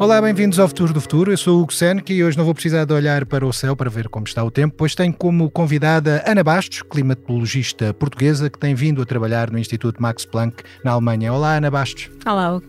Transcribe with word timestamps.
Olá, 0.00 0.22
bem-vindos 0.22 0.60
ao 0.60 0.68
Futuro 0.68 0.92
do 0.92 1.00
Futuro. 1.00 1.32
Eu 1.32 1.36
sou 1.36 1.58
o 1.58 1.62
Hugo 1.62 1.72
Seneca 1.72 2.12
e 2.12 2.22
hoje 2.22 2.38
não 2.38 2.44
vou 2.44 2.54
precisar 2.54 2.84
de 2.84 2.92
olhar 2.92 3.26
para 3.26 3.44
o 3.44 3.52
céu 3.52 3.74
para 3.74 3.90
ver 3.90 4.08
como 4.08 4.24
está 4.28 4.44
o 4.44 4.50
tempo, 4.50 4.76
pois 4.78 4.94
tenho 4.94 5.12
como 5.12 5.50
convidada 5.50 6.22
Ana 6.24 6.44
Bastos, 6.44 6.82
climatologista 6.82 7.92
portuguesa 7.92 8.48
que 8.48 8.60
tem 8.60 8.76
vindo 8.76 9.02
a 9.02 9.04
trabalhar 9.04 9.50
no 9.50 9.58
Instituto 9.58 10.00
Max 10.00 10.24
Planck 10.24 10.62
na 10.84 10.92
Alemanha. 10.92 11.32
Olá, 11.32 11.56
Ana 11.56 11.68
Bastos. 11.68 12.10
Olá, 12.24 12.54
Hugo. 12.54 12.66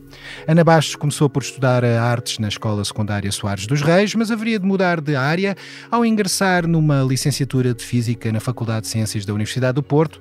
Ana 0.48 0.63
Bastos 0.63 0.95
começou 0.95 1.30
por 1.30 1.44
estudar 1.44 1.86
artes 1.86 2.39
na 2.39 2.48
Escola 2.48 2.84
Secundária 2.84 3.32
Soares 3.32 3.68
dos 3.68 3.84
Reis, 3.84 4.16
mas 4.16 4.32
haveria 4.32 4.57
de 4.57 4.66
mudar 4.66 5.00
de 5.00 5.16
área 5.16 5.55
ao 5.91 6.04
ingressar 6.04 6.66
numa 6.66 7.03
licenciatura 7.03 7.75
de 7.75 7.84
Física 7.84 8.31
na 8.31 8.39
Faculdade 8.39 8.81
de 8.81 8.88
Ciências 8.88 9.23
da 9.23 9.34
Universidade 9.36 9.75
do 9.75 9.84
Porto 9.84 10.20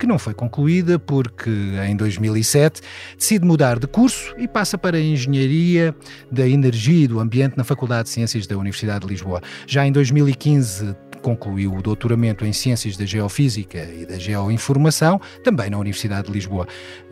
que 0.00 0.06
não 0.06 0.18
foi 0.18 0.32
concluída 0.32 0.98
porque, 0.98 1.50
em 1.86 1.94
2007, 1.94 2.80
decide 3.18 3.44
mudar 3.44 3.78
de 3.78 3.86
curso 3.86 4.34
e 4.38 4.48
passa 4.48 4.78
para 4.78 4.96
a 4.96 5.00
Engenharia 5.00 5.94
da 6.32 6.48
Energia 6.48 7.04
e 7.04 7.06
do 7.06 7.20
Ambiente 7.20 7.54
na 7.56 7.64
Faculdade 7.64 8.04
de 8.04 8.10
Ciências 8.10 8.46
da 8.46 8.56
Universidade 8.56 9.00
de 9.00 9.08
Lisboa. 9.12 9.42
Já 9.66 9.86
em 9.86 9.92
2015, 9.92 10.96
concluiu 11.20 11.74
o 11.74 11.82
doutoramento 11.82 12.44
em 12.44 12.52
Ciências 12.52 12.96
da 12.96 13.04
Geofísica 13.04 13.78
e 13.78 14.06
da 14.06 14.18
Geoinformação, 14.18 15.20
também 15.44 15.70
na 15.70 15.78
Universidade 15.78 16.26
de 16.28 16.32
Lisboa. 16.32 16.66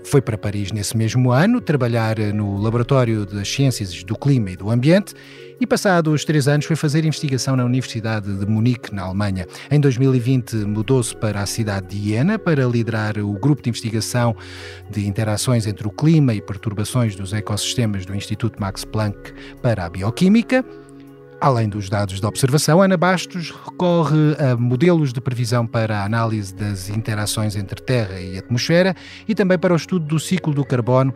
Foi 0.05 0.21
para 0.21 0.39
Paris 0.39 0.73
nesse 0.73 0.97
mesmo 0.97 1.31
ano, 1.31 1.61
trabalhar 1.61 2.19
no 2.19 2.57
Laboratório 2.57 3.27
das 3.27 3.49
Ciências 3.49 4.03
do 4.03 4.17
Clima 4.17 4.51
e 4.51 4.57
do 4.57 4.71
Ambiente 4.71 5.15
e, 5.61 5.67
passados 5.67 6.25
três 6.25 6.47
anos, 6.47 6.67
foi 6.67 6.77
fazer 6.77 7.05
investigação 7.05 7.57
na 7.57 7.65
Universidade 7.65 8.33
de 8.33 8.47
Munique, 8.47 8.95
na 8.95 9.03
Alemanha. 9.03 9.47
Em 9.71 9.81
2020, 9.81 10.55
mudou-se 10.65 11.15
para 11.17 11.43
a 11.43 11.47
cidade 11.47 11.89
de 11.89 12.11
Iena 12.13 12.39
para 12.39 12.65
liderar 12.65 13.19
o 13.19 13.33
grupo 13.33 13.63
de 13.63 13.69
investigação 13.69 14.37
de 14.89 15.07
interações 15.07 15.67
entre 15.67 15.87
o 15.87 15.91
clima 15.91 16.33
e 16.33 16.41
perturbações 16.41 17.17
dos 17.17 17.33
ecossistemas 17.33 18.07
do 18.07 18.15
Instituto 18.15 18.61
Max 18.61 18.85
Planck 18.85 19.33
para 19.61 19.85
a 19.85 19.91
Bioquímica. 19.91 20.65
Além 21.41 21.69
dos 21.69 21.89
dados 21.89 22.21
de 22.21 22.27
observação, 22.27 22.83
Ana 22.83 22.97
Bastos 22.97 23.53
recorre 23.65 24.35
a 24.41 24.57
modelos 24.57 25.13
de 25.13 25.21
previsão 25.21 25.65
para 25.65 26.01
a 26.01 26.05
análise 26.05 26.53
das 26.53 26.89
interações 26.89 27.55
entre 27.55 27.81
Terra 27.81 28.21
e 28.21 28.37
atmosfera 28.37 28.97
e 29.27 29.37
também 29.37 29.57
para 29.57 29.73
o 29.73 29.77
estudo 29.77 30.05
do 30.05 30.19
ciclo 30.19 30.53
do 30.53 30.65
carbono 30.65 31.15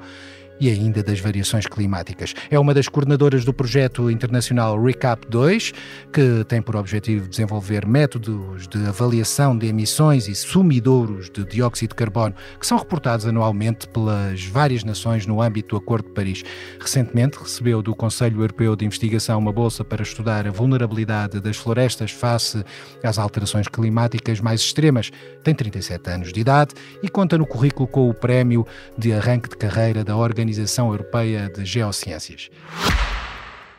e 0.61 0.71
ainda 0.71 1.03
das 1.03 1.19
variações 1.19 1.67
climáticas. 1.67 2.35
É 2.51 2.59
uma 2.59 2.73
das 2.73 2.89
coordenadoras 2.89 3.45
do 3.45 3.53
projeto 3.53 4.11
internacional 4.11 4.81
RECAP 4.81 5.27
2, 5.29 5.73
que 6.13 6.45
tem 6.47 6.63
por 6.63 6.77
objetivo 6.77 7.29
desenvolver 7.29 7.87
métodos 7.87 8.69
de 8.69 8.87
avaliação 8.87 9.59
de 9.59 9.67
emissões 9.67 10.29
e 10.29 10.35
sumidouros 10.35 11.29
de 11.31 11.45
dióxido 11.45 11.91
de 11.91 11.97
carbono 11.97 12.35
que 12.61 12.67
são 12.67 12.79
reportados 12.79 13.27
anualmente 13.27 13.89
pelas 13.89 14.45
várias 14.45 14.85
nações 14.85 15.27
no 15.27 15.43
âmbito 15.43 15.71
do 15.71 15.77
Acordo 15.77 16.07
de 16.09 16.15
Paris. 16.15 16.45
Recentemente 16.79 17.39
recebeu 17.39 17.83
do 17.83 17.95
Conselho 17.95 18.41
Europeu 18.41 18.77
de 18.77 18.85
Investigação 18.85 19.39
uma 19.39 19.53
bolsa 19.53 19.85
para 19.85 20.03
estudar 20.03 20.47
a 20.47 20.51
vulnerabilidade 20.51 21.41
das 21.41 21.57
florestas 21.57 22.11
face 22.13 22.65
às 23.03 23.19
alterações 23.19 23.67
climáticas 23.67 24.41
mais 24.41 24.61
extremas. 24.61 25.11
Tem 25.43 25.55
37 25.55 26.11
anos 26.11 26.33
de 26.33 26.41
idade 26.41 26.75
e 27.03 27.09
conta 27.09 27.37
no 27.37 27.47
currículo 27.47 27.89
com 27.89 28.09
o 28.09 28.15
prémio 28.15 28.67
de 28.97 29.13
arranque 29.13 29.49
de 29.49 29.57
carreira 29.57 30.05
da 30.05 30.17
organização 30.17 30.52
Organização 30.53 30.89
Europeia 30.89 31.49
de 31.49 31.65
Geociências. 31.65 32.51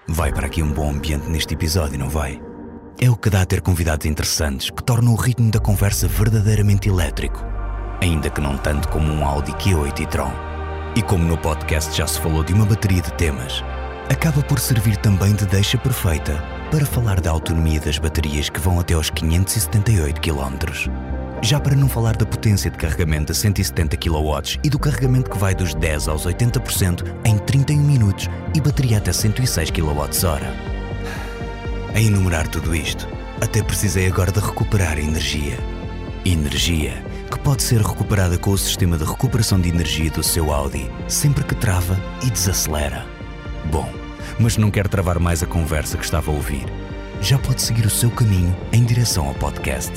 Vai 0.07 0.33
para 0.33 0.47
aqui 0.47 0.63
um 0.63 0.73
bom 0.73 0.89
ambiente 0.89 1.29
neste 1.29 1.53
episódio, 1.53 1.99
não 1.99 2.09
vai? 2.09 2.41
É 2.99 3.11
o 3.11 3.15
que 3.15 3.29
dá 3.29 3.43
a 3.43 3.45
ter 3.45 3.61
convidados 3.61 4.07
interessantes 4.07 4.71
que 4.71 4.83
tornam 4.83 5.13
o 5.13 5.15
ritmo 5.15 5.51
da 5.51 5.59
conversa 5.59 6.07
verdadeiramente 6.07 6.89
elétrico, 6.89 7.45
ainda 8.01 8.27
que 8.27 8.41
não 8.41 8.57
tanto 8.57 8.87
como 8.87 9.13
um 9.13 9.23
Audi 9.23 9.51
Q8 9.51 9.99
e-tron. 9.99 10.31
E 10.95 11.03
como 11.03 11.23
no 11.23 11.37
podcast 11.37 11.95
já 11.95 12.07
se 12.07 12.19
falou 12.19 12.43
de 12.43 12.53
uma 12.53 12.65
bateria 12.65 13.03
de 13.03 13.13
temas, 13.13 13.63
acaba 14.11 14.41
por 14.41 14.59
servir 14.59 14.97
também 14.97 15.35
de 15.35 15.45
deixa 15.45 15.77
perfeita 15.77 16.43
para 16.71 16.87
falar 16.87 17.21
da 17.21 17.29
autonomia 17.29 17.79
das 17.79 17.99
baterias 17.99 18.49
que 18.49 18.59
vão 18.59 18.79
até 18.79 18.95
aos 18.95 19.11
578 19.11 20.19
km. 20.19 21.22
Já 21.43 21.59
para 21.59 21.75
não 21.75 21.89
falar 21.89 22.15
da 22.15 22.25
potência 22.25 22.71
de 22.71 22.77
carregamento 22.77 23.33
a 23.33 23.35
170 23.35 23.97
kW 23.97 24.59
e 24.63 24.69
do 24.69 24.79
carregamento 24.79 25.29
que 25.29 25.37
vai 25.37 25.53
dos 25.53 25.73
10 25.75 26.07
aos 26.07 26.25
80% 26.25 27.05
em 27.25 27.37
31 27.37 27.81
minutos 27.81 28.29
e 28.55 28.61
bateria 28.61 28.97
até 28.97 29.11
106 29.11 29.69
kWh. 29.69 30.47
A 31.93 31.99
enumerar 31.99 32.47
tudo 32.47 32.73
isto, 32.73 33.05
até 33.41 33.61
precisei 33.61 34.07
agora 34.07 34.31
de 34.31 34.39
recuperar 34.39 34.97
energia. 34.97 35.59
Energia 36.23 37.03
que 37.29 37.37
pode 37.39 37.61
ser 37.61 37.81
recuperada 37.81 38.37
com 38.37 38.51
o 38.51 38.57
sistema 38.57 38.97
de 38.97 39.03
recuperação 39.03 39.59
de 39.59 39.67
energia 39.67 40.09
do 40.11 40.23
seu 40.23 40.49
Audi 40.49 40.89
sempre 41.09 41.43
que 41.43 41.55
trava 41.55 41.99
e 42.25 42.29
desacelera. 42.29 43.05
Bom, 43.69 43.91
mas 44.39 44.55
não 44.55 44.71
quero 44.71 44.87
travar 44.87 45.19
mais 45.19 45.43
a 45.43 45.45
conversa 45.45 45.97
que 45.97 46.05
estava 46.05 46.31
a 46.31 46.33
ouvir. 46.33 46.65
Já 47.19 47.37
pode 47.37 47.61
seguir 47.61 47.85
o 47.85 47.89
seu 47.89 48.09
caminho 48.09 48.55
em 48.71 48.85
direção 48.85 49.27
ao 49.27 49.33
podcast 49.33 49.91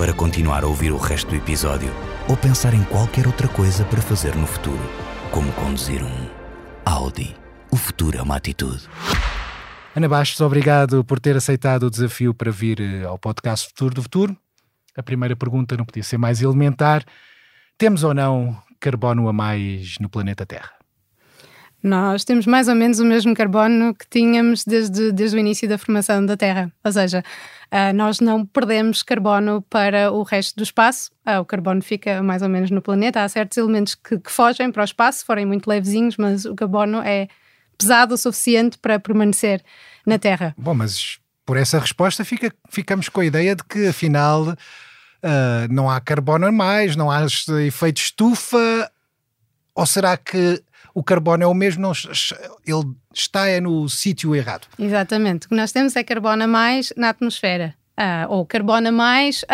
para 0.00 0.14
continuar 0.14 0.64
a 0.64 0.66
ouvir 0.66 0.92
o 0.92 0.96
resto 0.96 1.28
do 1.28 1.36
episódio 1.36 1.92
ou 2.26 2.34
pensar 2.34 2.72
em 2.72 2.82
qualquer 2.84 3.26
outra 3.26 3.46
coisa 3.46 3.84
para 3.84 4.00
fazer 4.00 4.34
no 4.34 4.46
futuro, 4.46 4.80
como 5.30 5.52
conduzir 5.52 6.02
um 6.02 6.26
Audi. 6.86 7.36
O 7.70 7.76
futuro 7.76 8.16
é 8.16 8.22
uma 8.22 8.36
atitude. 8.36 8.88
Ana 9.94 10.08
Bastos, 10.08 10.40
obrigado 10.40 11.04
por 11.04 11.20
ter 11.20 11.36
aceitado 11.36 11.82
o 11.82 11.90
desafio 11.90 12.32
para 12.32 12.50
vir 12.50 12.80
eh, 12.80 13.04
ao 13.04 13.18
podcast 13.18 13.68
Futuro 13.68 13.94
do 13.94 14.02
Futuro. 14.02 14.34
A 14.96 15.02
primeira 15.02 15.36
pergunta 15.36 15.76
não 15.76 15.84
podia 15.84 16.02
ser 16.02 16.16
mais 16.16 16.40
elementar. 16.40 17.04
Temos 17.76 18.02
ou 18.02 18.14
não 18.14 18.56
carbono 18.80 19.28
a 19.28 19.34
mais 19.34 19.98
no 20.00 20.08
planeta 20.08 20.46
Terra? 20.46 20.79
Nós 21.82 22.24
temos 22.24 22.46
mais 22.46 22.68
ou 22.68 22.74
menos 22.74 23.00
o 23.00 23.04
mesmo 23.04 23.34
carbono 23.34 23.94
que 23.94 24.06
tínhamos 24.08 24.64
desde, 24.64 25.12
desde 25.12 25.36
o 25.36 25.40
início 25.40 25.68
da 25.68 25.78
formação 25.78 26.24
da 26.24 26.36
Terra. 26.36 26.70
Ou 26.84 26.92
seja, 26.92 27.24
uh, 27.72 27.94
nós 27.94 28.20
não 28.20 28.44
perdemos 28.44 29.02
carbono 29.02 29.62
para 29.62 30.12
o 30.12 30.22
resto 30.22 30.56
do 30.56 30.62
espaço. 30.62 31.10
Uh, 31.26 31.40
o 31.40 31.44
carbono 31.44 31.82
fica 31.82 32.22
mais 32.22 32.42
ou 32.42 32.48
menos 32.48 32.70
no 32.70 32.82
planeta. 32.82 33.22
Há 33.22 33.28
certos 33.28 33.56
elementos 33.56 33.94
que, 33.94 34.18
que 34.18 34.30
fogem 34.30 34.70
para 34.70 34.82
o 34.82 34.84
espaço, 34.84 35.24
forem 35.24 35.46
muito 35.46 35.66
levezinhos, 35.66 36.16
mas 36.18 36.44
o 36.44 36.54
carbono 36.54 37.00
é 37.00 37.28
pesado 37.78 38.14
o 38.14 38.18
suficiente 38.18 38.76
para 38.76 39.00
permanecer 39.00 39.62
na 40.06 40.18
Terra. 40.18 40.54
Bom, 40.58 40.74
mas 40.74 41.18
por 41.46 41.56
essa 41.56 41.78
resposta 41.78 42.24
fica, 42.24 42.52
ficamos 42.68 43.08
com 43.08 43.20
a 43.20 43.24
ideia 43.24 43.56
de 43.56 43.64
que 43.64 43.88
afinal 43.88 44.42
uh, 44.50 44.56
não 45.70 45.88
há 45.88 45.98
carbono 45.98 46.52
mais, 46.52 46.94
não 46.94 47.10
há 47.10 47.24
efeito 47.66 48.02
estufa. 48.02 48.90
Ou 49.74 49.86
será 49.86 50.16
que 50.16 50.62
o 50.94 51.02
carbono 51.02 51.42
é 51.42 51.46
o 51.46 51.54
mesmo, 51.54 51.82
não, 51.82 51.92
ele 52.66 52.94
está 53.14 53.46
é 53.46 53.60
no 53.60 53.88
sítio 53.88 54.34
errado. 54.34 54.66
Exatamente. 54.78 55.46
O 55.46 55.48
que 55.50 55.54
nós 55.54 55.72
temos 55.72 55.94
é 55.96 56.02
carbono 56.02 56.44
a 56.44 56.46
mais 56.46 56.92
na 56.96 57.10
atmosfera, 57.10 57.74
uh, 57.98 58.32
ou 58.32 58.46
carbono 58.46 58.88
a 58.88 58.92
mais 58.92 59.44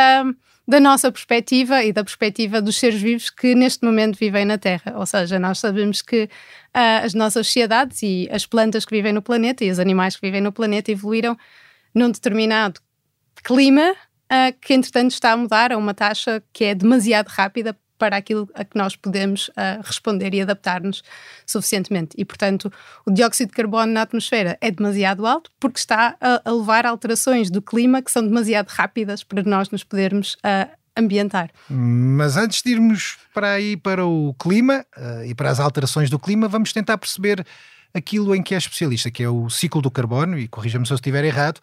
da 0.68 0.80
nossa 0.80 1.12
perspectiva 1.12 1.84
e 1.84 1.92
da 1.92 2.02
perspectiva 2.02 2.60
dos 2.60 2.76
seres 2.76 3.00
vivos 3.00 3.30
que 3.30 3.54
neste 3.54 3.84
momento 3.84 4.18
vivem 4.18 4.44
na 4.44 4.58
Terra. 4.58 4.94
Ou 4.96 5.06
seja, 5.06 5.38
nós 5.38 5.58
sabemos 5.58 6.02
que 6.02 6.24
uh, 6.24 7.04
as 7.04 7.14
nossas 7.14 7.46
sociedades 7.46 8.02
e 8.02 8.28
as 8.32 8.46
plantas 8.46 8.84
que 8.84 8.94
vivem 8.94 9.12
no 9.12 9.22
planeta 9.22 9.64
e 9.64 9.70
os 9.70 9.78
animais 9.78 10.16
que 10.16 10.26
vivem 10.26 10.40
no 10.40 10.52
planeta 10.52 10.90
evoluíram 10.90 11.36
num 11.94 12.10
determinado 12.10 12.80
clima 13.42 13.94
que 14.60 14.74
entretanto 14.74 15.12
está 15.12 15.32
a 15.32 15.36
mudar 15.36 15.70
a 15.70 15.78
uma 15.78 15.94
taxa 15.94 16.42
que 16.52 16.64
é 16.64 16.74
demasiado 16.74 17.28
rápida 17.28 17.76
para 17.98 18.16
aquilo 18.16 18.48
a 18.54 18.64
que 18.64 18.76
nós 18.76 18.96
podemos 18.96 19.48
uh, 19.48 19.82
responder 19.82 20.34
e 20.34 20.42
adaptar-nos 20.42 21.02
suficientemente. 21.46 22.14
E, 22.16 22.24
portanto, 22.24 22.72
o 23.04 23.10
dióxido 23.10 23.48
de 23.48 23.54
carbono 23.54 23.92
na 23.92 24.02
atmosfera 24.02 24.56
é 24.60 24.70
demasiado 24.70 25.26
alto 25.26 25.50
porque 25.58 25.78
está 25.78 26.16
a, 26.20 26.42
a 26.44 26.52
levar 26.52 26.86
alterações 26.86 27.50
do 27.50 27.60
clima 27.62 28.02
que 28.02 28.10
são 28.10 28.22
demasiado 28.22 28.68
rápidas 28.68 29.22
para 29.22 29.42
nós 29.42 29.70
nos 29.70 29.84
podermos 29.84 30.34
uh, 30.34 30.70
ambientar. 30.96 31.50
Mas 31.68 32.36
antes 32.36 32.62
de 32.62 32.70
irmos 32.70 33.18
para 33.34 33.52
aí 33.52 33.76
para 33.76 34.06
o 34.06 34.34
clima 34.34 34.84
uh, 34.96 35.24
e 35.24 35.34
para 35.34 35.50
as 35.50 35.60
alterações 35.60 36.08
do 36.08 36.18
clima, 36.18 36.48
vamos 36.48 36.72
tentar 36.72 36.96
perceber 36.98 37.44
aquilo 37.92 38.34
em 38.34 38.42
que 38.42 38.54
é 38.54 38.58
especialista, 38.58 39.10
que 39.10 39.22
é 39.22 39.28
o 39.28 39.48
ciclo 39.48 39.80
do 39.80 39.90
carbono, 39.90 40.38
e 40.38 40.48
corrija-me 40.48 40.86
se 40.86 40.92
eu 40.92 40.96
estiver 40.96 41.24
errado, 41.24 41.60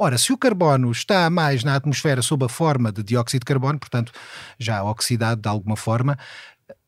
Ora, 0.00 0.16
se 0.16 0.32
o 0.32 0.38
carbono 0.38 0.92
está 0.92 1.28
mais 1.28 1.64
na 1.64 1.74
atmosfera 1.74 2.22
sob 2.22 2.44
a 2.44 2.48
forma 2.48 2.92
de 2.92 3.02
dióxido 3.02 3.40
de 3.40 3.46
carbono, 3.46 3.80
portanto 3.80 4.12
já 4.56 4.82
oxidado 4.84 5.42
de 5.42 5.48
alguma 5.48 5.76
forma, 5.76 6.16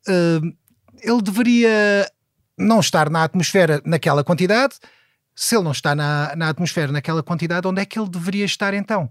uh, 0.08 0.56
ele 1.02 1.20
deveria 1.20 2.08
não 2.56 2.78
estar 2.78 3.10
na 3.10 3.24
atmosfera 3.24 3.82
naquela 3.84 4.22
quantidade. 4.22 4.76
Se 5.34 5.56
ele 5.56 5.64
não 5.64 5.72
está 5.72 5.92
na, 5.94 6.36
na 6.36 6.50
atmosfera 6.50 6.92
naquela 6.92 7.22
quantidade, 7.22 7.66
onde 7.66 7.82
é 7.82 7.84
que 7.84 7.98
ele 7.98 8.08
deveria 8.08 8.44
estar 8.44 8.74
então? 8.74 9.08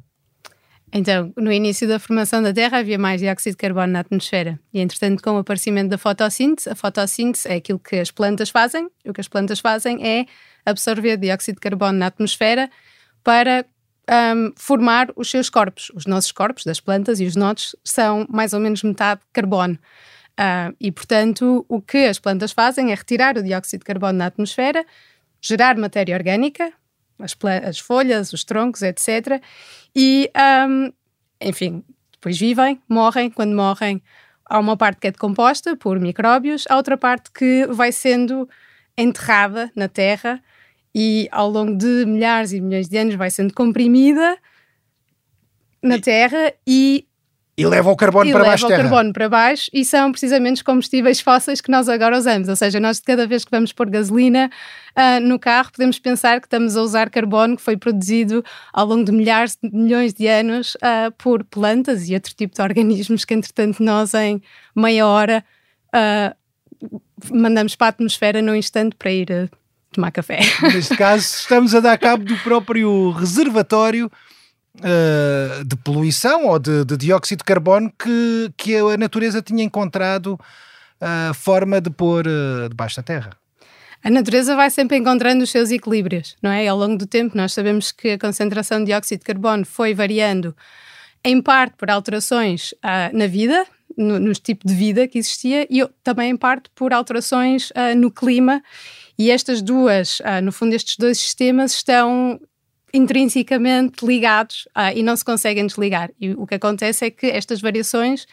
Então, 0.94 1.34
no 1.38 1.52
início 1.52 1.88
da 1.88 2.00
formação 2.00 2.42
da 2.42 2.54
Terra 2.54 2.80
havia 2.80 2.98
mais 2.98 3.20
dióxido 3.22 3.54
de 3.54 3.58
carbono 3.58 3.94
na 3.94 4.00
atmosfera. 4.00 4.60
E, 4.74 4.80
entretanto, 4.80 5.22
com 5.22 5.32
o 5.32 5.38
aparecimento 5.38 5.90
da 5.90 5.98
fotossíntese, 5.98 6.70
a 6.70 6.76
fotossíntese 6.76 7.48
é 7.48 7.56
aquilo 7.56 7.78
que 7.78 7.98
as 7.98 8.10
plantas 8.10 8.50
fazem. 8.50 8.90
O 9.06 9.14
que 9.14 9.22
as 9.22 9.28
plantas 9.28 9.60
fazem 9.60 10.06
é 10.08 10.26
absorver 10.66 11.18
dióxido 11.18 11.56
de 11.56 11.62
carbono 11.62 12.00
na 12.00 12.08
atmosfera 12.08 12.70
para 13.24 13.66
um, 14.10 14.52
formar 14.56 15.10
os 15.16 15.30
seus 15.30 15.50
corpos. 15.50 15.92
Os 15.94 16.06
nossos 16.06 16.32
corpos, 16.32 16.64
das 16.64 16.80
plantas 16.80 17.20
e 17.20 17.26
os 17.26 17.36
nodos, 17.36 17.76
são 17.84 18.26
mais 18.30 18.54
ou 18.54 18.60
menos 18.60 18.84
metade 18.84 19.22
carbono. 19.32 19.78
Uh, 20.40 20.74
e, 20.80 20.92
portanto, 20.92 21.66
o 21.68 21.82
que 21.82 22.06
as 22.06 22.18
plantas 22.18 22.52
fazem 22.52 22.92
é 22.92 22.96
retirar 22.96 23.38
o 23.38 23.44
dióxido 23.44 23.82
de 23.82 23.86
carbono 23.86 24.20
da 24.20 24.28
atmosfera, 24.28 24.86
gerar 25.42 25.78
matéria 25.78 26.16
orgânica, 26.16 26.72
as, 27.20 27.36
as 27.68 27.80
folhas, 27.80 28.32
os 28.32 28.44
troncos, 28.44 28.82
etc. 28.82 29.42
E, 29.96 30.32
um, 30.68 30.92
enfim, 31.42 31.84
depois 32.12 32.38
vivem, 32.38 32.82
morrem. 32.88 33.30
Quando 33.30 33.54
morrem, 33.54 34.02
há 34.46 34.60
uma 34.60 34.78
parte 34.78 35.02
que 35.02 35.08
é 35.08 35.12
decomposta 35.12 35.76
por 35.76 36.00
micróbios, 36.00 36.66
há 36.70 36.78
outra 36.78 36.98
parte 36.98 37.32
que 37.32 37.68
vai 37.68 37.92
sendo 37.92 38.50
enterrada 38.98 39.72
na 39.76 39.88
terra 39.88 40.42
e 40.94 41.28
ao 41.32 41.50
longo 41.50 41.76
de 41.76 42.06
milhares 42.06 42.52
e 42.52 42.62
milhões 42.62 42.88
de 42.88 42.98
anos 42.98 43.16
vai 43.16 43.30
sendo 43.30 43.54
comprimida 43.54 44.38
na 45.82 45.96
e, 45.96 46.02
terra 46.02 46.54
e 46.68 47.06
e 47.60 47.66
leva 47.66 47.92
o 47.92 47.96
carbono 47.96 48.32
para 48.32 48.46
baixo. 48.46 48.68
Leva 48.68 48.80
o 48.80 48.84
carbono 48.84 49.12
para 49.12 49.28
baixo 49.28 49.70
e 49.74 49.84
são 49.84 50.14
precisamente 50.14 50.56
os 50.56 50.62
combustíveis 50.62 51.20
fósseis 51.20 51.60
que 51.60 51.70
nós 51.70 51.90
agora 51.90 52.18
usamos. 52.18 52.48
Ou 52.48 52.56
seja, 52.56 52.80
nós 52.80 53.02
cada 53.02 53.28
vez 53.28 53.44
que 53.44 53.52
vamos 53.52 53.74
pôr 53.74 53.90
gasolina 53.90 54.50
uh, 54.98 55.20
no 55.20 55.38
carro, 55.38 55.70
podemos 55.70 56.00
pensar 56.00 56.40
que 56.40 56.48
estamos 56.48 56.78
a 56.78 56.82
usar 56.82 57.10
carbono 57.10 57.58
que 57.58 57.62
foi 57.62 57.76
produzido 57.76 58.46
ao 58.72 58.86
longo 58.86 59.04
de 59.04 59.12
milhares 59.12 59.58
de 59.62 59.70
milhões 59.76 60.14
de 60.14 60.26
anos 60.26 60.76
uh, 60.76 61.12
por 61.18 61.44
plantas 61.44 62.08
e 62.08 62.14
outro 62.14 62.34
tipo 62.34 62.56
de 62.56 62.62
organismos 62.62 63.26
que, 63.26 63.34
entretanto, 63.34 63.84
nós 63.84 64.14
em 64.14 64.42
meia 64.74 65.06
hora 65.06 65.44
uh, 65.94 66.34
mandamos 67.30 67.76
para 67.76 67.88
a 67.88 67.90
atmosfera 67.90 68.42
num 68.42 68.56
instante 68.56 68.96
para 68.96 69.12
ir 69.12 69.52
tomar 69.92 70.12
café. 70.12 70.40
Neste 70.74 70.96
caso, 70.96 71.24
estamos 71.24 71.74
a 71.74 71.80
dar 71.80 71.98
cabo 71.98 72.24
do 72.24 72.38
próprio 72.38 73.12
reservatório 73.12 74.12
uh, 74.78 75.64
de 75.64 75.76
poluição 75.78 76.48
ou 76.48 76.60
de, 76.60 76.86
de, 76.86 76.98
dióxido 76.98 77.40
de 77.40 77.44
carbono 77.44 77.92
que, 77.98 78.52
que 78.56 78.76
a 78.76 78.98
natureza 78.98 79.42
tinha 79.42 79.64
encontrado 79.64 80.40
a 81.02 81.32
uh, 81.32 81.34
forma 81.34 81.80
de 81.82 81.90
pôr 81.90 82.26
uh, 82.28 82.70
debaixo 82.70 82.98
da 82.98 83.04
terra. 83.04 83.32
A 84.04 84.10
natureza 84.10 84.56
vai 84.56 84.70
sempre 84.70 84.98
encontrando 84.98 85.44
os 85.44 85.50
seus 85.50 85.72
equilíbrios, 85.72 86.38
não 86.42 86.52
é? 86.52 86.66
Ao 86.68 86.78
longo 86.78 86.98
do 86.98 87.06
tempo, 87.06 87.36
nós 87.36 87.52
sabemos 87.52 87.92
que 87.92 88.12
a 88.12 88.20
concentração 88.20 88.80
de 88.80 88.86
dióxido 88.86 89.20
de 89.20 89.26
carbono 89.26 89.66
foi 89.66 89.94
variando, 89.94 90.56
em 91.24 91.42
parte 91.42 91.76
por 91.78 91.90
alterações 91.90 92.72
uh, 92.84 93.16
na 93.18 93.28
vida, 93.28 93.66
no, 94.00 94.20
no, 94.20 94.34
tipo 94.34 94.68
de 94.68 94.74
vida 94.74 95.08
que 95.08 95.18
existia, 95.18 95.68
e 95.70 95.86
também 96.04 96.32
em 96.32 96.38
parte 96.38 96.70
por 96.74 96.94
alterações 96.94 97.70
uh, 97.72 97.96
no 97.98 98.10
clima. 98.10 98.64
E 99.18 99.30
estas 99.30 99.62
duas, 99.62 100.20
uh, 100.22 100.42
no 100.42 100.52
fundo, 100.52 100.74
estes 100.74 100.96
dois 100.98 101.20
sistemas 101.20 101.74
estão 101.74 102.40
intrinsecamente 102.94 104.06
ligados 104.06 104.68
uh, 104.68 104.96
e 104.96 105.04
não 105.04 105.16
se 105.16 105.26
conseguem 105.26 105.68
desligar. 105.68 106.10
E 106.20 106.32
o 106.32 106.48
que 106.48 106.56
acontece 106.56 107.06
é 107.06 107.12
que 107.12 107.28
estas 107.28 107.60
variações 107.62 108.26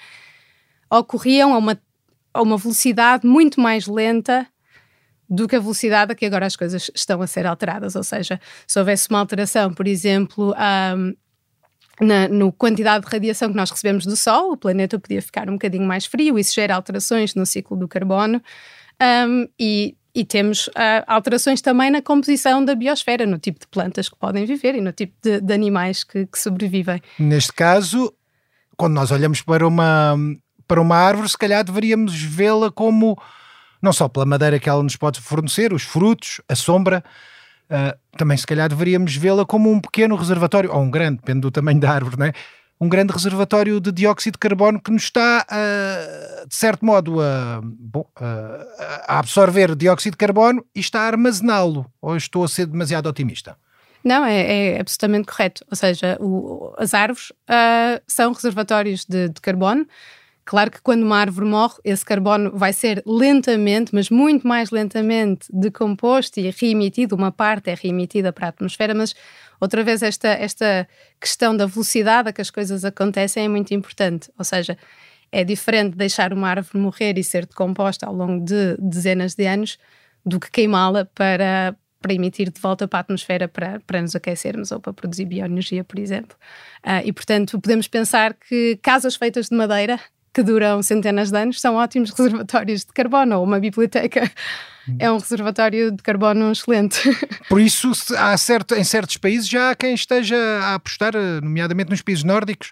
ocorriam 0.91 1.53
a 1.53 1.59
uma, 1.59 1.79
a 2.33 2.43
uma 2.43 2.57
velocidade 2.57 3.27
muito 3.27 3.61
mais 3.61 3.87
lenta 3.87 4.47
do 5.29 5.49
que 5.49 5.57
a 5.57 5.61
velocidade 5.61 6.13
a 6.13 6.15
que 6.15 6.25
agora 6.25 6.47
as 6.47 6.55
coisas 6.55 6.91
estão 6.95 7.21
a 7.21 7.27
ser 7.27 7.47
alteradas. 7.47 7.97
Ou 7.97 8.05
seja, 8.05 8.41
se 8.67 8.79
houvesse 8.79 9.11
uma 9.11 9.19
alteração, 9.19 9.75
por 9.75 9.89
exemplo, 9.89 10.55
um, 10.97 11.15
na 12.01 12.29
no 12.29 12.53
quantidade 12.53 13.05
de 13.05 13.11
radiação 13.11 13.51
que 13.51 13.57
nós 13.57 13.71
recebemos 13.71 14.05
do 14.05 14.17
Sol, 14.17 14.53
o 14.53 14.57
planeta 14.57 14.99
podia 14.99 15.23
ficar 15.23 15.49
um 15.49 15.55
bocadinho 15.55 15.87
mais 15.87 16.07
frio, 16.07 16.39
isso 16.39 16.55
gera 16.55 16.75
alterações 16.75 17.35
no 17.35 17.47
ciclo 17.47 17.77
do 17.77 17.89
carbono. 17.89 18.43
Um, 19.01 19.49
e 19.59 19.97
e 20.17 20.25
temos 20.25 20.69
uh, 20.69 21.05
alterações 21.07 21.61
também 21.61 21.91
na 21.91 22.01
composição 22.01 22.65
da 22.65 22.75
biosfera, 22.75 23.27
no 23.27 23.39
tipo 23.39 23.61
de 23.61 23.67
plantas 23.67 24.09
que 24.09 24.17
podem 24.17 24.47
viver 24.47 24.75
e 24.75 24.81
no 24.81 24.91
tipo 24.91 25.13
de, 25.23 25.43
de 25.43 25.53
animais 25.53 26.05
que, 26.05 26.25
que, 26.25 26.39
sobrevivem. 26.39 27.03
Neste 27.19 27.53
caso, 27.53 28.11
quando 28.79 28.95
nós 28.95 29.11
olhamos 29.11 29.43
para 29.43 29.69
uma, 29.69 30.17
para 30.67 30.81
uma 30.81 30.97
árvore, 30.97 31.29
se 31.29 31.37
calhar 31.37 31.63
deveríamos 31.63 32.19
vê-la 32.19 32.71
como, 32.71 33.21
não 33.83 33.93
só 33.93 34.09
pela 34.09 34.25
madeira 34.25 34.59
que 34.59 34.71
ela 34.71 34.83
nos 34.83 34.97
pode 34.97 35.21
fornecer, 35.21 35.75
os 35.75 35.83
frutos, 35.83 36.41
a 36.49 36.55
sombra, 36.55 37.05
uh, 37.71 37.99
também 38.17 38.37
se 38.37 38.47
calhar 38.47 38.69
deveríamos 38.69 39.17
vê-la 39.17 39.45
como 39.45 39.71
um 39.71 39.81
pequeno 39.81 40.17
reservatório, 40.17 40.73
ou 40.73 40.81
um 40.81 40.91
grande, 40.91 41.19
depende 41.19 41.41
do 41.41 41.51
tamanho 41.51 41.81
da 41.81 41.91
árvore, 41.91 42.19
não 42.19 42.27
é? 42.27 42.33
um 42.81 42.89
grande 42.89 43.13
reservatório 43.13 43.81
de 43.81 43.91
dióxido 43.91 44.35
de 44.35 44.39
carbono 44.39 44.81
que 44.81 44.91
nos 44.91 45.05
está, 45.05 45.47
uh, 45.51 46.47
de 46.47 46.55
certo 46.55 46.85
modo, 46.85 47.21
a, 47.21 47.61
bom, 47.63 48.07
uh, 48.21 49.05
a 49.07 49.19
absorver 49.19 49.75
dióxido 49.75 50.13
de 50.13 50.19
carbono 50.19 50.65
e 50.75 50.81
está 50.81 51.01
a 51.03 51.07
armazená-lo. 51.07 51.87
Ou 52.01 52.17
estou 52.17 52.45
a 52.45 52.49
ser 52.49 52.67
demasiado 52.67 53.07
otimista? 53.07 53.57
Não, 54.05 54.25
é, 54.25 54.75
é 54.75 54.81
absolutamente 54.81 55.27
correto. 55.27 55.65
Ou 55.71 55.77
seja, 55.77 56.17
o, 56.21 56.75
as 56.79 56.93
árvores 56.93 57.31
uh, 57.31 58.01
são 58.07 58.33
reservatórios 58.33 59.05
de, 59.07 59.31
de 59.31 59.41
carbono. 59.41 59.87
Claro 60.47 60.71
que 60.71 60.81
quando 60.81 61.03
uma 61.03 61.19
árvore 61.19 61.47
morre, 61.47 61.75
esse 61.85 62.05
carbono 62.05 62.53
vai 62.57 62.73
ser 62.73 63.03
lentamente, 63.05 63.95
mas 63.95 64.09
muito 64.09 64.47
mais 64.47 64.71
lentamente, 64.71 65.49
decomposto 65.53 66.41
e 66.41 66.51
reemitido. 66.51 67.15
Uma 67.15 67.31
parte 67.31 67.69
é 67.69 67.75
reemitida 67.75 68.33
para 68.33 68.47
a 68.47 68.49
atmosfera, 68.49 68.95
mas 68.95 69.15
Outra 69.61 69.83
vez, 69.83 70.03
esta, 70.03 70.29
esta 70.29 70.89
questão 71.21 71.57
da 71.57 71.67
velocidade 71.67 72.29
a 72.29 72.33
que 72.33 72.41
as 72.41 72.51
coisas 72.51 72.85
acontecem 72.85 73.45
é 73.45 73.49
muito 73.49 73.73
importante. 73.73 74.31
Ou 74.39 74.45
seja, 74.45 74.77
é 75.33 75.45
diferente 75.45 75.97
deixar 75.97 76.33
uma 76.33 76.49
árvore 76.49 76.79
morrer 76.79 77.19
e 77.19 77.25
ser 77.25 77.47
decomposta 77.47 78.07
ao 78.07 78.15
longo 78.15 78.45
de 78.45 78.77
dezenas 78.79 79.35
de 79.35 79.47
anos 79.47 79.79
do 80.25 80.39
que 80.39 80.51
queimá-la 80.51 81.05
para, 81.07 81.77
para 82.01 82.13
emitir 82.13 82.51
de 82.51 82.61
volta 82.61 82.87
para 82.87 82.99
a 82.99 83.03
atmosfera 83.03 83.49
para, 83.49 83.81
para 83.87 84.03
nos 84.03 84.15
aquecermos 84.15 84.73
ou 84.73 84.81
para 84.81 84.93
produzir 84.93 85.25
bioenergia, 85.25 85.85
por 85.85 85.99
exemplo. 85.99 86.37
Uh, 86.85 87.03
e, 87.05 87.13
portanto, 87.13 87.61
podemos 87.61 87.89
pensar 87.89 88.35
que 88.35 88.79
casas 88.83 89.17
feitas 89.17 89.49
de 89.49 89.57
madeira 89.57 89.99
que 90.37 90.43
duram 90.43 90.83
centenas 90.83 91.31
de 91.31 91.39
anos 91.39 91.59
são 91.59 91.77
ótimos 91.77 92.11
reservatórios 92.15 92.83
de 92.83 92.93
carbono 92.93 93.39
ou 93.39 93.45
uma 93.45 93.59
biblioteca 93.59 94.31
é 94.99 95.11
um 95.11 95.17
reservatório 95.17 95.91
de 95.91 96.03
carbono 96.03 96.53
excelente. 96.53 97.01
Por 97.49 97.59
isso, 97.59 97.91
há 98.19 98.37
certo, 98.37 98.75
em 98.75 98.85
certos 98.85 99.17
países 99.17 99.49
já 99.49 99.71
há 99.71 99.75
quem 99.75 99.95
esteja 99.95 100.37
a 100.37 100.75
apostar, 100.75 101.15
nomeadamente 101.43 101.89
nos 101.89 102.03
países 102.03 102.23
nórdicos, 102.23 102.71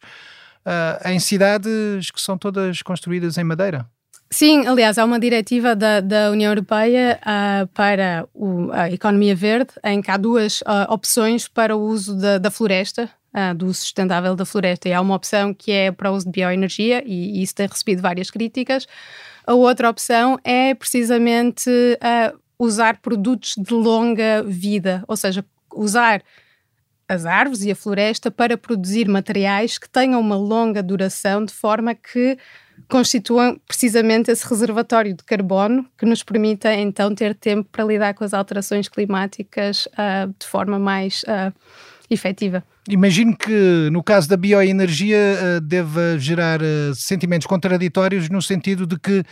uh, 0.67 1.09
em 1.09 1.19
cidades 1.19 2.11
que 2.11 2.21
são 2.21 2.37
todas 2.37 2.83
construídas 2.83 3.39
em 3.39 3.45
madeira. 3.45 3.87
Sim, 4.31 4.67
aliás, 4.67 4.99
há 4.99 5.05
uma 5.07 5.19
diretiva 5.19 5.75
da, 5.75 6.01
da 6.01 6.31
União 6.31 6.53
Europeia 6.53 7.19
uh, 7.23 7.67
para 7.69 8.29
o, 8.35 8.71
a 8.73 8.91
economia 8.91 9.35
verde, 9.35 9.71
em 9.83 10.03
que 10.03 10.11
há 10.11 10.19
duas 10.19 10.61
uh, 10.61 10.93
opções 10.93 11.49
para 11.49 11.75
o 11.75 11.81
uso 11.81 12.15
da, 12.17 12.37
da 12.37 12.51
floresta, 12.51 13.11
uh, 13.35 13.55
do 13.55 13.73
sustentável 13.75 14.35
da 14.37 14.45
floresta. 14.45 14.89
E 14.89 14.93
há 14.93 15.01
uma 15.01 15.15
opção 15.15 15.53
que 15.53 15.73
é 15.73 15.91
para 15.91 16.11
o 16.11 16.15
uso 16.15 16.27
de 16.27 16.33
bioenergia, 16.33 17.03
e, 17.05 17.39
e 17.39 17.43
isso 17.43 17.55
tem 17.55 17.67
recebido 17.67 18.01
várias 18.01 18.31
críticas. 18.31 18.87
A 19.47 19.55
outra 19.55 19.91
opção 19.91 20.39
é 20.45 20.75
precisamente 20.75 21.69
uh, 21.69 22.39
usar 22.59 22.99
produtos 22.99 23.55
de 23.59 23.75
longa 23.75 24.43
vida, 24.43 25.05
ou 25.07 25.17
seja, 25.17 25.45
usar 25.75 26.23
as 27.09 27.27
árvores 27.27 27.63
e 27.65 27.71
a 27.71 27.77
floresta 27.77 28.31
para 28.31 28.57
produzir 28.57 29.07
materiais 29.09 29.77
que 29.77 29.89
tenham 29.89 30.21
uma 30.21 30.37
longa 30.37 30.83
duração, 30.83 31.45
de 31.45 31.53
forma 31.53 31.95
que 31.95 32.39
constituam 32.89 33.61
precisamente 33.67 34.31
esse 34.31 34.47
reservatório 34.49 35.15
de 35.15 35.23
carbono 35.23 35.87
que 35.97 36.07
nos 36.07 36.23
permita 36.23 36.73
então 36.75 37.15
ter 37.15 37.35
tempo 37.35 37.69
para 37.71 37.85
lidar 37.85 38.15
com 38.15 38.25
as 38.25 38.35
alterações 38.35 38.89
climáticas 38.89 39.87
uh, 39.93 40.35
de 40.39 40.47
forma 40.47 40.79
mais 40.79 41.23
uh, 41.25 41.55
efetiva. 42.11 42.63
Imagino 42.89 43.37
que 43.37 43.89
no 43.91 44.03
caso 44.03 44.29
da 44.29 44.37
bioenergia 44.37 45.17
uh, 45.17 45.61
deva 45.61 46.19
gerar 46.19 46.61
uh, 46.61 46.95
sentimentos 46.95 47.47
contraditórios 47.47 48.29
no 48.29 48.43
sentido 48.43 48.87
de 48.87 48.99
que, 48.99 49.23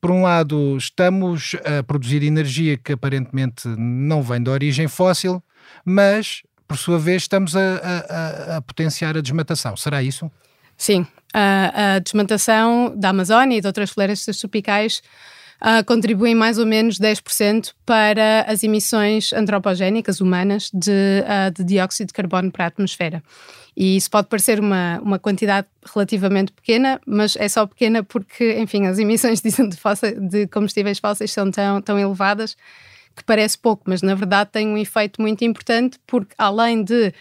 por 0.00 0.10
um 0.10 0.22
lado, 0.22 0.76
estamos 0.76 1.56
a 1.64 1.82
produzir 1.82 2.22
energia 2.22 2.76
que 2.76 2.92
aparentemente 2.92 3.68
não 3.68 4.22
vem 4.22 4.42
de 4.42 4.50
origem 4.50 4.88
fóssil, 4.88 5.42
mas, 5.84 6.42
por 6.66 6.76
sua 6.76 6.98
vez, 6.98 7.22
estamos 7.22 7.56
a, 7.56 7.76
a, 7.76 8.56
a 8.56 8.62
potenciar 8.62 9.16
a 9.16 9.20
desmatação. 9.20 9.76
Será 9.76 10.02
isso? 10.02 10.30
Sim. 10.76 11.06
a 11.32 12.00
desmatação 12.00 12.92
da 12.96 13.10
Amazónia 13.10 13.58
e 13.58 13.60
de 13.60 13.66
outras 13.66 13.90
florestas 13.90 14.38
tropicais 14.38 15.00
uh, 15.62 15.84
contribuem 15.86 16.34
mais 16.34 16.58
ou 16.58 16.66
menos 16.66 16.98
10% 16.98 17.72
para 17.86 18.42
as 18.42 18.64
emissões 18.64 19.32
antropogénicas 19.32 20.20
humanas 20.20 20.70
de, 20.74 20.90
uh, 20.90 21.50
de, 21.54 21.64
dióxido 21.64 22.08
de 22.08 22.12
carbono 22.12 22.50
para 22.50 22.64
a 22.64 22.68
atmosfera. 22.68 23.22
E 23.74 23.96
isso 23.96 24.10
pode 24.10 24.28
parecer 24.28 24.60
uma, 24.60 25.00
uma 25.02 25.18
quantidade 25.18 25.66
relativamente 25.94 26.52
pequena, 26.52 27.00
mas 27.06 27.36
é 27.36 27.48
só 27.48 27.66
pequena 27.66 28.02
porque, 28.02 28.58
enfim, 28.58 28.86
as 28.86 28.98
emissões 28.98 29.40
de, 29.40 29.50
de, 29.50 30.28
de 30.28 30.46
combustíveis 30.48 30.98
fósseis 30.98 31.32
são 31.32 31.50
tão, 31.50 31.80
tão 31.80 31.98
elevadas 31.98 32.56
que 33.16 33.24
parece 33.24 33.58
pouco, 33.58 33.84
mas 33.86 34.02
na 34.02 34.14
verdade 34.14 34.50
tem 34.50 34.66
um 34.66 34.76
efeito 34.76 35.20
muito 35.20 35.44
importante 35.44 35.98
porque 36.06 36.34
além 36.38 36.82
de 36.82 37.12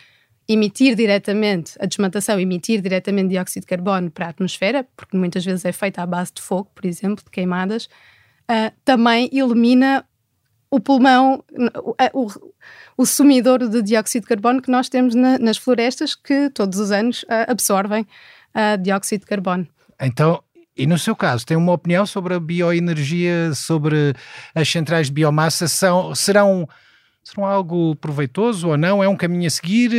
emitir 0.48 0.96
diretamente, 0.96 1.74
a 1.80 1.86
desmatação 1.86 2.40
emitir 2.40 2.82
diretamente 2.82 3.30
dióxido 3.30 3.64
de 3.64 3.68
carbono 3.68 4.10
para 4.10 4.28
a 4.28 4.30
atmosfera, 4.30 4.86
porque 4.96 5.16
muitas 5.16 5.46
vezes 5.46 5.64
é 5.64 5.72
feita 5.72 6.02
à 6.02 6.06
base 6.06 6.32
de 6.34 6.42
fogo, 6.42 6.70
por 6.74 6.86
exemplo, 6.86 7.24
de 7.24 7.32
queimadas, 7.32 7.88
uh, 8.52 8.74
também 8.84 9.30
elimina 9.32 10.06
o 10.70 10.80
pulmão, 10.80 11.44
o, 12.14 12.22
o, 12.22 12.28
o, 12.98 13.06
sumidouro 13.06 13.70
de 13.70 13.82
dióxido 13.82 14.24
de 14.24 14.28
carbono 14.28 14.62
que 14.62 14.72
nós 14.72 14.88
temos 14.90 15.16
na, 15.16 15.38
nas 15.38 15.58
florestas, 15.58 16.16
que 16.16 16.50
todos 16.50 16.80
os 16.80 16.92
anos 16.92 17.24
uh, 17.24 17.50
absorvem 17.50 18.04
uh, 18.56 18.82
dióxido 18.82 19.22
de 19.22 19.26
carbono. 19.26 19.68
Então, 20.02 20.42
E 20.78 20.88
no 20.88 20.98
seu 20.98 21.16
caso, 21.16 21.46
tem 21.46 21.58
uma 21.58 21.74
opinião 21.74 22.06
sobre 22.06 22.34
a 22.34 22.40
bioenergia, 22.40 23.54
sobre 23.54 24.14
as 24.56 24.70
centrais 24.70 25.08
de 25.08 25.14
biomassa? 25.14 25.68
São, 25.68 26.16
serão, 26.16 26.68
serão 27.22 27.46
algo 27.46 27.96
proveitoso 27.98 28.70
ou 28.70 28.78
não? 28.78 29.04
É 29.04 29.08
um 29.08 29.18
caminho 29.18 29.48
a 29.48 29.50
seguir? 29.50 29.92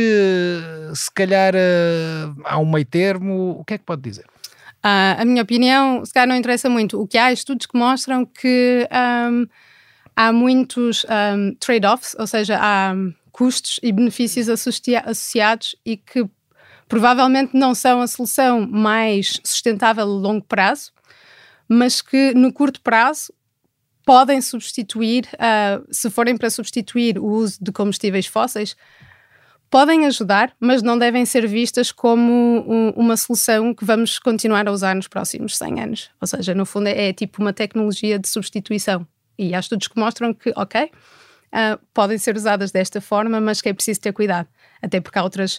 Se 0.95 1.11
calhar 1.11 1.53
há 2.43 2.57
um 2.57 2.69
meio 2.69 2.85
termo? 2.85 3.57
O 3.59 3.63
que 3.63 3.75
é 3.75 3.77
que 3.77 3.85
pode 3.85 4.01
dizer? 4.01 4.25
Uh, 4.85 5.21
a 5.21 5.25
minha 5.25 5.41
opinião, 5.41 6.05
se 6.05 6.11
calhar 6.11 6.27
não 6.27 6.35
interessa 6.35 6.69
muito. 6.69 6.99
O 6.99 7.07
que 7.07 7.17
há 7.17 7.29
é 7.29 7.33
estudos 7.33 7.65
que 7.65 7.77
mostram 7.77 8.25
que 8.25 8.87
um, 8.91 9.47
há 10.13 10.33
muitos 10.33 11.05
um, 11.05 11.55
trade-offs, 11.55 12.15
ou 12.19 12.27
seja, 12.27 12.57
há 12.61 12.93
custos 13.31 13.79
e 13.81 13.91
benefícios 13.93 14.49
associados 14.49 15.75
e 15.85 15.95
que 15.95 16.27
provavelmente 16.87 17.55
não 17.55 17.73
são 17.73 18.01
a 18.01 18.07
solução 18.07 18.67
mais 18.69 19.39
sustentável 19.43 20.03
a 20.03 20.05
longo 20.05 20.45
prazo, 20.45 20.91
mas 21.67 22.01
que 22.01 22.33
no 22.33 22.51
curto 22.51 22.81
prazo 22.81 23.33
podem 24.05 24.41
substituir, 24.41 25.27
uh, 25.35 25.87
se 25.91 26.09
forem 26.09 26.35
para 26.35 26.49
substituir 26.49 27.17
o 27.17 27.25
uso 27.25 27.57
de 27.61 27.71
combustíveis 27.71 28.27
fósseis, 28.27 28.75
podem 29.73 30.05
ajudar, 30.05 30.53
mas 30.59 30.83
não 30.83 30.99
devem 30.99 31.25
ser 31.25 31.47
vistas 31.47 31.91
como 31.91 32.31
um, 32.31 32.89
uma 32.91 33.17
solução 33.17 33.73
que 33.73 33.83
vamos 33.83 34.19
continuar 34.19 34.67
a 34.67 34.71
usar 34.71 34.93
nos 34.93 35.07
próximos 35.07 35.57
100 35.57 35.81
anos. 35.81 36.11
Ou 36.21 36.27
seja, 36.27 36.53
no 36.53 36.63
fundo 36.63 36.89
é, 36.89 37.09
é 37.09 37.11
tipo 37.11 37.41
uma 37.41 37.51
tecnologia 37.51 38.19
de 38.19 38.29
substituição. 38.29 39.03
E 39.35 39.55
há 39.55 39.59
estudos 39.59 39.87
que 39.87 39.99
mostram 39.99 40.31
que, 40.31 40.53
ok, 40.55 40.83
uh, 40.83 41.79
podem 41.91 42.19
ser 42.19 42.35
usadas 42.35 42.71
desta 42.71 43.01
forma, 43.01 43.41
mas 43.41 43.61
que 43.63 43.69
é 43.69 43.73
preciso 43.73 43.99
ter 43.99 44.13
cuidado. 44.13 44.47
Até 44.79 45.01
porque 45.01 45.17
há 45.17 45.23
outras, 45.23 45.55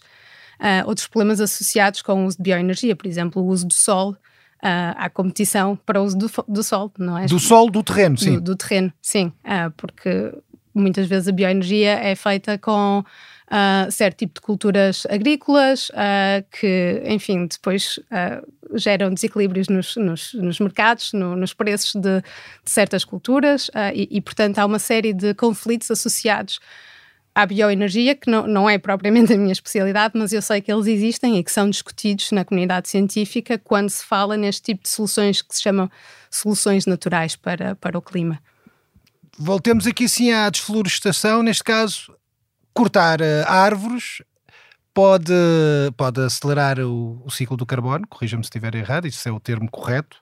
uh, 0.60 0.86
outros 0.86 1.08
problemas 1.08 1.40
associados 1.40 2.00
com 2.00 2.22
o 2.22 2.26
uso 2.28 2.36
de 2.36 2.44
bioenergia, 2.44 2.94
por 2.94 3.08
exemplo, 3.08 3.42
o 3.42 3.46
uso 3.46 3.66
do 3.66 3.74
sol. 3.74 4.12
Uh, 4.62 4.94
há 4.96 5.10
competição 5.10 5.74
para 5.84 6.00
o 6.00 6.04
uso 6.04 6.16
do, 6.16 6.30
do 6.46 6.62
sol, 6.62 6.92
não 6.96 7.18
é? 7.18 7.26
Do 7.26 7.40
sol, 7.40 7.68
do 7.68 7.82
terreno, 7.82 8.16
sim. 8.16 8.34
Do, 8.34 8.40
do 8.40 8.56
terreno, 8.56 8.92
sim. 9.02 9.32
porque 9.76 10.32
muitas 10.72 11.08
vezes 11.08 11.26
a 11.26 11.32
bioenergia 11.32 11.94
é 11.94 12.14
feita 12.14 12.56
com 12.56 13.04
uh, 13.48 13.90
certo 13.90 14.18
tipo 14.18 14.34
de 14.34 14.40
culturas 14.40 15.06
agrícolas 15.10 15.90
uh, 15.90 16.44
que, 16.50 17.02
enfim, 17.06 17.46
depois 17.46 17.98
uh, 17.98 18.78
geram 18.78 19.12
desequilíbrios 19.12 19.68
nos, 19.68 19.96
nos, 19.96 20.34
nos 20.34 20.60
mercados, 20.60 21.12
no, 21.12 21.36
nos 21.36 21.52
preços 21.52 21.94
de, 21.94 22.20
de 22.20 22.70
certas 22.70 23.04
culturas 23.04 23.70
e, 23.94 24.08
e, 24.10 24.20
portanto, 24.20 24.58
há 24.58 24.66
uma 24.66 24.78
série 24.78 25.12
de 25.12 25.34
conflitos 25.34 25.90
associados 25.90 26.58
à 27.34 27.46
bioenergia, 27.46 28.14
que 28.14 28.30
não, 28.30 28.46
não 28.46 28.70
é 28.70 28.78
propriamente 28.78 29.32
a 29.32 29.36
minha 29.36 29.52
especialidade, 29.52 30.14
mas 30.16 30.32
eu 30.32 30.40
sei 30.40 30.60
que 30.60 30.72
eles 30.72 30.86
existem 30.86 31.38
e 31.38 31.44
que 31.44 31.50
são 31.50 31.68
discutidos 31.68 32.30
na 32.30 32.44
comunidade 32.44 32.88
científica 32.88 33.58
quando 33.58 33.90
se 33.90 34.04
fala 34.04 34.36
neste 34.36 34.62
tipo 34.62 34.84
de 34.84 34.88
soluções 34.88 35.42
que 35.42 35.54
se 35.54 35.62
chamam 35.62 35.90
soluções 36.30 36.86
naturais 36.86 37.34
para, 37.34 37.74
para 37.74 37.98
o 37.98 38.02
clima. 38.02 38.40
Voltemos 39.36 39.86
aqui 39.86 40.08
sim 40.08 40.30
à 40.30 40.48
desflorestação, 40.48 41.42
neste 41.42 41.64
caso 41.64 42.14
cortar 42.74 43.20
uh, 43.20 43.24
árvores 43.46 44.22
pode, 44.92 45.32
pode 45.96 46.20
acelerar 46.20 46.80
o, 46.80 47.22
o 47.24 47.30
ciclo 47.30 47.56
do 47.56 47.64
carbono, 47.64 48.06
corrija-me 48.08 48.42
se 48.42 48.48
estiver 48.48 48.74
errado, 48.74 49.06
isso 49.06 49.26
é 49.28 49.32
o 49.32 49.40
termo 49.40 49.70
correto, 49.70 50.18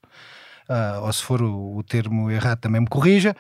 uh, 0.69 1.05
ou 1.05 1.13
se 1.13 1.23
for 1.23 1.43
o, 1.43 1.79
o, 1.79 1.83
termo 1.83 2.31
errado 2.31 2.61
também 2.61 2.81
me 2.81 2.87
corrija, 2.87 3.35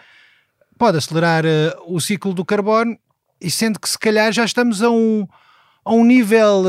pode 0.79 0.99
acelerar 0.99 1.45
uh, 1.45 1.95
o 1.95 2.01
ciclo 2.01 2.33
do 2.33 2.45
carbono, 2.45 2.99
e 3.41 3.51
sendo 3.51 3.79
que 3.79 3.89
se 3.89 3.99
calhar 3.99 4.33
já 4.33 4.45
estamos 4.45 4.83
a 4.83 4.91
um, 4.91 5.27
a 5.85 5.93
um 5.93 6.05
nível 6.05 6.63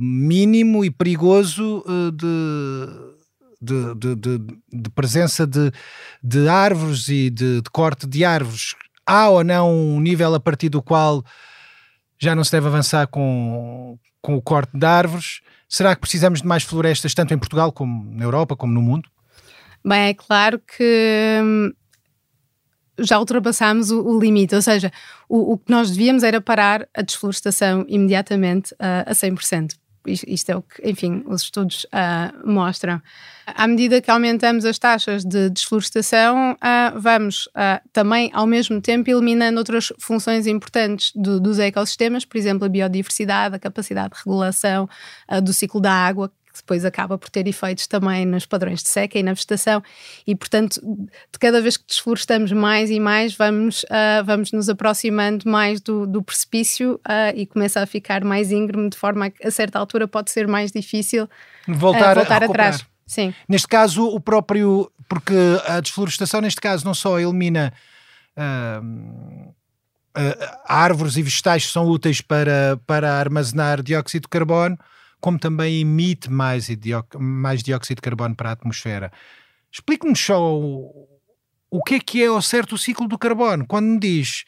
mínimo 0.00 0.82
e 0.82 0.90
perigoso 0.90 1.84
de 2.14 3.10
de, 3.60 3.94
de, 3.94 4.14
de, 4.16 4.38
de, 4.72 4.90
presença 4.90 5.46
de, 5.46 5.70
de 6.22 6.48
árvores 6.48 7.08
e 7.08 7.28
de, 7.28 7.62
corte 7.70 8.06
de 8.06 8.24
árvores, 8.24 8.74
há 9.04 9.28
ou 9.28 9.44
não 9.44 9.70
um 9.70 10.00
nível 10.00 10.34
a 10.34 10.40
partir 10.40 10.70
do 10.70 10.80
qual 10.80 11.22
já 12.20 12.34
não 12.34 12.44
se 12.44 12.52
deve 12.52 12.66
avançar 12.66 13.06
com, 13.06 13.98
com 14.20 14.36
o 14.36 14.42
corte 14.42 14.76
de 14.76 14.84
árvores. 14.84 15.40
Será 15.68 15.94
que 15.94 16.00
precisamos 16.00 16.42
de 16.42 16.46
mais 16.46 16.62
florestas, 16.62 17.14
tanto 17.14 17.32
em 17.32 17.38
Portugal 17.38 17.72
como 17.72 18.04
na 18.14 18.24
Europa, 18.24 18.54
como 18.54 18.72
no 18.72 18.82
mundo? 18.82 19.08
Bem, 19.84 20.08
é 20.08 20.14
claro 20.14 20.60
que 20.60 21.40
hum, 21.42 21.72
já 22.98 23.18
ultrapassámos 23.18 23.90
o, 23.90 24.02
o, 24.02 24.20
limite, 24.20 24.54
ou 24.54 24.60
seja, 24.60 24.92
o, 25.28 25.54
o, 25.54 25.58
que 25.58 25.70
nós 25.70 25.90
devíamos 25.90 26.22
era 26.22 26.40
parar 26.40 26.86
a 26.94 27.00
desflorestação 27.00 27.86
imediatamente 27.88 28.72
uh, 28.74 29.06
a 29.06 29.12
100%. 29.12 29.79
Isto 30.06 30.50
é 30.50 30.56
o 30.56 30.62
que, 30.62 30.88
enfim, 30.88 31.22
os 31.26 31.42
estudos 31.42 31.84
uh, 31.86 32.50
mostram. 32.50 33.00
À 33.46 33.66
medida 33.66 34.00
que 34.00 34.10
aumentamos 34.10 34.64
as 34.64 34.78
taxas 34.78 35.24
de 35.24 35.50
desflorestação, 35.50 36.52
uh, 36.52 36.98
vamos 36.98 37.46
uh, 37.48 37.80
também, 37.92 38.30
ao 38.32 38.46
mesmo 38.46 38.80
tempo, 38.80 39.10
eliminando 39.10 39.58
outras 39.58 39.92
funções 39.98 40.46
importantes 40.46 41.12
do, 41.14 41.38
dos 41.38 41.58
ecossistemas, 41.58 42.24
por 42.24 42.38
exemplo, 42.38 42.64
a 42.64 42.68
biodiversidade, 42.68 43.56
a 43.56 43.58
capacidade 43.58 44.14
de 44.14 44.20
regulação 44.24 44.88
do 45.42 45.52
ciclo 45.52 45.80
da 45.80 45.92
água, 45.92 46.30
que 46.60 46.64
depois 46.66 46.84
acaba 46.84 47.18
por 47.18 47.28
ter 47.30 47.46
efeitos 47.46 47.86
também 47.86 48.24
nos 48.26 48.46
padrões 48.46 48.82
de 48.82 48.88
seca 48.88 49.18
e 49.18 49.22
na 49.22 49.32
vegetação, 49.32 49.82
e 50.26 50.34
portanto, 50.34 50.80
de 50.82 51.38
cada 51.38 51.60
vez 51.60 51.76
que 51.76 51.84
desflorestamos 51.86 52.52
mais 52.52 52.90
e 52.90 53.00
mais, 53.00 53.34
vamos, 53.34 53.82
uh, 53.84 54.24
vamos 54.24 54.52
nos 54.52 54.68
aproximando 54.68 55.48
mais 55.48 55.80
do, 55.80 56.06
do 56.06 56.22
precipício 56.22 56.94
uh, 57.06 57.34
e 57.34 57.46
começa 57.46 57.80
a 57.80 57.86
ficar 57.86 58.24
mais 58.24 58.52
íngreme, 58.52 58.90
de 58.90 58.96
forma 58.96 59.26
a 59.26 59.30
que 59.30 59.46
a 59.46 59.50
certa 59.50 59.78
altura 59.78 60.06
pode 60.06 60.30
ser 60.30 60.46
mais 60.46 60.70
difícil 60.70 61.28
voltar, 61.66 62.16
uh, 62.16 62.20
voltar 62.20 62.44
atrás. 62.44 62.84
Sim. 63.06 63.34
Neste 63.48 63.66
caso, 63.66 64.06
o 64.06 64.20
próprio, 64.20 64.90
porque 65.08 65.34
a 65.66 65.80
desflorestação, 65.80 66.40
neste 66.40 66.60
caso, 66.60 66.84
não 66.84 66.94
só 66.94 67.18
elimina. 67.18 67.72
Uh, 68.36 69.52
árvores 70.66 71.16
e 71.16 71.22
vegetais 71.22 71.66
que 71.66 71.72
são 71.72 71.86
úteis 71.86 72.20
para, 72.20 72.78
para 72.86 73.14
armazenar 73.14 73.82
dióxido 73.82 74.22
de 74.22 74.28
carbono, 74.28 74.78
como 75.20 75.38
também 75.38 75.80
emite 75.80 76.30
mais, 76.30 76.68
mais 77.18 77.62
dióxido 77.62 77.96
de 77.96 78.02
carbono 78.02 78.34
para 78.34 78.50
a 78.50 78.52
atmosfera. 78.52 79.12
Explique-nos 79.70 80.18
só 80.18 80.54
o, 80.54 81.08
o 81.70 81.82
que 81.82 81.94
é 81.94 82.00
que 82.00 82.22
é 82.22 82.26
ao 82.26 82.42
certo 82.42 82.74
o 82.74 82.78
ciclo 82.78 83.06
do 83.06 83.18
carbono. 83.18 83.66
Quando 83.66 83.86
me 83.86 83.98
diz 83.98 84.44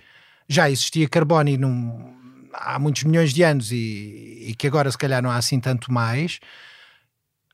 já 0.49 0.69
existia 0.69 1.09
carbono 1.09 1.49
e 1.49 1.59
há 2.53 2.79
muitos 2.79 3.05
milhões 3.05 3.33
de 3.33 3.43
anos 3.43 3.73
e, 3.73 4.49
e, 4.49 4.55
que 4.55 4.67
agora 4.67 4.91
se 4.91 4.99
calhar 4.99 5.23
não 5.23 5.31
há 5.31 5.37
assim 5.37 5.59
tanto 5.59 5.91
mais, 5.91 6.41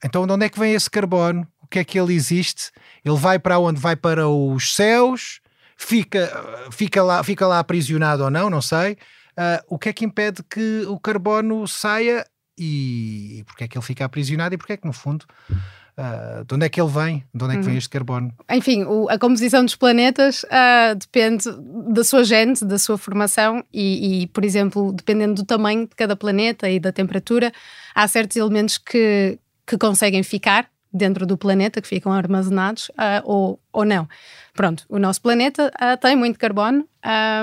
então 0.04 0.26
de 0.26 0.32
onde 0.32 0.46
é 0.46 0.48
que 0.48 0.58
vem 0.58 0.74
esse 0.74 0.90
carbono? 0.90 1.46
O 1.62 1.66
que 1.66 1.78
é 1.78 1.84
que 1.84 1.98
ele 1.98 2.14
existe? 2.14 2.70
Ele 3.04 3.16
vai 3.16 3.38
para 3.38 3.58
onde? 3.58 3.78
Vai 3.78 3.94
para 3.94 4.26
os 4.26 4.74
céus? 4.74 5.40
Fica, 5.76 6.66
fica, 6.72 7.02
lá, 7.02 7.22
fica 7.22 7.46
lá 7.46 7.58
aprisionado 7.58 8.24
ou 8.24 8.30
não? 8.30 8.48
Não 8.48 8.62
sei. 8.62 8.92
Uh, 8.92 9.62
o 9.68 9.78
que 9.78 9.90
é 9.90 9.92
que 9.92 10.04
impede 10.04 10.42
que 10.42 10.84
o 10.88 10.98
carbono 10.98 11.68
saia 11.68 12.26
e, 12.58 13.44
porque 13.46 13.64
é 13.64 13.68
que 13.68 13.78
ele 13.78 13.84
fica 13.84 14.04
aprisionado 14.04 14.54
e 14.54 14.58
porque 14.58 14.72
é 14.72 14.76
que, 14.76 14.86
no 14.86 14.92
fundo, 14.92 15.24
uh, 15.50 16.44
de 16.44 16.54
onde 16.54 16.66
é 16.66 16.68
que 16.68 16.80
ele 16.80 16.90
vem? 16.90 17.24
De 17.34 17.44
onde 17.44 17.54
é 17.54 17.56
que 17.56 17.62
vem 17.62 17.72
uhum. 17.72 17.78
este 17.78 17.88
carbono? 17.88 18.32
Enfim, 18.50 18.84
o, 18.84 19.08
a 19.08 19.18
composição 19.18 19.64
dos 19.64 19.76
planetas 19.76 20.44
uh, 20.44 20.94
depende 20.96 21.44
da 21.92 22.04
sua 22.04 22.24
gente, 22.24 22.64
da 22.64 22.78
sua 22.78 22.98
formação 22.98 23.64
e, 23.72 24.22
e, 24.22 24.26
por 24.28 24.44
exemplo, 24.44 24.92
dependendo 24.92 25.34
do 25.34 25.44
tamanho 25.44 25.86
de 25.86 25.94
cada 25.94 26.16
planeta 26.16 26.68
e 26.68 26.80
da 26.80 26.92
temperatura, 26.92 27.52
há 27.94 28.08
certos 28.08 28.36
elementos 28.36 28.78
que, 28.78 29.38
que 29.66 29.78
conseguem 29.78 30.22
ficar 30.22 30.68
dentro 30.92 31.26
do 31.26 31.36
planeta, 31.36 31.82
que 31.82 31.88
ficam 31.88 32.12
armazenados 32.12 32.88
uh, 32.90 33.22
ou, 33.24 33.60
ou 33.72 33.84
não. 33.84 34.08
Pronto, 34.54 34.84
o 34.88 34.98
nosso 34.98 35.20
planeta 35.20 35.70
tem 36.00 36.16
muito 36.16 36.38
carbono 36.38 36.88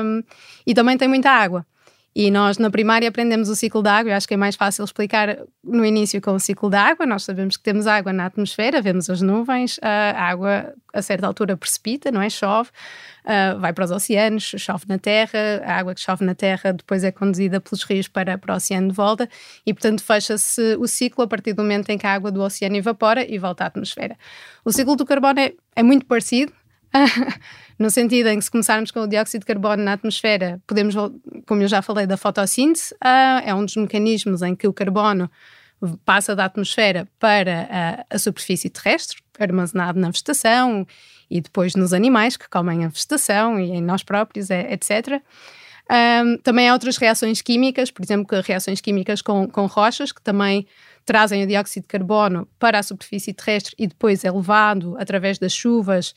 um, 0.03 0.23
e 0.67 0.73
também 0.73 0.97
tem 0.97 1.07
muita 1.07 1.29
água. 1.29 1.65
E 2.15 2.31
nós 2.31 2.57
na 2.57 2.69
primária 2.69 3.09
aprendemos 3.09 3.49
o 3.49 3.55
ciclo 3.55 3.81
da 3.81 3.97
água, 3.97 4.11
eu 4.11 4.15
acho 4.15 4.25
que 4.25 4.33
é 4.33 4.37
mais 4.37 4.55
fácil 4.55 4.85
explicar 4.85 5.37
no 5.61 5.83
início 5.83 6.21
com 6.21 6.31
o 6.31 6.39
ciclo 6.39 6.69
da 6.69 6.81
água. 6.81 7.05
Nós 7.05 7.23
sabemos 7.23 7.57
que 7.57 7.63
temos 7.63 7.87
água 7.87 8.13
na 8.13 8.25
atmosfera, 8.27 8.81
vemos 8.81 9.09
as 9.09 9.21
nuvens, 9.21 9.77
a 9.81 10.23
água 10.23 10.73
a 10.93 11.01
certa 11.01 11.27
altura 11.27 11.57
precipita, 11.57 12.09
não 12.09 12.21
é? 12.21 12.29
Chove, 12.29 12.69
uh, 13.25 13.59
vai 13.59 13.73
para 13.73 13.83
os 13.83 13.91
oceanos, 13.91 14.55
chove 14.57 14.85
na 14.87 14.97
terra, 14.97 15.61
a 15.65 15.77
água 15.77 15.93
que 15.93 15.99
chove 15.99 16.23
na 16.23 16.33
terra 16.33 16.71
depois 16.71 17.03
é 17.03 17.11
conduzida 17.11 17.59
pelos 17.59 17.83
rios 17.83 18.07
para, 18.07 18.37
para 18.37 18.53
o 18.53 18.55
oceano 18.55 18.87
de 18.87 18.93
volta 18.95 19.27
e, 19.65 19.73
portanto, 19.73 20.01
fecha-se 20.01 20.77
o 20.79 20.87
ciclo 20.87 21.25
a 21.25 21.27
partir 21.27 21.51
do 21.51 21.63
momento 21.63 21.89
em 21.89 21.97
que 21.97 22.07
a 22.07 22.13
água 22.13 22.31
do 22.31 22.41
oceano 22.41 22.77
evapora 22.77 23.29
e 23.29 23.37
volta 23.37 23.65
à 23.65 23.67
atmosfera. 23.67 24.17
O 24.63 24.71
ciclo 24.71 24.95
do 24.95 25.05
carbono 25.05 25.37
é, 25.37 25.51
é 25.75 25.83
muito 25.83 26.05
parecido. 26.05 26.53
no 27.77 27.89
sentido 27.89 28.29
em 28.29 28.39
que 28.39 28.45
se 28.45 28.51
começarmos 28.51 28.91
com 28.91 29.01
o 29.01 29.07
dióxido 29.07 29.41
de 29.41 29.45
carbono 29.45 29.83
na 29.83 29.93
atmosfera, 29.93 30.61
podemos, 30.65 30.95
como 31.45 31.61
eu 31.61 31.67
já 31.67 31.81
falei, 31.81 32.07
da 32.07 32.17
fotossíntese, 32.17 32.93
uh, 32.95 33.41
é 33.43 33.53
um 33.53 33.65
dos 33.65 33.75
mecanismos 33.75 34.41
em 34.41 34.55
que 34.55 34.67
o 34.67 34.73
carbono 34.73 35.29
passa 36.05 36.35
da 36.35 36.45
atmosfera 36.45 37.07
para 37.19 37.67
a, 38.09 38.15
a 38.15 38.19
superfície 38.19 38.69
terrestre, 38.69 39.17
armazenado 39.37 39.99
na 39.99 40.07
vegetação 40.07 40.87
e 41.29 41.41
depois 41.41 41.75
nos 41.75 41.93
animais 41.93 42.37
que 42.37 42.49
comem 42.49 42.85
a 42.85 42.87
vegetação 42.87 43.59
e 43.59 43.71
em 43.71 43.81
nós 43.81 44.03
próprios, 44.03 44.49
etc. 44.49 45.21
Um, 45.91 46.37
também 46.37 46.69
há 46.69 46.73
outras 46.73 46.97
reações 46.97 47.41
químicas, 47.41 47.91
por 47.91 48.03
exemplo, 48.03 48.41
reações 48.41 48.81
químicas 48.81 49.21
com, 49.21 49.47
com 49.47 49.65
rochas, 49.65 50.11
que 50.11 50.21
também 50.21 50.65
trazem 51.05 51.43
o 51.43 51.47
dióxido 51.47 51.83
de 51.83 51.87
carbono 51.87 52.47
para 52.57 52.79
a 52.79 52.83
superfície 52.83 53.33
terrestre 53.33 53.75
e 53.77 53.85
depois 53.85 54.25
é 54.25 54.31
levado 54.31 54.95
através 54.97 55.37
das 55.37 55.53
chuvas 55.53 56.15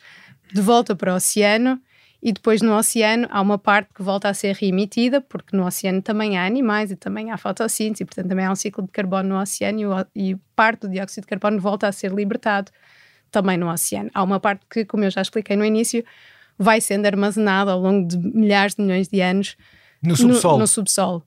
de 0.53 0.61
volta 0.61 0.95
para 0.95 1.13
o 1.13 1.17
oceano. 1.17 1.81
E 2.21 2.33
depois 2.33 2.61
no 2.61 2.77
oceano 2.77 3.29
há 3.31 3.41
uma 3.41 3.59
parte 3.59 3.91
que 3.95 4.03
volta 4.03 4.29
a 4.29 4.35
ser 4.35 4.57
reemitida, 4.57 5.21
porque 5.21 5.57
no 5.57 5.65
oceano 5.65 6.03
também 6.03 6.37
há 6.37 6.45
animais 6.45 6.91
e 6.91 6.97
também 6.97 7.31
há 7.31 7.37
fotossíntese, 7.37 8.03
e 8.03 8.07
portanto 8.07 8.29
também 8.29 8.45
há 8.45 8.51
um 8.51 8.57
ciclo 8.57 8.85
de 8.85 8.91
carbono 8.91 9.29
no 9.29 9.41
oceano 9.41 10.07
e, 10.15 10.31
e 10.31 10.37
parte 10.57 10.81
do 10.81 10.89
dióxido 10.89 11.23
de 11.23 11.29
carbono 11.29 11.61
volta 11.61 11.87
a 11.87 11.93
ser 11.93 12.13
libertado 12.13 12.73
também 13.31 13.57
no 13.57 13.71
oceano. 13.71 14.11
Há 14.13 14.23
uma 14.25 14.41
parte 14.41 14.67
que, 14.69 14.85
como 14.85 15.05
eu 15.05 15.11
já 15.11 15.23
expliquei 15.23 15.57
no 15.57 15.65
início, 15.65 16.05
vai 16.59 16.81
sendo 16.81 17.07
armazenada 17.07 17.71
ao 17.71 17.81
longo 17.81 18.09
de 18.09 18.19
milhares 18.19 18.75
de 18.75 18.83
milhões 18.83 19.07
de 19.07 19.21
anos 19.21 19.57
no 20.03 20.17
subsolo. 20.17 20.55
No, 20.55 20.61
no 20.61 20.67
subsolo. 20.67 21.23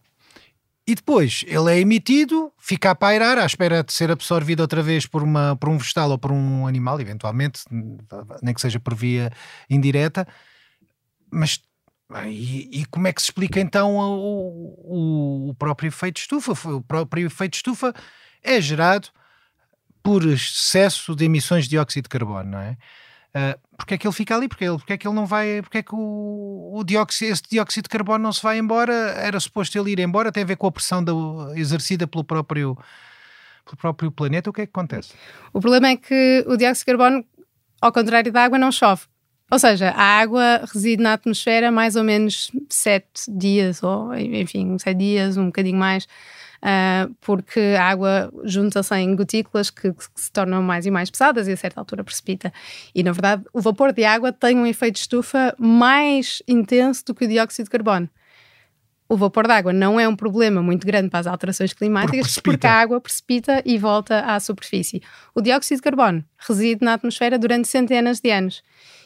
E 0.88 0.96
depois 0.96 1.46
ele 1.48 1.72
é 1.72 1.80
emitido, 1.80 2.52
fica 2.58 2.92
a 2.92 2.96
pairar 2.96 3.38
à 3.38 3.46
espera 3.46 3.84
de 3.84 3.94
ser 3.94 4.10
absorvido 4.10 4.62
outra 4.62 4.82
vez 4.82 5.06
por, 5.06 5.22
uma, 5.22 5.56
por 5.56 5.70
um 5.70 5.78
vegetal 5.78 6.10
ou 6.10 6.18
por 6.18 6.32
um 6.32 6.66
animal, 6.66 7.00
eventualmente, 7.00 7.62
nem 8.42 8.54
que 8.54 8.62
seja 8.62 8.80
por 8.80 8.96
via 8.96 9.32
indireta. 9.70 10.28
Mas 11.32 11.62
e, 12.26 12.82
e 12.82 12.86
como 12.88 13.08
é 13.08 13.14
que 13.14 13.22
se 13.22 13.28
explica 13.28 13.60
então 13.60 13.96
o, 13.96 15.48
o, 15.48 15.50
o 15.50 15.56
próprio 15.56 15.88
efeito 15.88 16.20
estufa? 16.20 16.52
O 16.70 16.82
próprio 16.82 17.28
efeito 17.28 17.56
estufa 17.56 17.94
é 18.44 18.60
gerado 18.60 19.10
por 20.04 20.26
excesso 20.26 21.16
de 21.16 21.26
emissões 21.26 21.66
de 21.66 21.72
dióxido 21.72 22.04
de 22.04 22.10
carbono, 22.10 22.52
não 22.52 22.60
é? 22.60 22.78
Uh, 23.36 23.58
porque 23.78 23.94
é 23.94 23.98
que 23.98 24.06
ele 24.06 24.14
fica 24.14 24.36
ali? 24.36 24.48
Porque, 24.48 24.66
ele, 24.66 24.78
porque 24.78 24.94
é 24.94 24.98
que 24.98 25.08
ele 25.08 25.16
não 25.16 25.26
vai? 25.26 25.62
Porque 25.62 25.78
é 25.78 25.84
que 25.84 25.96
o, 25.96 26.72
o 26.76 26.84
dióxido, 26.84 27.32
esse 27.32 27.44
dióxido 27.50 27.84
de 27.84 27.90
carbono 27.90 28.24
não 28.24 28.34
se 28.34 28.44
vai 28.44 28.58
embora? 28.58 28.94
Era 28.94 29.40
suposto 29.40 29.78
ele 29.78 29.92
ir 29.92 30.00
embora? 30.00 30.32
Tem 30.32 30.44
a 30.44 30.46
ver 30.46 30.58
com 30.58 30.68
a 30.68 30.72
pressão 30.72 31.04
da, 31.04 31.14
exercida 31.56 32.06
pelo 32.06 32.24
próprio, 32.24 32.78
pelo 33.66 33.78
próprio 33.78 34.12
planeta? 34.12 34.50
O 34.50 34.54
que 34.54 34.62
é 34.62 34.66
que 34.66 34.72
acontece? 34.72 35.14
O 35.54 35.62
problema 35.62 35.88
é 35.88 35.96
que 35.96 36.44
o 36.46 36.58
dióxido 36.58 36.80
de 36.80 36.86
carbono, 36.86 37.26
ao 37.82 37.92
contrário 37.92 38.32
da 38.32 38.44
água, 38.44 38.60
não 38.60 38.72
chove. 38.72 39.04
Ou 39.50 39.60
seja, 39.60 39.90
a 39.90 40.20
água 40.20 40.62
reside 40.74 41.02
na 41.02 41.14
atmosfera 41.14 41.72
mais 41.72 41.96
ou 41.96 42.04
menos 42.04 42.52
sete 42.70 43.30
dias, 43.30 43.84
ou 43.84 44.16
enfim, 44.16 44.78
sete 44.78 44.98
dias, 44.98 45.38
um 45.38 45.48
bocadinho 45.48 45.78
mais 45.78 46.08
uh, 46.62 47.14
porque 47.22 47.76
a 47.78 47.84
água 47.84 48.32
junta-se 48.44 48.96
em 48.96 49.16
gotículas 49.16 49.70
que, 49.70 49.92
que, 49.94 50.04
se 50.16 50.32
tornam 50.32 50.62
mais 50.62 50.86
e 50.86 50.92
mais 50.92 51.10
pesadas 51.10 51.48
e 51.48 51.52
a 51.52 51.58
certa 51.58 51.80
altura 51.80 52.04
precipita. 52.04 52.54
E 52.94 53.04
na 53.04 53.12
verdade, 53.12 53.44
o 53.54 53.62
vapor 53.62 53.92
de 53.92 54.04
água 54.04 54.32
tem 54.32 54.58
um 54.58 54.66
efeito 54.66 54.96
de 54.96 55.02
estufa 55.02 55.56
mais 55.58 56.42
intenso 56.48 57.06
do 57.06 57.16
que 57.16 57.26
o 57.26 57.28
dióxido 57.28 57.66
de 57.66 57.72
carbono. 57.72 58.10
O 59.10 59.18
vapor 59.18 59.46
de 59.46 59.52
água 59.52 59.74
não 59.74 60.00
é 60.00 60.08
um 60.08 60.16
problema 60.16 60.62
muito 60.62 60.88
grande 60.88 61.10
para 61.10 61.20
as 61.20 61.28
alterações 61.28 61.74
climáticas 61.74 62.36
porque, 62.36 62.52
porque 62.52 62.68
a 62.68 62.80
água 62.80 63.02
precipita 63.02 63.62
e 63.66 63.78
volta 63.78 64.22
à 64.22 64.40
superfície. 64.40 65.02
O 65.36 65.42
dióxido 65.42 65.80
de 65.80 65.82
carbono 65.82 66.24
reside 66.38 66.86
na 66.86 66.94
atmosfera 66.94 67.38
durante 67.38 67.68
centenas 67.68 68.22
de 68.22 68.32
anos. 68.32 68.64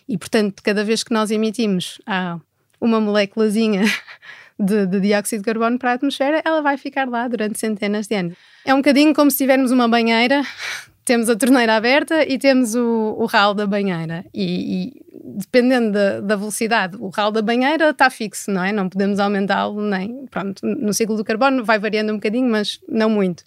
E, 0.07 0.15
portanto, 0.15 0.61
cada 0.61 0.83
vez 0.83 1.03
que 1.03 1.11
nós 1.11 1.31
emitimos 1.31 1.99
ah, 2.05 2.39
uma 2.79 3.01
moléculazinha 3.01 3.81
de, 4.59 4.85
de, 4.85 4.99
dióxido 4.99 5.39
de 5.41 5.45
carbono 5.45 5.77
para 5.77 5.91
a 5.91 5.93
atmosfera, 5.93 6.41
ela 6.45 6.61
vai 6.61 6.77
ficar 6.77 7.07
lá 7.07 7.27
durante 7.27 7.59
centenas 7.59 8.07
de 8.07 8.15
anos. 8.15 8.37
É 8.65 8.73
um 8.73 8.77
bocadinho 8.77 9.13
como 9.13 9.29
se 9.29 9.37
tivermos 9.37 9.71
uma 9.71 9.87
banheira, 9.87 10.41
temos 11.03 11.29
a 11.29 11.35
torneira 11.35 11.75
aberta 11.75 12.25
e 12.25 12.37
temos 12.37 12.73
o, 12.75 13.15
o 13.19 13.25
ralo 13.25 13.53
da 13.53 13.67
banheira. 13.67 14.25
E, 14.33 14.87
e 14.87 15.05
dependendo 15.23 15.91
da, 15.91 16.19
da, 16.21 16.35
velocidade, 16.35 16.97
o 16.99 17.09
ralo 17.09 17.31
da 17.31 17.41
banheira 17.41 17.89
está 17.89 18.09
fixo, 18.09 18.49
não 18.51 18.63
é? 18.63 18.71
Não 18.71 18.89
podemos 18.89 19.19
aumentá-lo 19.19 19.81
nem. 19.81 20.25
Pronto, 20.27 20.65
no 20.65 20.93
ciclo 20.93 21.15
do 21.15 21.23
carbono 21.23 21.63
vai 21.63 21.77
variando 21.77 22.11
um 22.11 22.15
bocadinho, 22.15 22.49
mas 22.49 22.79
não 22.87 23.09
muito. 23.09 23.43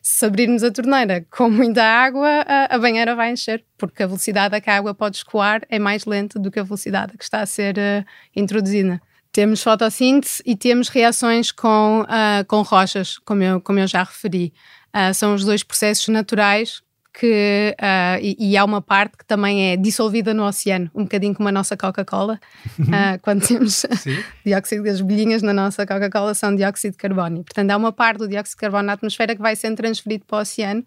Se 0.00 0.26
abrirmos 0.26 0.62
a 0.62 0.70
torneira 0.70 1.26
com 1.30 1.48
muita 1.48 1.82
água, 1.82 2.28
a, 2.46 2.74
a 2.74 2.78
banheira 2.78 3.14
vai 3.14 3.32
encher, 3.32 3.64
porque 3.76 4.02
a 4.02 4.06
velocidade 4.06 4.54
a 4.54 4.60
que 4.60 4.68
a 4.68 4.76
água 4.76 4.94
pode 4.94 5.16
escoar 5.16 5.62
é 5.68 5.78
mais 5.78 6.04
lenta 6.04 6.38
do 6.38 6.50
que 6.50 6.60
a 6.60 6.62
velocidade 6.62 7.16
que 7.16 7.24
está 7.24 7.40
a 7.40 7.46
ser 7.46 7.76
uh, 7.76 8.04
introduzida. 8.36 9.00
Temos 9.34 9.64
fotossíntese 9.64 10.40
e 10.46 10.54
temos 10.54 10.88
reações 10.88 11.50
com, 11.50 12.02
uh, 12.02 12.44
com 12.46 12.62
rochas, 12.62 13.18
como 13.18 13.42
eu, 13.42 13.60
como 13.60 13.80
eu 13.80 13.86
já 13.88 14.04
referi. 14.04 14.54
Uh, 14.94 15.12
são 15.12 15.34
os 15.34 15.44
dois 15.44 15.64
processos 15.64 16.06
naturais 16.06 16.84
que, 17.12 17.74
uh, 17.80 18.22
e, 18.22 18.36
e, 18.38 18.56
há 18.56 18.64
uma 18.64 18.80
parte 18.80 19.16
que 19.16 19.24
também 19.24 19.72
é 19.72 19.76
dissolvida 19.76 20.32
no 20.32 20.46
oceano, 20.46 20.88
um 20.94 21.02
bocadinho 21.02 21.34
como 21.34 21.48
a 21.48 21.52
nossa 21.52 21.76
Coca-Cola. 21.76 22.38
Uh, 22.78 23.18
quando 23.22 23.44
temos 23.44 23.84
dióxido, 24.46 24.88
as 24.88 25.00
bolhinhas 25.00 25.42
na 25.42 25.52
nossa 25.52 25.84
Coca-Cola 25.84 26.32
são 26.34 26.54
dióxido 26.54 26.92
de 26.92 26.98
carbono. 26.98 27.42
portanto, 27.42 27.72
há 27.72 27.76
uma 27.76 27.90
parte 27.90 28.18
do 28.18 28.28
dióxido 28.28 28.54
de 28.54 28.60
carbono 28.60 28.84
na 28.84 28.92
atmosfera 28.92 29.34
que 29.34 29.42
vai 29.42 29.56
sendo 29.56 29.76
transferido 29.76 30.24
para 30.26 30.38
o 30.38 30.40
oceano 30.42 30.84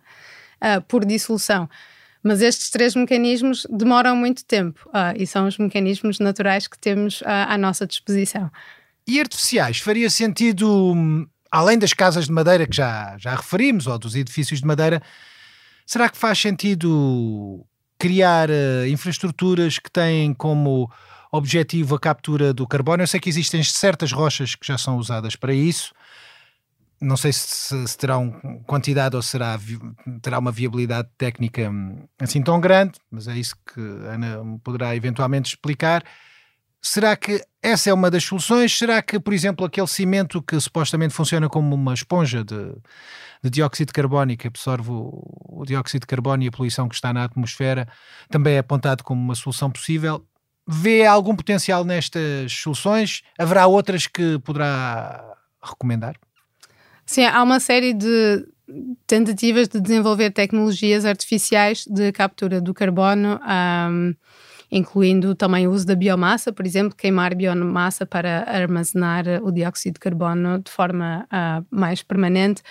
uh, 0.63 0.81
por 0.88 1.03
dissolução. 1.03 1.67
Mas 2.28 2.42
estes 2.42 2.70
três 2.70 2.94
mecanismos 2.94 3.66
demoram 3.70 4.13
muito 4.13 4.44
tempo 4.44 4.90
uh, 4.90 5.16
e 5.18 5.26
são 5.26 5.48
os 5.48 5.58
mecanismos 5.58 6.20
naturais 6.20 6.68
que 6.68 6.78
temos 6.78 7.22
uh, 7.22 7.48
à 7.48 7.58
nossa 7.58 7.88
disposição. 7.88 8.52
E 9.08 9.18
artificiais? 9.18 9.80
Faria 9.80 10.10
sentido, 10.10 10.94
além 11.50 11.80
das 11.80 11.94
casas 11.94 12.26
de 12.26 12.32
madeira 12.34 12.68
que 12.68 12.76
já, 12.76 13.16
já 13.18 13.34
referimos, 13.34 13.88
ou 13.88 13.98
dos 13.98 14.13
edifícios 14.13 14.60
de 14.60 14.68
madeira, 14.68 15.02
será 15.86 16.10
que 16.10 16.18
faz 16.18 16.38
sentido 16.38 17.66
criar 17.98 18.50
uh, 18.50 18.86
infraestruturas 18.90 19.80
que 19.80 19.90
têm 19.90 20.34
como 20.34 20.92
objetivo 21.32 21.96
a 21.96 22.00
captura 22.00 22.54
do 22.54 22.68
carbono? 22.68 23.04
Eu 23.04 23.08
sei 23.08 23.22
que 23.22 23.30
existem 23.30 23.63
certas 23.63 24.12
rochas 24.12 24.54
que 24.54 24.68
já 24.68 24.78
são 24.78 24.98
usadas 24.98 25.38
para 25.38 25.54
isso 25.54 25.94
não 26.99 27.15
sei 27.15 27.31
se, 27.31 27.88
se 27.88 27.97
terá 27.97 28.15
quantidade 28.65 29.15
ou 29.15 29.21
será, 29.21 29.60
terá 30.21 30.39
uma 30.39 30.51
viabilidade 30.51 31.10
técnica 31.17 31.69
hum, 31.69 32.07
assim 32.19 32.41
tão 32.41 32.60
grande, 32.60 32.93
mas 33.12 33.27
é 33.27 33.38
isso 33.38 33.55
que 33.55 33.79
a 33.79 34.13
Ana 34.13 34.60
poderá 34.63 34.95
eventualmente 34.95 35.49
explicar. 35.49 36.03
Será 36.81 37.15
que 37.15 37.43
essa 37.62 37.89
é 37.89 37.93
uma 37.93 38.10
das 38.10 38.23
soluções? 38.23 38.75
Será 38.77 39.01
que, 39.01 39.19
por 39.19 39.33
exemplo, 39.33 39.65
aquele 39.65 39.88
cimento 39.88 40.41
que 40.41 40.60
supostamente 40.60 41.13
funciona 41.13 41.49
como 41.49 41.75
uma 41.75 41.93
esponja 41.93 42.43
de, 42.43 42.73
de 43.43 43.49
dióxido 43.49 43.88
de 43.88 43.93
carbono 43.93 44.38
que 44.38 44.47
absorve 44.47 44.89
o, 44.89 45.21
o, 45.49 45.65
dióxido 45.65 46.01
de 46.01 46.07
carbono 46.07 46.43
e 46.43 46.47
a 46.47 46.51
poluição 46.51 46.88
que 46.88 46.95
está 46.95 47.12
na 47.12 47.25
atmosfera 47.25 47.88
também 48.29 48.55
é 48.55 48.60
apontado 48.60 49.03
como 49.03 49.21
uma 49.21 49.36
solução 49.36 49.69
possível? 49.69 50.25
Vê 50.67 51.05
algum 51.05 51.36
potencial 51.36 51.83
nestas 51.83 52.51
soluções? 52.51 53.21
Haverá 53.38 53.67
outras 53.67 54.07
que 54.07 54.39
poderá 54.39 55.36
recomendar? 55.62 56.15
Sim, 57.08 57.24
há 57.24 57.41
uma 57.41 57.60
série 57.60 57.93
de 57.93 58.46
tentativas 59.08 59.70
de 59.70 59.80
desenvolver 59.80 60.30
tecnologias 60.30 61.06
artificiais 61.06 61.86
de 61.88 62.12
captura 62.12 62.60
do 62.60 62.74
carbono, 62.74 63.39
um, 63.89 64.13
incluindo 64.70 65.34
também 65.34 65.65
o 65.65 65.72
uso 65.72 65.88
da 65.88 65.96
biomassa, 65.96 66.52
por 66.52 66.65
exemplo, 66.65 66.93
queimar 66.93 67.34
biomassa 67.34 68.06
para 68.06 68.43
armazenar 68.46 69.24
o 69.41 69.54
dióxido 69.54 69.93
de 69.93 70.00
carbono 70.02 70.60
de 70.60 70.70
forma 70.70 71.26
uh, 71.32 71.65
mais 71.72 72.04
permanente. 72.04 72.62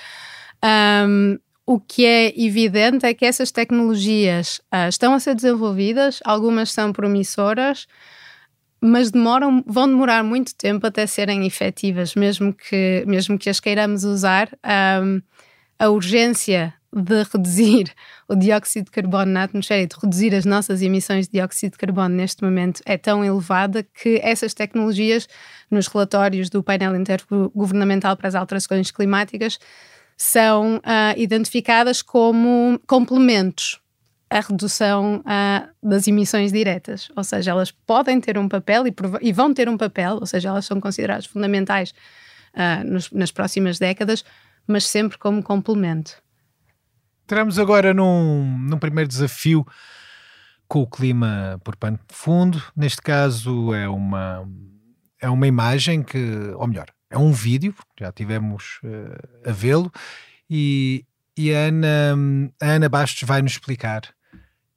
Um, 0.62 1.38
o 1.64 1.80
que 1.80 2.04
é 2.04 2.38
evidente 2.38 3.06
é 3.06 3.14
que 3.14 3.24
essas 3.24 3.50
tecnologias 3.50 4.60
uh, 4.72 4.88
estão 4.90 5.14
a 5.14 5.18
ser 5.18 5.34
desenvolvidas, 5.34 6.20
algumas 6.26 6.70
são 6.72 6.92
promissoras, 6.92 7.86
mas 8.86 9.10
demoram, 9.10 9.62
vão 9.66 9.86
demorar 9.86 10.22
muito 10.22 10.54
tempo 10.54 10.86
até 10.86 11.06
serem 11.06 11.46
efetivas, 11.46 12.14
mesmo 12.14 12.52
que, 12.52 13.04
mesmo 13.06 13.38
que 13.38 13.50
as 13.50 13.60
queiramos 13.60 14.04
usar. 14.04 14.48
Um, 15.02 15.20
a 15.78 15.90
urgência 15.90 16.72
de 16.92 17.22
reduzir 17.24 17.92
o 18.28 18.34
dióxido 18.34 18.86
de 18.86 18.90
carbono 18.90 19.32
na 19.32 19.42
atmosfera 19.42 19.82
e 19.82 19.86
de 19.86 19.96
reduzir 20.00 20.34
as 20.34 20.44
nossas 20.44 20.80
emissões 20.80 21.26
de 21.26 21.32
dióxido 21.32 21.72
de 21.72 21.78
carbono 21.78 22.14
neste 22.14 22.42
momento 22.42 22.80
é 22.86 22.96
tão 22.96 23.24
elevada 23.24 23.82
que 23.82 24.20
essas 24.22 24.54
tecnologias, 24.54 25.28
nos 25.70 25.86
relatórios 25.86 26.48
do 26.48 26.62
painel 26.62 26.96
intergovernamental 26.96 28.16
para 28.16 28.28
as 28.28 28.34
alterações 28.34 28.90
climáticas, 28.90 29.58
são 30.16 30.76
uh, 30.76 31.18
identificadas 31.18 32.00
como 32.00 32.80
complementos 32.86 33.80
a 34.28 34.40
redução 34.40 35.20
uh, 35.20 35.68
das 35.82 36.08
emissões 36.08 36.52
diretas, 36.52 37.08
ou 37.16 37.22
seja, 37.22 37.52
elas 37.52 37.70
podem 37.70 38.20
ter 38.20 38.36
um 38.36 38.48
papel 38.48 38.86
e, 38.86 38.94
e, 39.20 39.32
vão 39.32 39.54
ter 39.54 39.68
um 39.68 39.76
papel, 39.76 40.16
ou 40.16 40.26
seja, 40.26 40.48
elas 40.48 40.66
são 40.66 40.80
consideradas 40.80 41.26
fundamentais 41.26 41.94
uh, 42.54 42.84
nos, 42.84 43.10
nas 43.12 43.30
próximas 43.30 43.78
décadas, 43.78 44.24
mas 44.66 44.86
sempre 44.86 45.16
como 45.16 45.42
complemento. 45.42 46.20
Entramos 47.24 47.58
agora 47.58 47.94
num, 47.94 48.58
num 48.58 48.78
primeiro 48.78 49.08
desafio 49.08 49.64
com 50.68 50.82
o 50.82 50.86
clima 50.86 51.60
por 51.62 51.76
pano 51.76 51.98
de 52.08 52.14
fundo. 52.14 52.60
Neste 52.74 53.00
caso 53.00 53.72
é 53.72 53.88
uma, 53.88 54.48
é 55.20 55.28
uma 55.28 55.46
imagem 55.46 56.02
que, 56.02 56.52
ou 56.56 56.66
melhor, 56.66 56.86
é 57.08 57.16
um 57.16 57.30
vídeo, 57.30 57.74
já 57.98 58.10
tivemos 58.10 58.80
uh, 58.82 59.48
a 59.48 59.52
vê-lo, 59.52 59.92
e, 60.50 61.04
e 61.36 61.54
a 61.54 61.68
Ana, 61.68 62.16
a 62.60 62.66
Ana 62.66 62.88
Bastos 62.88 63.22
vai 63.22 63.40
nos 63.40 63.52
explicar 63.52 64.15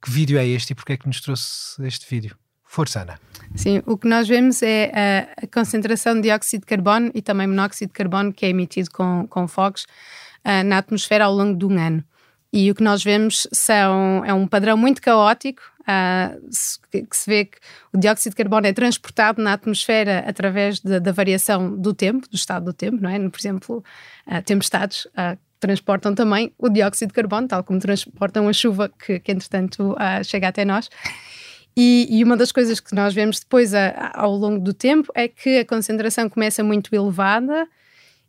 que 0.02 0.10
vídeo 0.10 0.38
é 0.38 0.46
este 0.46 0.72
e 0.72 0.74
porque 0.74 0.94
é 0.94 0.96
que 0.96 1.06
nos 1.06 1.20
trouxe 1.20 1.84
este 1.86 2.06
vídeo? 2.08 2.36
Força, 2.64 3.02
Ana. 3.02 3.18
Sim, 3.56 3.82
o 3.84 3.98
que 3.98 4.06
nós 4.06 4.28
vemos 4.28 4.62
é 4.62 4.92
a, 4.94 5.44
a, 5.44 5.46
concentração 5.48 6.14
de 6.14 6.22
dióxido 6.22 6.60
de 6.60 6.66
carbono 6.66 7.10
e 7.12 7.20
também 7.20 7.48
monóxido 7.48 7.88
de 7.88 7.94
carbono 7.94 8.32
que 8.32 8.46
é 8.46 8.48
emitido 8.48 8.90
com, 8.92 9.26
com 9.28 9.48
fogos 9.48 9.82
uh, 10.44 10.62
na 10.64 10.78
atmosfera 10.78 11.24
ao 11.24 11.34
longo 11.34 11.58
de 11.58 11.64
um 11.64 11.76
ano. 11.76 12.04
E 12.52 12.70
o 12.70 12.74
que 12.74 12.82
nós 12.82 13.02
vemos 13.02 13.48
são, 13.52 14.24
é 14.24 14.32
um 14.32 14.46
padrão 14.46 14.76
muito 14.76 15.02
caótico, 15.02 15.62
uh, 15.80 16.40
que, 16.92 17.06
se 17.10 17.28
vê 17.28 17.44
que 17.46 17.58
o 17.92 17.98
dióxido 17.98 18.30
de 18.32 18.36
carbono 18.36 18.68
é 18.68 18.72
transportado 18.72 19.42
na 19.42 19.52
atmosfera 19.54 20.24
através 20.24 20.78
da 20.78 21.10
variação 21.10 21.76
do 21.76 21.92
tempo, 21.92 22.28
do 22.28 22.36
estado 22.36 22.66
do 22.66 22.72
tempo, 22.72 22.98
não 23.02 23.10
é? 23.10 23.18
Por 23.28 23.40
exemplo, 23.40 23.84
uh, 24.28 24.42
tempestades 24.42 25.08
transportam 25.60 26.14
também 26.14 26.52
o 26.58 26.68
dióxido 26.68 27.08
de 27.08 27.14
carbono, 27.14 27.46
tal 27.46 27.62
como 27.62 27.78
transportam 27.78 28.48
a 28.48 28.52
chuva 28.52 28.88
que, 28.88 29.20
que 29.20 29.30
entretanto, 29.30 29.94
chega 30.24 30.48
até 30.48 30.64
nós. 30.64 30.88
E, 31.76 32.08
e, 32.10 32.24
uma 32.24 32.36
das 32.36 32.50
coisas 32.50 32.80
que 32.80 32.94
nós 32.94 33.14
vemos 33.14 33.38
depois 33.40 33.74
a, 33.74 34.10
ao 34.14 34.34
longo 34.34 34.58
do 34.58 34.74
tempo 34.74 35.12
é 35.14 35.28
que 35.28 35.58
a 35.58 35.64
concentração 35.64 36.28
começa 36.28 36.64
muito 36.64 36.92
elevada 36.94 37.68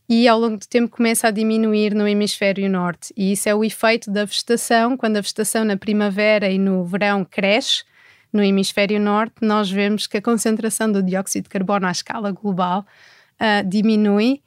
e 0.08 0.28
ao 0.28 0.40
longo 0.40 0.58
do 0.58 0.68
tempo 0.68 0.96
começa 0.96 1.28
a 1.28 1.32
diminuir 1.32 1.96
no 1.96 2.08
hemisfério 2.08 2.70
norte. 2.70 3.14
E 3.16 3.32
isso 3.32 3.50
é 3.50 3.56
o 3.56 3.64
efeito 3.64 4.12
da 4.12 4.26
vegetação. 4.26 4.96
Quando 4.96 5.18
a 5.18 5.22
vegetação 5.22 5.64
na 5.64 5.78
primavera 5.78 6.50
e 6.50 6.60
no 6.60 6.86
verão 6.86 7.26
cresce 7.26 7.84
no 8.32 8.44
hemisfério 8.44 9.00
norte, 9.00 9.36
nós 9.42 9.72
vemos 9.72 10.08
que 10.08 10.18
a 10.18 10.22
concentração 10.22 10.92
do 10.92 11.02
dióxido 11.02 11.44
de 11.44 11.50
carbono 11.50 11.88
à 11.88 11.92
escala 11.92 12.32
global 12.32 12.86
uh, 13.40 13.68
diminui 13.68 14.42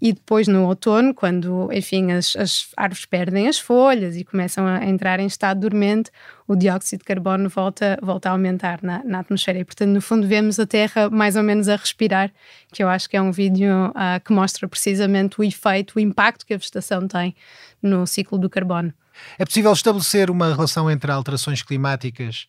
e 0.00 0.14
depois 0.14 0.48
no 0.48 0.64
outono, 0.64 1.12
quando, 1.12 1.68
enfim, 1.72 2.12
as, 2.12 2.34
as, 2.34 2.68
árvores 2.76 3.04
perdem 3.04 3.48
as 3.48 3.58
folhas 3.58 4.16
e 4.16 4.24
começam 4.24 4.66
a 4.66 4.84
entrar 4.86 5.20
em 5.20 5.26
estado 5.26 5.60
dormente, 5.60 6.10
o 6.48 6.56
dióxido 6.56 7.00
de 7.00 7.04
carbono 7.04 7.50
volta, 7.50 7.98
volta 8.02 8.30
a 8.30 8.32
aumentar 8.32 8.80
na, 8.82 9.04
na 9.04 9.20
atmosfera. 9.20 9.58
E, 9.58 9.64
portanto, 9.64 9.90
no 9.90 10.00
fundo, 10.00 10.26
vemos 10.26 10.58
a 10.58 10.66
Terra 10.66 11.10
mais 11.10 11.36
ou 11.36 11.42
menos 11.42 11.68
a 11.68 11.76
respirar, 11.76 12.32
que 12.72 12.82
eu 12.82 12.88
acho 12.88 13.10
que 13.10 13.16
é 13.16 13.20
um 13.20 13.30
vídeo 13.30 13.88
uh, 13.88 14.24
que 14.24 14.32
mostra 14.32 14.66
precisamente 14.66 15.38
o 15.38 15.44
efeito, 15.44 15.96
o 15.96 16.00
impacto 16.00 16.46
que 16.46 16.54
a 16.54 16.56
vegetação 16.56 17.06
tem 17.06 17.36
no 17.82 18.06
ciclo 18.06 18.38
do 18.38 18.48
carbono. 18.48 18.94
É 19.38 19.44
possível 19.44 19.72
estabelecer 19.72 20.30
uma 20.30 20.48
relação 20.48 20.90
entre 20.90 21.12
alterações 21.12 21.62
climáticas 21.62 22.46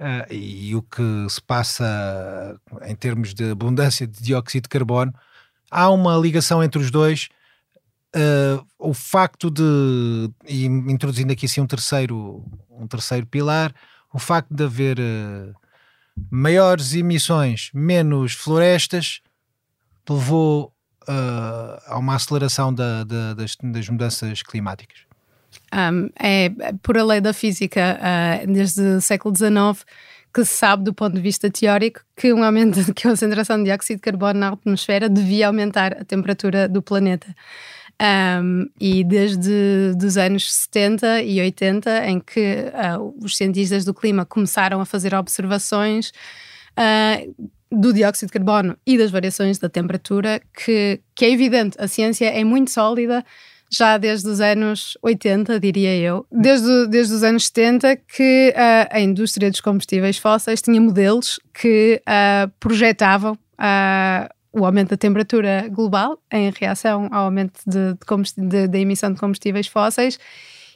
uh, 0.00 0.32
e 0.32 0.74
o 0.74 0.80
que 0.80 1.26
se 1.28 1.42
passa 1.42 2.58
em 2.86 2.96
termos 2.96 3.34
de 3.34 3.50
abundância 3.50 4.06
de 4.06 4.22
dióxido 4.22 4.62
de 4.62 4.68
carbono? 4.70 5.12
Há 5.74 5.90
uma 5.90 6.16
ligação 6.16 6.62
entre 6.62 6.80
os 6.80 6.90
dois. 6.90 7.28
Uh, 8.14 8.64
o 8.78 8.94
facto 8.94 9.50
de, 9.50 10.30
e 10.46 10.66
introduzindo 10.66 11.32
aqui 11.32 11.46
assim 11.46 11.60
um 11.60 11.66
terceiro, 11.66 12.44
um 12.70 12.86
terceiro 12.86 13.26
pilar, 13.26 13.74
o 14.12 14.20
facto 14.20 14.54
de 14.54 14.62
haver 14.62 15.00
uh, 15.00 15.52
maiores 16.30 16.94
emissões, 16.94 17.70
menos 17.74 18.32
florestas, 18.32 19.20
levou 20.08 20.72
uh, 21.08 21.82
a 21.88 21.98
uma 21.98 22.14
aceleração 22.14 22.72
da, 22.72 23.02
da, 23.02 23.34
das, 23.34 23.56
das, 23.60 23.88
mudanças 23.88 24.42
climáticas. 24.42 24.98
Um, 25.72 26.08
é 26.16 26.50
por 26.82 26.96
a 26.96 27.02
lei 27.02 27.20
da 27.20 27.32
física, 27.32 27.98
desde 28.46 28.80
o 28.80 29.00
século 29.00 29.34
XIX, 29.34 29.84
que 30.34 30.44
se 30.44 30.54
sabe 30.54 30.82
do 30.82 30.92
ponto 30.92 31.14
de 31.14 31.20
vista 31.20 31.48
teórico 31.48 32.00
que 32.16 32.32
um 32.32 32.42
aumento 32.42 32.82
de 32.82 32.92
concentração 32.92 33.58
de 33.58 33.64
dióxido 33.64 33.98
de 33.98 34.02
carbono 34.02 34.40
na 34.40 34.48
atmosfera 34.48 35.08
devia 35.08 35.46
aumentar 35.46 35.92
a 35.94 36.04
temperatura 36.04 36.68
do 36.68 36.82
planeta. 36.82 37.34
Um, 38.02 38.68
e 38.80 39.04
desde 39.04 39.94
os 40.04 40.16
anos 40.16 40.52
70 40.52 41.22
e 41.22 41.40
80, 41.40 42.06
em 42.06 42.18
que 42.18 42.56
uh, 42.98 43.14
os 43.22 43.36
cientistas 43.36 43.84
do 43.84 43.94
clima 43.94 44.26
começaram 44.26 44.80
a 44.80 44.84
fazer 44.84 45.14
observações 45.14 46.12
uh, 46.76 47.34
do 47.70 47.92
dióxido 47.92 48.28
de 48.28 48.32
carbono 48.32 48.76
e 48.84 48.98
das 48.98 49.12
variações 49.12 49.58
da 49.58 49.68
temperatura, 49.68 50.42
que, 50.52 51.00
que 51.14 51.24
é 51.24 51.30
evidente, 51.30 51.76
a 51.78 51.86
ciência 51.86 52.26
é 52.26 52.42
muito 52.42 52.72
sólida, 52.72 53.24
já 53.74 53.98
desde 53.98 54.28
os 54.28 54.40
anos 54.40 54.96
80, 55.02 55.58
diria 55.58 55.96
eu, 55.96 56.26
desde, 56.30 56.86
desde 56.88 57.14
os 57.14 57.22
anos 57.22 57.46
70, 57.46 57.96
que 57.96 58.54
uh, 58.56 58.88
a 58.90 59.00
indústria 59.00 59.50
dos 59.50 59.60
combustíveis 59.60 60.16
fósseis 60.16 60.62
tinha 60.62 60.80
modelos 60.80 61.40
que 61.52 62.00
uh, 62.02 62.50
projetavam 62.60 63.32
uh, 63.32 64.34
o 64.52 64.64
aumento 64.64 64.90
da 64.90 64.96
temperatura 64.96 65.68
global 65.68 66.18
em 66.32 66.50
reação 66.50 67.08
ao 67.10 67.24
aumento 67.24 67.60
da 67.66 68.78
emissão 68.78 69.12
de 69.12 69.18
combustíveis 69.18 69.66
fósseis. 69.66 70.18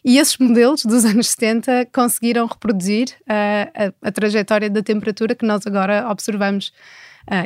E 0.04 0.18
esses 0.18 0.37
modelos 0.38 0.84
dos 0.84 1.04
anos 1.04 1.28
70 1.28 1.87
conseguiram 1.92 2.46
reproduzir 2.46 3.08
a, 3.28 3.92
a 4.02 4.11
trajetória 4.11 4.68
da 4.68 4.82
temperatura 4.82 5.34
que 5.34 5.46
nós 5.46 5.64
agora 5.64 6.08
observamos. 6.11 6.72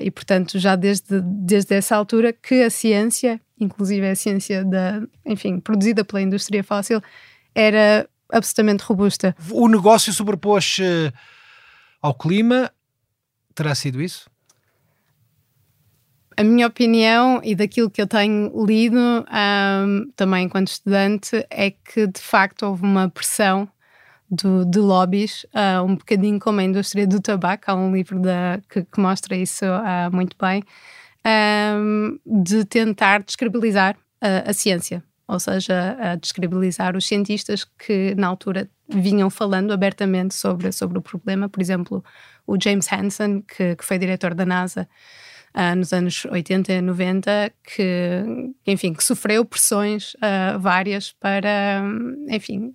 e, 0.01 0.11
portanto, 0.11 0.59
já 0.59 0.75
desde, 0.75 1.21
desde 1.21 1.75
essa 1.75 1.97
altura 1.97 2.33
que 2.33 2.63
a 2.63 2.71
ciência 2.71 3.39
inclusive 3.63 4.09
a 4.09 4.15
ciência 4.15 4.65
da, 4.65 5.03
enfim, 5.25 5.61
produzida 5.61 6.05
pela 6.05 6.23
indústria 6.23 6.63
fóssil, 6.63 7.01
era 7.55 8.09
absolutamente 8.31 8.83
robusta. 8.83 9.37
O 9.51 9.69
negócio 9.69 10.13
sobrepôs-se 10.13 11.13
ao 12.01 12.15
clima, 12.15 12.71
terá 13.55 13.75
sido 13.75 14.03
isso? 14.03 14.31
A 16.37 16.43
minha 16.43 16.67
opinião 16.67 17.41
e 17.45 17.55
daquilo 17.55 17.91
que 17.91 18.01
eu 18.01 18.07
tenho 18.07 18.51
lido 18.65 18.97
um, 18.99 20.11
também 20.17 20.47
enquanto 20.47 20.69
estudante 20.69 21.47
é 21.51 21.71
que 21.71 22.07
de 22.07 22.21
facto 22.21 22.63
houve 22.65 22.83
uma 22.83 23.09
pressão 23.11 23.69
do, 24.31 24.65
de 24.65 24.79
lobbies, 24.79 25.45
uh, 25.55 25.85
um 25.85 25.95
bocadinho 25.95 26.41
como 26.41 26.61
a 26.61 26.65
indústria 26.65 27.07
do 27.07 27.21
tabaco. 27.21 27.65
Há 27.67 27.75
um 27.75 27.95
livro 27.95 28.19
da, 28.19 28.61
que, 28.69 28.83
que 28.83 28.99
mostra 29.01 29.37
isso 29.37 29.67
uh, 29.67 30.11
muito 30.11 30.35
bem 30.41 30.65
um, 31.27 32.19
de 32.27 32.65
tentar 32.65 33.23
descredibilizar 33.23 33.97
a, 34.21 34.51
a 34.51 34.53
ciência, 34.53 35.03
ou 35.27 35.39
seja, 35.39 35.97
a 36.01 36.17
descredibilizar 36.17 36.97
os 36.97 37.07
cientistas 37.07 37.65
que 37.65 38.15
na 38.17 38.27
altura 38.27 38.69
vinham 38.89 39.31
falando 39.31 39.73
abertamente 39.73 40.35
sobre, 40.35 40.71
sobre 40.73 40.99
o 40.99 41.03
problema. 41.03 41.49
Por 41.49 41.61
exemplo, 41.61 42.05
o 42.47 42.57
James 42.61 42.87
Hansen, 42.93 43.43
que, 43.43 43.77
que 43.77 43.85
foi 43.85 43.99
diretor 43.99 44.35
da 44.35 44.45
NASA 44.45 44.89
uh, 45.55 45.77
nos 45.77 45.93
anos 45.93 46.25
80 46.27 46.73
e 46.73 46.81
90, 46.81 47.53
que, 47.65 48.25
enfim, 48.67 48.93
que 48.93 49.03
sofreu 49.03 49.45
pressões 49.45 50.15
uh, 50.15 50.59
várias 50.59 51.13
para, 51.13 51.83
enfim, 52.29 52.75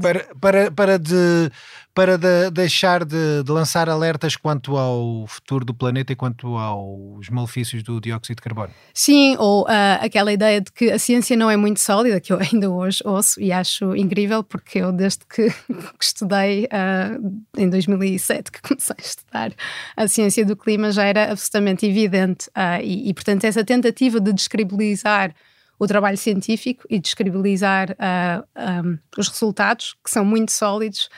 para, 0.00 0.26
para, 0.40 0.70
para, 0.70 0.98
de, 0.98 1.50
para 1.94 2.18
de 2.18 2.50
deixar 2.50 3.04
de, 3.04 3.42
de, 3.42 3.50
lançar 3.50 3.88
alertas 3.88 4.36
quanto 4.36 4.76
ao 4.76 5.26
futuro 5.26 5.64
do 5.64 5.74
planeta 5.74 6.12
e 6.12 6.16
quanto 6.16 6.56
aos 6.56 7.28
malefícios 7.28 7.82
do 7.82 8.00
dióxido 8.00 8.36
de 8.36 8.42
carbono. 8.42 8.70
Sim, 8.92 9.36
ou 9.38 9.62
uh, 9.64 10.00
aquela 10.00 10.32
ideia 10.32 10.60
de 10.60 10.72
que 10.72 10.90
a 10.90 10.98
ciência 10.98 11.36
não 11.36 11.50
é 11.50 11.56
muito 11.56 11.80
sólida, 11.80 12.20
que 12.20 12.32
eu 12.32 12.38
ainda 12.40 12.70
hoje 12.70 13.00
ouço 13.04 13.40
e 13.40 13.52
acho 13.52 13.94
incrível, 13.94 14.42
porque 14.42 14.78
eu, 14.78 14.92
desde 14.92 15.24
que, 15.26 15.50
que 15.98 16.04
estudei 16.04 16.64
uh, 16.64 17.44
em 17.56 17.68
2007, 17.68 18.50
que 18.50 18.62
comecei 18.62 18.96
a 18.98 19.02
estudar 19.02 19.52
a 19.96 20.08
ciência 20.08 20.44
do 20.44 20.56
clima, 20.56 20.90
já 20.90 21.04
era 21.04 21.30
absolutamente 21.30 21.86
evidente. 21.86 22.48
Uh, 22.48 22.82
e, 22.82 23.10
e, 23.10 23.14
portanto, 23.14 23.44
essa 23.44 23.64
tentativa 23.64 24.18
de 24.18 24.32
descredibilizar 24.32 25.34
o 25.78 25.86
trabalho 25.86 26.16
científico 26.16 26.84
e 26.88 26.98
descredibilizar 26.98 27.90
uh, 27.92 27.94
ah, 27.98 28.82
um, 28.84 28.94
ah, 28.94 28.98
os 29.18 29.28
resultados, 29.28 29.94
que 30.04 30.10
são 30.10 30.24
muito 30.24 30.52
sólidos, 30.52 31.08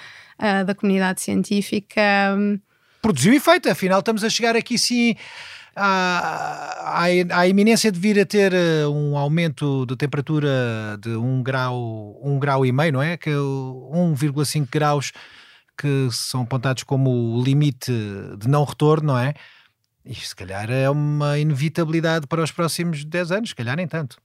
uh, 0.41 0.65
da 0.65 0.75
comunidade 0.75 1.21
científica. 1.21 2.03
Produziu 3.03 3.35
efeito, 3.35 3.69
afinal 3.69 4.01
estamos 4.01 4.25
a 4.25 4.31
chegar 4.31 4.57
aqui 4.57 4.79
sim 4.79 5.15
à, 5.77 7.03
à, 7.03 7.47
iminência 7.47 7.93
de 7.93 8.01
vir 8.01 8.19
a 8.19 8.25
ter 8.25 8.53
um 8.89 9.17
aumento 9.17 9.85
de 9.87 9.95
temperatura 9.95 10.99
de 11.01 11.11
1 11.11 11.23
um 11.23 11.43
grau, 11.43 12.19
um 12.23 12.39
grau 12.39 12.65
e 12.65 12.73
meio, 12.73 12.95
não 12.95 13.03
é? 13.03 13.17
Que 13.17 13.31
1,5 13.31 14.69
graus 14.71 15.13
que 15.77 16.09
são 16.11 16.43
apontados 16.43 16.83
como 16.83 17.11
o 17.11 17.45
limite 17.45 17.93
de 18.39 18.49
não 18.49 18.65
retorno, 18.65 19.09
não 19.09 19.19
é? 19.19 19.35
Isto 20.05 20.29
se 20.29 20.37
calhar 20.37 20.71
é 20.71 20.89
uma 20.89 21.39
inevitabilidade 21.39 22.27
para 22.27 22.43
os 22.43 22.51
próximos 22.51 23.05
10 23.05 23.33
anos, 23.33 23.49
se 23.51 23.55
calhar 23.55 23.77
nem 23.77 23.87
tanto. 23.87 24.17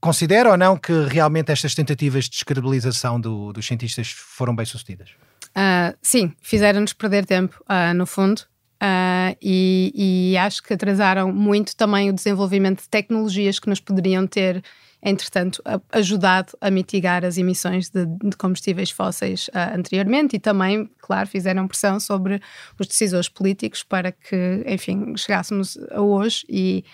Considera 0.00 0.50
ou 0.50 0.56
não 0.56 0.78
que 0.78 0.92
realmente 1.04 1.52
estas 1.52 1.74
tentativas 1.74 2.24
de 2.24 2.30
descredibilização 2.30 3.20
do, 3.20 3.52
dos 3.52 3.66
cientistas 3.66 4.10
foram 4.10 4.56
bem 4.56 4.64
sucedidas? 4.64 5.10
Uh, 5.50 5.96
sim, 6.00 6.32
fizeram-nos 6.40 6.94
perder 6.94 7.26
tempo, 7.26 7.62
uh, 7.64 7.92
no 7.94 8.06
fundo, 8.06 8.38
uh, 8.82 9.36
e, 9.42 10.32
e, 10.32 10.38
acho 10.38 10.62
que 10.62 10.72
atrasaram 10.72 11.30
muito 11.32 11.76
também 11.76 12.08
o 12.08 12.14
desenvolvimento 12.14 12.82
de 12.82 12.88
tecnologias 12.88 13.58
que 13.58 13.68
nos 13.68 13.80
poderiam 13.80 14.26
ter, 14.26 14.62
entretanto, 15.02 15.62
ajudado 15.92 16.52
a 16.62 16.70
mitigar 16.70 17.22
as 17.22 17.36
emissões 17.36 17.90
de, 17.90 18.06
de 18.06 18.36
combustíveis 18.38 18.90
fósseis 18.90 19.50
anteriormente 19.74 20.36
e 20.36 20.38
também, 20.38 20.88
claro, 20.98 21.28
fizeram 21.28 21.66
pressão 21.66 21.98
sobre 21.98 22.40
os 22.78 22.86
decisores 22.86 23.28
políticos 23.28 23.82
para 23.82 24.12
que, 24.12 24.62
enfim, 24.66 25.14
chegássemos 25.16 25.76
a 25.90 26.00
hoje 26.00 26.44
e 26.48 26.84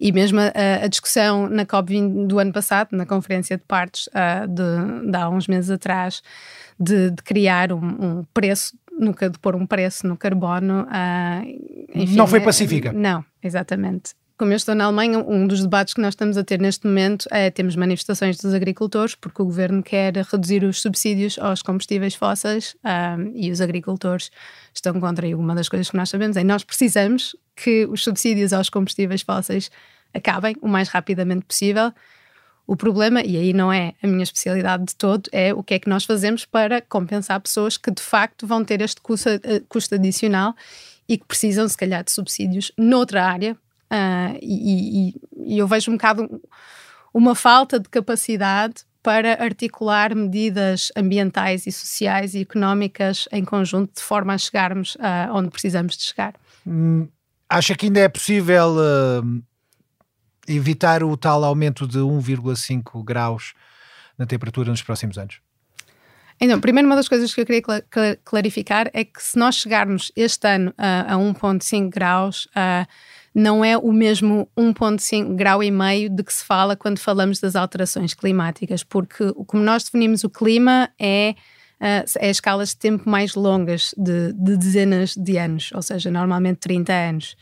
e 0.00 0.10
mesmo 0.12 0.40
a, 0.40 0.84
a 0.84 0.88
discussão 0.88 1.46
na 1.46 1.66
COP20 1.66 2.26
do 2.26 2.38
ano 2.38 2.52
passado, 2.52 2.88
na 2.92 3.04
conferência 3.04 3.58
de 3.58 3.64
partes 3.64 4.06
uh, 4.08 4.48
de, 4.48 5.10
de 5.10 5.16
há 5.16 5.28
uns 5.28 5.46
meses 5.46 5.70
atrás, 5.70 6.22
de, 6.78 7.10
de 7.10 7.22
criar 7.22 7.70
um, 7.70 7.84
um, 7.84 8.24
preço 8.32 8.74
nunca 8.98 9.28
de 9.28 9.38
pôr 9.38 9.54
um 9.54 9.66
preço 9.66 10.06
no 10.06 10.16
carbono. 10.16 10.84
Uh, 10.84 11.90
enfim, 11.94 12.16
não 12.16 12.26
foi 12.26 12.40
pacífica. 12.40 12.92
não, 12.92 13.22
exatamente. 13.42 14.14
Como 14.40 14.52
eu 14.52 14.56
estou 14.56 14.74
na 14.74 14.84
Alemanha, 14.86 15.18
um 15.18 15.46
dos 15.46 15.60
debates 15.60 15.92
que 15.92 16.00
nós 16.00 16.14
estamos 16.14 16.38
a 16.38 16.42
ter 16.42 16.58
neste 16.58 16.86
momento 16.86 17.28
é 17.30 17.50
temos 17.50 17.76
manifestações 17.76 18.38
dos 18.38 18.54
agricultores, 18.54 19.14
porque 19.14 19.42
o 19.42 19.44
governo 19.44 19.82
quer 19.82 20.16
reduzir 20.16 20.64
os 20.64 20.80
subsídios 20.80 21.38
aos 21.38 21.60
combustíveis 21.60 22.14
fósseis 22.14 22.74
um, 22.82 23.32
e 23.34 23.50
os 23.50 23.60
agricultores 23.60 24.30
estão 24.72 24.98
contra. 24.98 25.28
E 25.28 25.34
uma 25.34 25.54
das 25.54 25.68
coisas 25.68 25.90
que 25.90 25.96
nós 25.98 26.08
sabemos 26.08 26.38
é 26.38 26.40
que 26.40 26.46
nós 26.46 26.64
precisamos 26.64 27.36
que 27.62 27.86
os 27.86 28.02
subsídios 28.02 28.52
aos 28.52 28.70
combustíveis 28.70 29.22
fósseis 29.22 29.70
acabem 30.14 30.56
o 30.60 30.68
mais 30.68 30.88
rapidamente 30.88 31.44
possível. 31.44 31.92
O 32.66 32.76
problema, 32.76 33.22
e 33.22 33.36
aí 33.36 33.52
não 33.52 33.72
é 33.72 33.94
a 34.02 34.06
minha 34.06 34.22
especialidade 34.22 34.84
de 34.84 34.94
todo, 34.94 35.28
é 35.32 35.52
o 35.52 35.62
que 35.62 35.74
é 35.74 35.78
que 35.78 35.88
nós 35.88 36.04
fazemos 36.04 36.44
para 36.44 36.80
compensar 36.80 37.40
pessoas 37.40 37.76
que 37.76 37.90
de 37.90 38.02
facto 38.02 38.46
vão 38.46 38.64
ter 38.64 38.80
este 38.80 39.00
custo, 39.00 39.28
eh, 39.28 39.62
custo 39.68 39.96
adicional 39.96 40.54
e 41.08 41.18
que 41.18 41.24
precisam, 41.24 41.68
se 41.68 41.76
calhar, 41.76 42.04
de 42.04 42.12
subsídios 42.12 42.70
noutra 42.78 43.24
área, 43.24 43.56
Uh, 43.90 44.38
e, 44.40 45.10
e, 45.10 45.54
e, 45.54 45.58
eu 45.58 45.66
vejo 45.66 45.90
um 45.90 45.94
bocado 45.94 46.40
uma 47.12 47.34
falta 47.34 47.80
de 47.80 47.88
capacidade 47.88 48.84
para 49.02 49.42
articular 49.42 50.14
medidas 50.14 50.92
ambientais 50.96 51.66
e 51.66 51.72
sociais 51.72 52.34
e 52.34 52.42
económicas 52.42 53.28
em 53.32 53.44
conjunto 53.44 53.96
de 53.96 54.02
forma 54.02 54.32
a 54.32 54.38
chegarmos 54.38 54.94
uh, 54.94 55.32
onde 55.32 55.50
precisamos 55.50 55.96
de 55.96 56.04
chegar. 56.04 56.34
Hum, 56.64 57.08
acha 57.50 57.74
que 57.74 57.86
ainda 57.86 58.00
é 58.00 58.08
possível 58.08 58.76
uh, 58.76 59.42
evitar 60.46 61.02
o 61.02 61.16
tal 61.16 61.44
aumento 61.44 61.86
de 61.86 61.98
1,5 61.98 63.04
graus 63.04 63.52
na 64.16 64.24
temperatura 64.24 64.70
nos 64.70 64.82
próximos 64.82 65.18
anos? 65.18 65.40
Então, 66.40 66.58
primeiro, 66.58 66.88
uma 66.88 66.96
das 66.96 67.08
coisas 67.08 67.34
que 67.34 67.42
eu 67.42 67.44
queria 67.44 67.62
clarificar 68.24 68.88
é 68.94 69.04
que 69.04 69.22
se 69.22 69.38
nós 69.38 69.56
chegarmos 69.56 70.10
este 70.16 70.48
ano 70.48 70.72
a 70.78 71.14
1,5 71.14 71.90
graus, 71.90 72.46
uh, 72.46 72.86
não 73.34 73.62
é 73.62 73.76
o 73.76 73.92
mesmo 73.92 74.48
1,5 74.56 75.34
grau 75.36 75.62
e 75.62 75.70
meio 75.70 76.08
de 76.08 76.22
que 76.24 76.32
se 76.32 76.42
fala 76.42 76.74
quando 76.74 76.98
falamos 76.98 77.40
das 77.40 77.56
alterações 77.56 78.14
climáticas, 78.14 78.82
porque 78.82 79.32
como 79.46 79.62
nós 79.62 79.84
definimos 79.84 80.24
o 80.24 80.30
clima 80.30 80.88
é 80.98 81.34
Uh, 81.80 82.04
é 82.18 82.28
escalas 82.28 82.70
de 82.70 82.76
tempo 82.76 83.08
mais 83.08 83.34
longas, 83.34 83.94
de, 83.96 84.34
de, 84.34 84.56
dezenas 84.58 85.14
de 85.16 85.38
anos, 85.38 85.70
ou 85.74 85.80
seja, 85.80 86.10
normalmente 86.10 86.58
30 86.58 86.92
anos. 86.92 87.36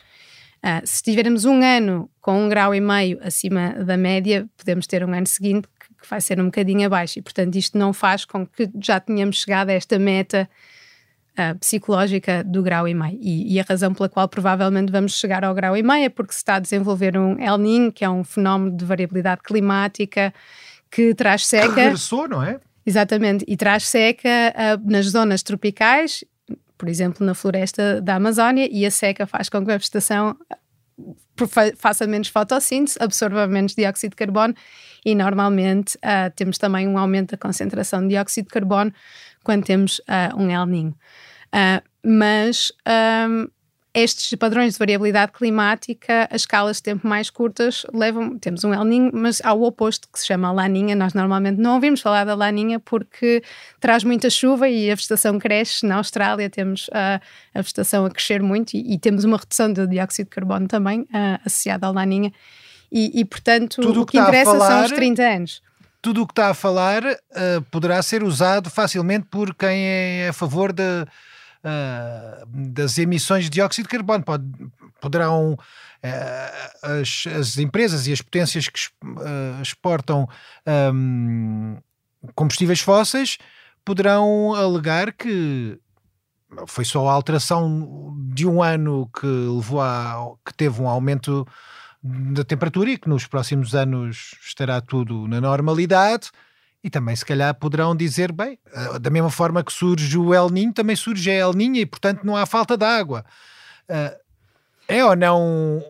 Uh, 0.63 0.81
se 0.85 1.03
tivermos 1.03 1.43
um 1.43 1.61
ano 1.61 2.09
com 2.21 2.45
um 2.45 2.47
grau 2.47 2.73
e 2.73 2.79
meio 2.79 3.19
acima 3.21 3.71
da 3.83 3.97
média, 3.97 4.47
podemos 4.55 4.87
ter 4.87 5.03
um 5.03 5.13
ano 5.13 5.27
seguinte 5.27 5.67
que, 5.77 5.87
que 6.01 6.09
vai 6.09 6.21
ser 6.21 6.39
um 6.39 6.45
bocadinho 6.45 6.85
abaixo, 6.85 7.19
e 7.19 7.21
portanto 7.21 7.55
isto 7.55 7.77
não 7.77 7.91
faz 7.91 8.23
com 8.23 8.47
que 8.47 8.69
já 8.81 8.97
tenhamos 9.01 9.41
chegado 9.41 9.71
a 9.71 9.73
esta 9.73 9.99
meta 9.99 10.49
uh, 11.33 11.59
psicológica 11.59 12.41
do 12.41 12.63
grau 12.63 12.87
e 12.87 12.93
meio. 12.93 13.19
E, 13.21 13.55
e, 13.55 13.59
a 13.59 13.63
razão 13.63 13.93
pela 13.93 14.07
qual 14.07 14.29
provavelmente 14.29 14.89
vamos 14.89 15.19
chegar 15.19 15.43
ao 15.43 15.53
grau 15.53 15.75
e 15.75 15.83
meio 15.83 16.05
é 16.05 16.09
porque 16.09 16.31
se 16.31 16.39
está 16.39 16.55
a 16.55 16.59
desenvolver 16.59 17.17
um 17.17 17.37
El 17.37 17.57
Niño, 17.57 17.91
que 17.91 18.05
é 18.05 18.09
um 18.09 18.23
fenómeno 18.23 18.75
de 18.75 18.85
variabilidade 18.85 19.41
climática 19.43 20.33
que 20.89 21.13
traz 21.13 21.45
seca. 21.45 21.73
Que 21.73 21.81
regressou, 21.81 22.27
não 22.27 22.41
é? 22.41 22.59
Exatamente, 22.85 23.45
e 23.47 23.55
traz 23.57 23.87
seca 23.87 24.29
uh, 24.29 24.91
nas 24.91 25.07
zonas 25.07 25.43
tropicais, 25.43 26.23
por 26.77 26.87
exemplo, 26.87 27.25
na 27.25 27.33
floresta 27.33 28.01
da 28.01 28.15
Amazónia, 28.15 28.67
e 28.71 28.85
a 28.85 28.91
seca 28.91 29.27
faz 29.27 29.49
com 29.49 29.65
que 29.65 29.71
a 29.71 29.77
vegetação 29.77 30.35
faça 31.77 32.05
menos 32.05 32.27
fotossíntese, 32.27 32.97
absorva 32.99 33.47
menos 33.47 33.73
dióxido 33.73 34.11
de 34.11 34.15
carbono 34.17 34.53
e 35.05 35.15
normalmente 35.15 35.95
uh, 35.97 36.29
temos 36.35 36.57
também 36.57 36.87
um 36.87 36.97
aumento 36.97 37.31
da 37.31 37.37
concentração 37.37 38.01
de 38.01 38.09
dióxido 38.09 38.45
de 38.45 38.51
carbono 38.51 38.93
quando 39.43 39.63
temos 39.63 39.99
uh, 39.99 40.35
um 40.37 40.49
El 40.49 40.65
Niño. 40.65 40.95
Uh, 41.53 41.81
mas 42.03 42.71
um, 43.27 43.47
estes 43.93 44.33
padrões 44.37 44.73
de 44.73 44.79
variabilidade 44.79 45.31
climática, 45.31 46.27
as 46.31 46.41
escalas 46.41 46.77
de 46.77 46.83
tempo 46.83 47.07
mais 47.07 47.29
curtas, 47.29 47.85
levam. 47.91 48.37
Temos 48.37 48.63
um 48.63 48.73
El 48.73 48.83
Niño, 48.85 49.11
mas 49.13 49.41
ao 49.43 49.61
oposto, 49.63 50.07
que 50.11 50.19
se 50.19 50.27
chama 50.27 50.51
Laninha. 50.51 50.95
Nós 50.95 51.13
normalmente 51.13 51.59
não 51.59 51.75
ouvimos 51.75 52.01
falar 52.01 52.23
da 52.23 52.35
Laninha 52.35 52.79
porque 52.79 53.43
traz 53.79 54.03
muita 54.03 54.29
chuva 54.29 54.69
e 54.69 54.91
a 54.91 54.95
vegetação 54.95 55.39
cresce. 55.39 55.85
Na 55.85 55.95
Austrália 55.95 56.49
temos 56.49 56.87
uh, 56.89 57.19
a 57.53 57.61
vegetação 57.61 58.05
a 58.05 58.11
crescer 58.11 58.43
muito 58.43 58.75
e, 58.75 58.93
e, 58.93 58.99
temos 58.99 59.23
uma 59.23 59.37
redução 59.37 59.73
do 59.73 59.87
dióxido 59.87 60.25
de 60.25 60.31
carbono 60.31 60.67
também 60.67 61.01
uh, 61.01 61.39
associada 61.45 61.87
ao 61.87 61.93
Laninha. 61.93 62.31
E, 62.91 63.19
e 63.19 63.25
portanto, 63.25 63.81
Tudo 63.81 64.01
o 64.01 64.05
que, 64.05 64.13
que 64.13 64.19
interessa 64.19 64.51
falar... 64.51 64.67
são 64.67 64.85
os 64.85 64.91
30 64.91 65.21
anos 65.21 65.69
tudo 66.01 66.21
o 66.21 66.25
que 66.25 66.31
está 66.31 66.47
a 66.47 66.53
falar 66.53 67.03
uh, 67.03 67.61
poderá 67.69 68.01
ser 68.01 68.23
usado 68.23 68.69
facilmente 68.69 69.25
por 69.29 69.53
quem 69.53 69.85
é 69.85 70.29
a 70.29 70.33
favor 70.33 70.71
de, 70.71 71.05
uh, 71.63 72.45
das 72.71 72.97
emissões 72.97 73.45
de 73.45 73.49
dióxido 73.49 73.85
de 73.85 73.89
carbono. 73.89 74.23
Pod, 74.23 74.43
poderão 75.01 75.53
uh, 75.53 76.99
as, 77.01 77.25
as, 77.27 77.57
empresas 77.57 78.07
e 78.07 78.13
as 78.13 78.21
potências 78.21 78.67
que 78.67 78.79
exportam 79.61 80.27
um, 80.93 81.77
combustíveis 82.35 82.81
fósseis 82.81 83.37
poderão 83.85 84.53
alegar 84.53 85.13
que 85.13 85.79
foi 86.67 86.83
só 86.83 87.07
a 87.07 87.13
alteração 87.13 88.15
de 88.33 88.45
um 88.45 88.61
ano 88.61 89.09
que 89.19 89.25
levou 89.25 89.81
a 89.81 90.33
que 90.45 90.53
teve 90.53 90.81
um 90.81 90.87
aumento 90.87 91.47
da 92.01 92.43
temperatura 92.43 92.91
e 92.91 92.97
que 92.97 93.09
nos 93.09 93.27
próximos 93.27 93.75
anos 93.75 94.35
estará 94.41 94.81
tudo 94.81 95.27
na 95.27 95.39
normalidade. 95.39 96.31
E 96.83 96.89
também, 96.89 97.15
se 97.15 97.25
calhar, 97.25 97.53
poderão 97.55 97.95
dizer: 97.95 98.31
bem, 98.31 98.57
eh, 98.73 98.99
da 98.99 99.09
mesma 99.09 99.29
forma 99.29 99.63
que 99.63 99.73
surge 99.73 100.17
o 100.17 100.33
El 100.33 100.49
Ninho, 100.49 100.73
também 100.73 100.95
surge 100.95 101.29
a 101.29 101.33
El 101.33 101.53
Ninha 101.53 101.81
e, 101.81 101.85
portanto, 101.85 102.23
não 102.23 102.35
há 102.35 102.45
falta 102.45 102.77
de 102.77 102.85
água. 102.85 103.25
Eh, 103.87 104.19
é 104.87 105.05
ou 105.05 105.15
não 105.15 105.83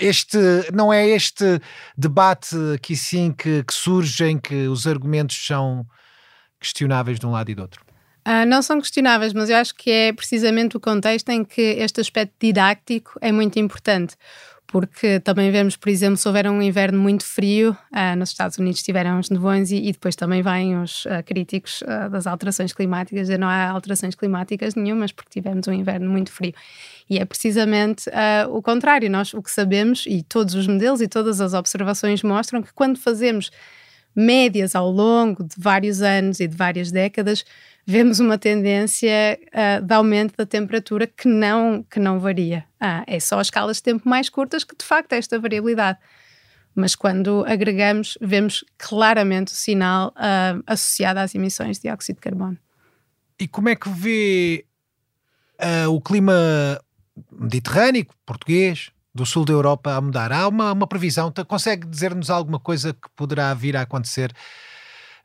este 0.00 0.38
não 0.72 0.90
é 0.90 1.06
este 1.06 1.60
debate 1.96 2.56
aqui 2.74 2.96
sim 2.96 3.30
que, 3.30 3.62
que 3.62 3.74
surge 3.74 4.24
em 4.24 4.38
que 4.38 4.66
os 4.66 4.86
argumentos 4.86 5.36
são 5.46 5.86
questionáveis 6.58 7.18
de 7.18 7.26
um 7.26 7.32
lado 7.32 7.50
e 7.50 7.54
do 7.54 7.62
outro? 7.62 7.84
Uh, 8.26 8.44
não 8.46 8.60
são 8.60 8.80
questionáveis, 8.80 9.32
mas 9.32 9.50
eu 9.50 9.56
acho 9.56 9.74
que 9.74 9.90
é 9.90 10.12
precisamente 10.12 10.76
o 10.76 10.80
contexto 10.80 11.28
em 11.28 11.44
que 11.44 11.60
este 11.60 12.00
aspecto 12.00 12.34
didático 12.40 13.16
é 13.20 13.30
muito 13.30 13.58
importante 13.58 14.16
porque 14.66 15.20
também 15.20 15.50
vemos, 15.50 15.76
por 15.76 15.88
exemplo, 15.88 16.16
se 16.16 16.26
houver 16.26 16.48
um 16.48 16.60
inverno 16.60 16.98
muito 16.98 17.24
frio, 17.24 17.76
uh, 17.92 18.16
nos 18.16 18.30
Estados 18.30 18.58
Unidos 18.58 18.82
tiveram 18.82 19.18
os 19.20 19.30
nevões 19.30 19.70
e, 19.70 19.76
e 19.76 19.92
depois 19.92 20.16
também 20.16 20.42
vêm 20.42 20.76
os 20.80 21.04
uh, 21.06 21.22
críticos 21.24 21.82
uh, 21.82 22.10
das 22.10 22.26
alterações 22.26 22.72
climáticas, 22.72 23.28
e 23.28 23.38
não 23.38 23.48
há 23.48 23.68
alterações 23.68 24.14
climáticas 24.14 24.74
nenhumas 24.74 25.12
porque 25.12 25.30
tivemos 25.30 25.68
um 25.68 25.72
inverno 25.72 26.10
muito 26.10 26.32
frio. 26.32 26.52
E 27.08 27.18
é 27.18 27.24
precisamente 27.24 28.10
o 28.50 28.60
contrário, 28.60 29.08
nós 29.08 29.32
o 29.32 29.40
que 29.40 29.50
sabemos, 29.50 30.06
e 30.08 30.24
todos 30.24 30.56
os 30.56 30.66
modelos 30.66 31.00
e 31.00 31.06
todas 31.06 31.40
as 31.40 31.54
observações 31.54 32.20
mostram 32.24 32.60
que 32.60 32.72
quando 32.72 32.98
fazemos 32.98 33.52
médias 34.12 34.74
ao 34.74 34.90
longo 34.90 35.44
de 35.44 35.54
vários 35.56 36.02
anos 36.02 36.40
e 36.40 36.48
de 36.48 36.56
várias 36.56 36.90
décadas, 36.90 37.44
vemos 37.86 38.18
uma 38.18 38.36
tendência 38.36 39.38
uh, 39.46 39.80
de 39.80 39.94
aumento 39.94 40.34
da 40.36 40.44
temperatura 40.44 41.06
que 41.06 41.28
não, 41.28 41.84
que 41.84 42.00
não 42.00 42.18
varia. 42.18 42.64
Ah, 42.80 43.04
é 43.06 43.20
só 43.20 43.38
as 43.38 43.46
escalas 43.46 43.76
de 43.76 43.84
tempo 43.84 44.08
mais 44.08 44.28
curtas 44.28 44.64
que 44.64 44.76
de 44.76 44.84
facto 44.84 45.12
é 45.12 45.18
esta 45.18 45.38
variabilidade. 45.38 45.98
Mas 46.74 46.94
quando 46.94 47.44
agregamos, 47.46 48.18
vemos 48.20 48.64
claramente 48.76 49.52
o 49.52 49.56
sinal 49.56 50.08
uh, 50.08 50.62
associado 50.66 51.20
às 51.20 51.34
emissões 51.34 51.78
de 51.78 51.84
dióxido 51.84 52.16
de 52.16 52.20
carbono. 52.20 52.58
E 53.38 53.46
como 53.46 53.68
é 53.68 53.76
que 53.76 53.88
vê 53.88 54.66
uh, 55.86 55.90
o 55.90 56.00
clima 56.00 56.34
mediterrâneo, 57.32 58.06
português, 58.26 58.90
do 59.14 59.24
sul 59.24 59.44
da 59.44 59.52
Europa 59.52 59.94
a 59.94 60.00
mudar? 60.00 60.32
Há 60.32 60.48
uma, 60.48 60.72
uma 60.72 60.86
previsão? 60.86 61.32
Consegue 61.46 61.86
dizer-nos 61.86 62.30
alguma 62.30 62.58
coisa 62.58 62.92
que 62.92 63.08
poderá 63.14 63.54
vir 63.54 63.76
a 63.76 63.82
acontecer 63.82 64.34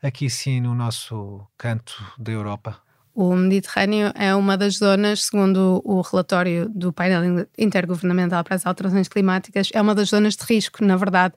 aqui 0.02 0.28
sim 0.28 0.60
no 0.60 0.74
nosso 0.74 1.46
canto 1.56 1.94
da 2.18 2.32
Europa? 2.32 2.80
O 3.14 3.34
Mediterrâneo 3.36 4.10
é 4.14 4.34
uma 4.34 4.56
das 4.56 4.78
zonas, 4.78 5.24
segundo 5.24 5.82
o 5.84 6.00
relatório 6.00 6.68
do 6.70 6.92
painel 6.92 7.46
intergovernamental 7.58 8.42
para 8.42 8.54
as 8.54 8.64
alterações 8.66 9.06
climáticas, 9.06 9.68
é 9.74 9.80
uma 9.80 9.94
das 9.94 10.08
zonas 10.08 10.34
de 10.34 10.44
risco, 10.44 10.82
na 10.82 10.96
verdade, 10.96 11.34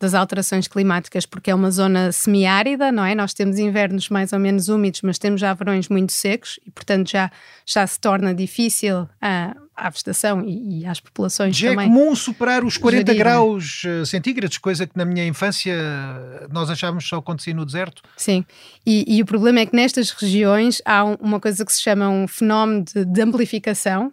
das 0.00 0.14
alterações 0.14 0.66
climáticas, 0.66 1.24
porque 1.24 1.48
é 1.48 1.54
uma 1.54 1.70
zona 1.70 2.10
semiárida, 2.10 2.90
não 2.90 3.04
é? 3.04 3.14
Nós 3.14 3.32
temos 3.32 3.56
invernos 3.60 4.08
mais 4.08 4.32
ou 4.32 4.38
menos 4.40 4.68
úmidos, 4.68 5.00
mas 5.02 5.16
temos 5.16 5.40
já 5.40 5.54
verões 5.54 5.88
muito 5.88 6.10
secos 6.10 6.58
e, 6.66 6.72
portanto, 6.72 7.08
já, 7.08 7.30
já 7.64 7.86
se 7.86 8.00
torna 8.00 8.34
difícil 8.34 9.08
a, 9.20 9.54
à 9.82 9.90
vegetação 9.90 10.44
e, 10.46 10.80
e 10.80 10.86
às 10.86 11.00
populações 11.00 11.56
já 11.56 11.68
é 11.68 11.70
também. 11.70 11.86
é 11.86 11.88
comum 11.88 12.14
superar 12.14 12.64
os 12.64 12.76
40 12.76 13.12
gerir. 13.12 13.18
graus 13.18 13.82
eh, 13.84 14.04
centígrados, 14.04 14.58
coisa 14.58 14.86
que 14.86 14.96
na 14.96 15.04
minha 15.04 15.26
infância 15.26 15.76
nós 16.50 16.70
achávamos 16.70 17.06
só 17.06 17.16
acontecia 17.16 17.54
no 17.54 17.64
deserto. 17.66 18.02
Sim, 18.16 18.44
e, 18.86 19.16
e 19.16 19.22
o 19.22 19.26
problema 19.26 19.60
é 19.60 19.66
que 19.66 19.74
nestas 19.74 20.10
regiões 20.10 20.80
há 20.84 21.04
uma 21.04 21.40
coisa 21.40 21.64
que 21.64 21.72
se 21.72 21.82
chama 21.82 22.08
um 22.08 22.28
fenómeno 22.28 22.84
de, 22.84 23.04
de 23.04 23.22
amplificação, 23.22 24.12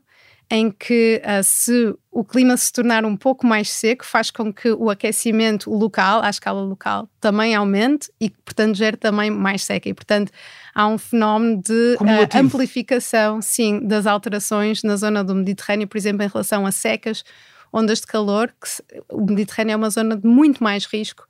em 0.51 0.71
que 0.71 1.21
uh, 1.23 1.43
se 1.43 1.95
o 2.12 2.23
clima 2.23 2.57
se 2.57 2.73
tornar 2.73 3.05
um 3.05 3.15
pouco 3.15 3.45
mais 3.45 3.69
seco, 3.69 4.03
faz 4.03 4.31
com 4.31 4.51
que 4.51 4.71
o 4.71 4.89
aquecimento 4.89 5.69
local, 5.69 6.23
à 6.23 6.29
escala 6.29 6.62
local, 6.62 7.07
também 7.21 7.53
aumente 7.53 8.12
e, 8.19 8.31
portanto, 8.31 8.75
gere 8.75 8.97
também 8.97 9.29
mais 9.29 9.63
seca. 9.63 9.88
E, 9.88 9.93
portanto, 9.93 10.31
há 10.73 10.88
um 10.88 10.97
fenómeno 10.97 11.62
de 11.62 11.97
uh, 12.01 12.38
amplificação, 12.38 13.41
sim, 13.41 13.79
das 13.85 14.07
alterações 14.07 14.81
na 14.81 14.95
zona 14.95 15.23
do 15.23 15.35
Mediterrâneo, 15.35 15.88
por 15.88 15.97
exemplo, 15.97 16.23
em 16.23 16.27
relação 16.27 16.65
a 16.65 16.71
secas, 16.71 17.23
ondas 17.71 18.01
de 18.01 18.07
calor, 18.07 18.51
que 18.59 18.69
se, 18.69 18.83
o 19.12 19.25
Mediterrâneo 19.25 19.73
é 19.73 19.75
uma 19.75 19.89
zona 19.91 20.17
de 20.17 20.27
muito 20.27 20.63
mais 20.63 20.85
risco 20.85 21.27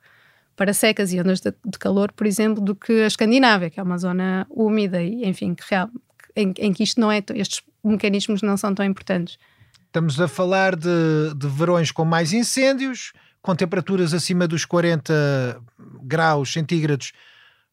para 0.56 0.72
secas 0.72 1.12
e 1.12 1.20
ondas 1.20 1.40
de, 1.40 1.52
de, 1.64 1.78
calor, 1.78 2.10
por 2.12 2.26
exemplo, 2.26 2.62
do 2.62 2.74
que 2.74 3.02
a 3.02 3.06
Escandinávia, 3.06 3.68
que 3.68 3.78
é 3.78 3.82
uma 3.82 3.98
zona 3.98 4.46
úmida 4.50 5.02
e, 5.02 5.26
enfim, 5.26 5.54
que 5.54 5.64
real, 5.68 5.90
em, 6.36 6.52
em 6.58 6.72
que 6.72 6.82
isto 6.82 7.00
não 7.00 7.10
é, 7.10 7.22
estes 7.34 7.62
mecanismos 7.82 8.42
não 8.42 8.56
são 8.56 8.74
tão 8.74 8.84
importantes. 8.84 9.38
Estamos 9.86 10.20
a 10.20 10.28
falar 10.28 10.76
de, 10.76 11.34
de 11.36 11.48
verões 11.48 11.90
com 11.90 12.04
mais 12.04 12.32
incêndios, 12.32 13.12
com 13.42 13.56
temperaturas 13.56 14.14
acima 14.14 14.46
dos 14.46 14.64
40 14.64 15.60
graus 16.02 16.52
centígrados 16.52 17.12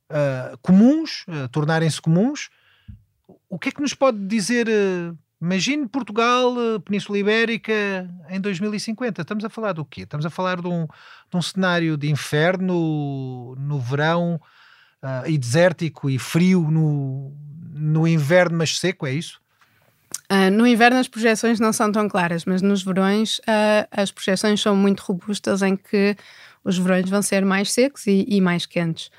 uh, 0.09 0.57
comuns, 0.61 1.25
uh, 1.27 1.47
tornarem-se 1.49 2.01
comuns. 2.01 2.49
O 3.49 3.59
que 3.59 3.69
é 3.69 3.71
que 3.71 3.81
nos 3.81 3.93
pode 3.93 4.17
dizer? 4.25 4.67
Uh, 4.67 5.17
imagine 5.39 5.87
Portugal, 5.87 6.55
Península 6.83 7.19
Ibérica, 7.19 8.09
em 8.29 8.41
2050. 8.41 9.21
Estamos 9.21 9.45
a 9.45 9.49
falar 9.49 9.73
do 9.73 9.85
quê? 9.85 10.01
Estamos 10.01 10.25
a 10.25 10.29
falar 10.29 10.61
de 10.61 10.67
um, 10.67 10.85
de 11.29 11.37
um 11.37 11.41
cenário 11.41 11.97
de 11.97 12.09
inferno 12.09 13.55
no 13.59 13.79
verão 13.79 14.41
e 15.27 15.37
desértico 15.37 16.09
e 16.09 16.17
frio 16.17 16.71
no, 16.71 17.31
no 17.77 18.07
inverno, 18.07 18.57
mas 18.57 18.79
seco, 18.79 19.05
é 19.05 19.13
isso? 19.13 19.39
Uh, 20.29 20.51
no 20.51 20.67
inverno 20.67 20.99
as 20.99 21.07
projeções 21.07 21.59
não 21.59 21.71
são 21.71 21.89
tão 21.89 22.09
claras, 22.09 22.43
mas 22.43 22.61
nos 22.61 22.83
verões 22.83 23.39
uh, 23.39 23.87
as 23.91 24.11
projeções 24.11 24.61
são 24.61 24.75
muito 24.75 24.99
robustas 25.01 25.61
em 25.61 25.75
que 25.77 26.17
os 26.65 26.77
verões 26.77 27.09
vão 27.09 27.21
ser 27.21 27.45
mais 27.45 27.71
secos 27.71 28.05
e, 28.07 28.25
e 28.27 28.41
mais 28.41 28.65
quentes. 28.65 29.09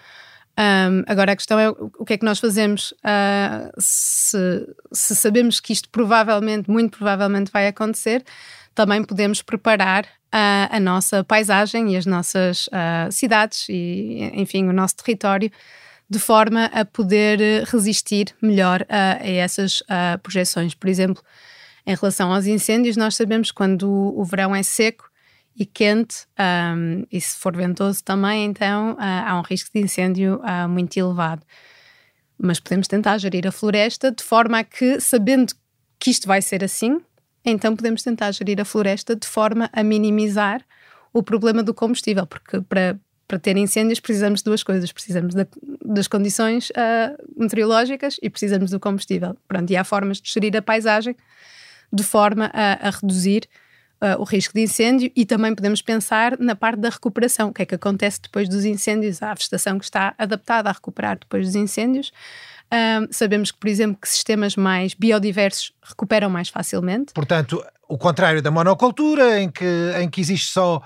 Um, 0.59 1.05
agora 1.07 1.33
a 1.33 1.37
questão 1.37 1.59
é 1.59 1.71
o 1.71 2.05
que 2.05 2.15
é 2.15 2.19
que 2.19 2.25
nós 2.25 2.39
fazemos 2.41 2.93
uh, 2.93 3.71
se, 3.79 4.67
se, 4.93 5.15
sabemos 5.15 5.61
que 5.61 5.73
isto 5.73 5.89
provavelmente, 5.89 6.69
muito 6.69 6.99
provavelmente 6.99 7.51
vai 7.51 7.69
acontecer, 7.69 8.23
também 8.75 9.03
podemos 9.03 9.41
preparar 9.41 10.07
a 10.31 10.79
nossa 10.79 11.25
paisagem 11.25 11.95
e 11.95 11.97
as 11.97 12.05
nossas 12.05 12.69
cidades 13.11 13.67
e, 13.69 14.31
enfim, 14.35 14.69
o 14.69 14.73
nosso 14.75 14.95
território 14.97 15.51
de 16.09 16.19
forma 16.19 16.67
a 16.67 16.85
poder 16.85 17.41
eh, 17.41 17.65
resistir 17.67 18.35
melhor 18.41 18.85
a, 18.89 19.23
a 19.23 19.29
essas 19.29 19.83
a 19.89 20.19
projeções. 20.19 20.75
Por 20.75 20.89
exemplo, 20.89 21.23
em 21.87 21.95
relação 21.95 22.33
aos 22.33 22.47
incêndios, 22.47 22.97
nós 22.97 23.17
sabemos 23.17 23.51
que 23.51 23.57
quando 23.57 23.91
o, 23.91 24.25
verão 24.25 24.55
é 24.55 24.63
seco 24.63 25.11
e 25.57 25.67
quente, 25.67 26.27
um, 26.39 27.05
e 27.11 27.21
se 27.21 27.37
for 27.37 27.57
ventoso 27.57 28.03
também, 28.05 28.45
então 28.45 28.93
uh, 28.93 28.97
há 28.99 29.39
um 29.39 29.43
risco 29.43 29.71
de 29.75 29.81
incêndio 29.81 30.41
uh, 30.41 30.69
muito 30.69 30.97
elevado. 30.97 31.43
Mas 32.39 32.61
podemos 32.61 32.87
tentar 32.87 33.19
gerir 33.19 33.47
a 33.47 33.51
floresta 33.51 34.13
de 34.13 34.23
forma 34.23 34.59
a 34.59 34.65
que, 34.65 35.01
sabendo 35.01 35.55
que 35.99 36.11
isto 36.11 36.29
vai 36.29 36.41
ser 36.41 36.63
assim, 36.63 37.01
então 37.45 37.75
podemos 37.75 38.03
tentar 38.03 38.31
gerir 38.33 38.61
a 38.61 38.65
floresta 38.65 39.17
de 39.17 39.27
forma 39.27 39.69
a 39.73 39.83
minimizar 39.83 40.63
o 41.13 41.23
problema 41.23 41.63
do 41.63 41.75
combustível, 41.75 42.27
porque 42.27 42.61
para, 42.61 42.99
para 43.29 43.39
ter 43.39 43.57
incêndios 43.59 44.01
precisamos 44.01 44.41
de 44.41 44.45
duas 44.45 44.63
coisas: 44.63 44.91
precisamos 44.91 45.35
da, 45.35 45.47
das 45.85 46.09
condições 46.09 46.71
uh, 46.71 47.41
meteorológicas 47.41 48.17
e 48.23 48.31
precisamos 48.31 48.71
do 48.71 48.81
combustível. 48.81 49.37
Pronto, 49.47 49.71
e 49.71 49.77
há 49.77 49.85
formas 49.85 50.21
de 50.21 50.33
gerir 50.33 50.57
a 50.57 50.63
paisagem 50.63 51.15
de 51.93 52.03
forma 52.03 52.51
a, 52.53 52.89
a 52.89 52.91
reduzir 52.91 53.49
uh, 54.03 54.21
o 54.21 54.25
risco 54.25 54.55
de 54.55 54.63
incêndio 54.63 55.13
e 55.15 55.25
também 55.27 55.55
podemos 55.55 55.83
pensar 55.83 56.39
na 56.39 56.57
parte 56.57 56.81
da 56.81 56.89
recuperação. 56.89 57.51
O 57.51 57.53
que 57.53 57.63
é 57.63 57.67
que 57.67 57.75
acontece 57.75 58.21
depois 58.23 58.49
dos 58.49 58.65
incêndios? 58.65 59.23
Há 59.23 59.31
a 59.33 59.35
vegetação 59.35 59.79
que 59.79 59.85
está 59.85 60.15
adaptada 60.19 60.71
a 60.71 60.73
recuperar 60.73 61.19
depois 61.19 61.47
dos 61.47 61.55
incêndios. 61.55 62.09
Uh, 62.73 63.09
sabemos 63.11 63.51
que, 63.51 63.59
por 63.59 63.69
exemplo, 63.69 63.99
que 64.01 64.09
sistemas 64.09 64.57
mais 64.57 64.95
biodiversos 64.95 65.73
recuperam 65.83 66.29
mais 66.29 66.49
facilmente. 66.49 67.13
Portanto, 67.15 67.65
o 67.89 67.97
contrário 67.97 68.43
da 68.43 68.51
monocultura, 68.51 69.41
em 69.41 69.51
que, 69.51 69.65
em 69.99 70.09
que 70.09 70.21
existe 70.21 70.53
só 70.53 70.83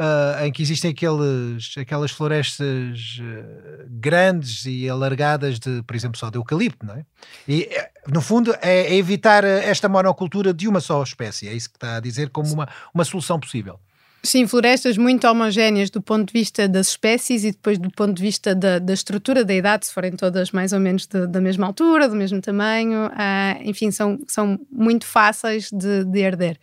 uh, 0.00 0.44
em 0.44 0.50
que 0.50 0.62
existem 0.62 0.90
aqueles, 0.90 1.74
aquelas 1.76 2.10
florestas 2.10 3.20
uh, 3.20 3.84
grandes 3.88 4.64
e 4.64 4.88
alargadas 4.88 5.58
de, 5.58 5.82
por 5.82 5.94
exemplo, 5.94 6.18
só 6.18 6.30
de 6.30 6.38
eucalipto, 6.38 6.86
não 6.86 6.94
é? 6.94 7.04
E, 7.46 7.64
eh, 7.70 7.90
no 8.08 8.22
fundo, 8.22 8.54
é, 8.62 8.86
é 8.86 8.94
evitar 8.96 9.44
esta 9.44 9.88
monocultura 9.88 10.54
de 10.54 10.66
uma 10.66 10.80
só 10.80 11.02
espécie, 11.02 11.46
é 11.48 11.52
isso 11.52 11.68
que 11.68 11.76
está 11.76 11.96
a 11.96 12.00
dizer 12.00 12.30
como 12.30 12.50
uma, 12.52 12.68
uma 12.94 13.04
solução 13.04 13.38
possível. 13.38 13.78
Sim, 14.22 14.46
florestas 14.46 14.98
muito 14.98 15.26
homogéneas 15.26 15.88
do 15.88 16.02
ponto 16.02 16.26
de 16.26 16.32
vista 16.38 16.68
das 16.68 16.88
espécies 16.88 17.42
e 17.42 17.52
depois 17.52 17.78
do 17.78 17.90
ponto 17.90 18.12
de 18.12 18.22
vista 18.22 18.54
da, 18.54 18.78
da 18.78 18.92
estrutura 18.92 19.42
da 19.44 19.54
idade, 19.54 19.86
se 19.86 19.94
forem 19.94 20.12
todas 20.12 20.50
mais 20.50 20.74
ou 20.74 20.80
menos 20.80 21.06
de, 21.06 21.26
da 21.26 21.40
mesma 21.40 21.66
altura, 21.66 22.06
do 22.06 22.14
mesmo 22.14 22.38
tamanho, 22.38 23.06
uh, 23.06 23.62
enfim, 23.62 23.90
são, 23.90 24.18
são 24.28 24.60
muito 24.70 25.06
fáceis 25.06 25.70
de, 25.70 26.04
de 26.04 26.18
herder. 26.18 26.58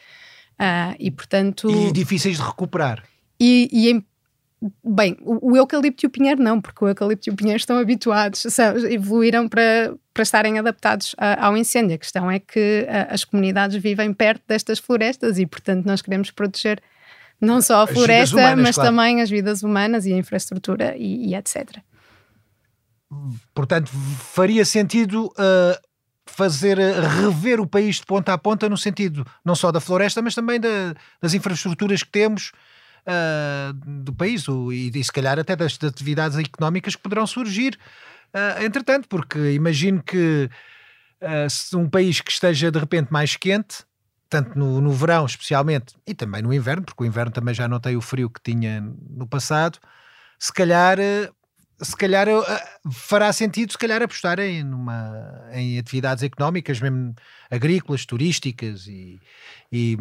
Uh, 0.60 0.94
e 1.00 1.10
portanto. 1.10 1.68
E 1.70 1.92
difíceis 1.92 2.38
de 2.38 2.44
recuperar. 2.44 3.04
E, 3.40 3.70
e 3.72 3.90
em, 3.92 4.06
bem, 4.84 5.18
o, 5.22 5.52
o, 5.52 5.58
eucalipto 5.58 6.06
e 6.06 6.08
o 6.08 6.10
pinheiro 6.10 6.42
não, 6.42 6.60
porque 6.60 6.84
o 6.84 6.88
eucalipto 6.88 7.30
e 7.30 7.32
o 7.32 7.36
pinheiro 7.36 7.58
estão 7.58 7.78
habituados, 7.78 8.42
são, 8.42 8.78
evoluíram 8.88 9.48
para, 9.48 9.94
para 10.14 10.24
estarem 10.24 10.58
adaptados 10.58 11.16
a, 11.18 11.46
ao 11.46 11.56
incêndio. 11.56 11.96
A 11.96 12.00
questão 12.00 12.30
é 12.30 12.40
que 12.40 12.88
a, 12.90 13.14
as 13.14 13.24
comunidades 13.24 13.82
vivem 13.82 14.14
perto 14.14 14.44
destas 14.48 14.80
florestas 14.80 15.38
e, 15.38 15.46
portanto, 15.46 15.86
nós 15.86 16.02
queremos 16.02 16.32
proteger 16.32 16.82
não 17.40 17.62
só 17.62 17.84
a 17.84 17.88
floresta, 17.88 18.36
humanas, 18.36 18.66
mas 18.66 18.76
claro. 18.76 18.90
também 18.90 19.22
as 19.22 19.30
vidas 19.30 19.62
humanas 19.62 20.06
e 20.06 20.14
a 20.14 20.18
infraestrutura 20.18 20.96
e, 20.98 21.30
e 21.30 21.36
etc. 21.36 21.78
Portanto, 23.54 23.92
faria 24.34 24.66
sentido 24.66 25.28
uh, 25.28 25.88
fazer 26.26 26.78
rever 26.78 27.60
o 27.60 27.68
país 27.68 27.98
de 27.98 28.06
ponta 28.06 28.34
a 28.34 28.38
ponta 28.38 28.68
no 28.68 28.78
sentido 28.78 29.26
não 29.46 29.56
só 29.56 29.72
da 29.72 29.80
floresta, 29.80 30.22
mas 30.22 30.36
também 30.36 30.60
da, 30.60 30.94
das 31.22 31.34
infraestruturas 31.34 32.04
que 32.04 32.10
temos 32.10 32.52
uh, 33.06 33.74
do 33.74 34.14
país 34.14 34.48
o, 34.48 34.72
e, 34.72 34.90
e, 34.94 35.04
se 35.04 35.12
calhar 35.12 35.38
até 35.38 35.56
das, 35.56 35.78
das, 35.78 35.92
atividades 35.92 36.38
económicas 36.38 36.96
que 36.96 37.02
poderão 37.02 37.28
surgir. 37.28 37.78
Uh, 38.34 38.64
entretanto, 38.64 39.08
porque 39.08 39.52
imagino 39.52 40.02
que 40.04 40.50
uh, 41.22 41.78
um 41.78 41.90
país 41.90 42.22
que 42.22 42.32
esteja 42.32 42.72
de 42.72 42.80
repente 42.80 43.12
mais 43.12 43.36
quente, 43.36 43.86
tanto 44.30 44.58
no, 44.58 44.82
no 44.82 44.92
verão 44.92 45.26
especialmente, 45.26 45.96
e 46.06 46.14
também 46.14 46.42
no 46.42 46.54
inverno, 46.54 46.84
porque 46.84 47.04
o 47.04 47.06
inverno 47.06 47.32
também 47.32 47.54
já 47.54 47.68
não 47.68 47.80
tem 47.80 47.96
o 47.96 48.02
frio 48.02 48.30
que 48.30 48.42
tinha 48.42 48.82
no 49.10 49.28
passado, 49.28 49.80
se 50.40 50.52
calhar 50.52 50.98
se 51.80 51.96
calhar 51.96 52.28
fará 52.92 53.32
sentido 53.32 53.72
se 53.72 53.78
calhar 53.78 54.02
apostar 54.02 54.40
em, 54.40 54.64
numa, 54.64 55.48
em 55.54 55.78
atividades 55.78 56.24
económicas, 56.24 56.80
mesmo 56.80 57.14
agrícolas, 57.50 58.06
turísticas 58.06 58.88
e, 58.88 59.20
e, 59.72 59.98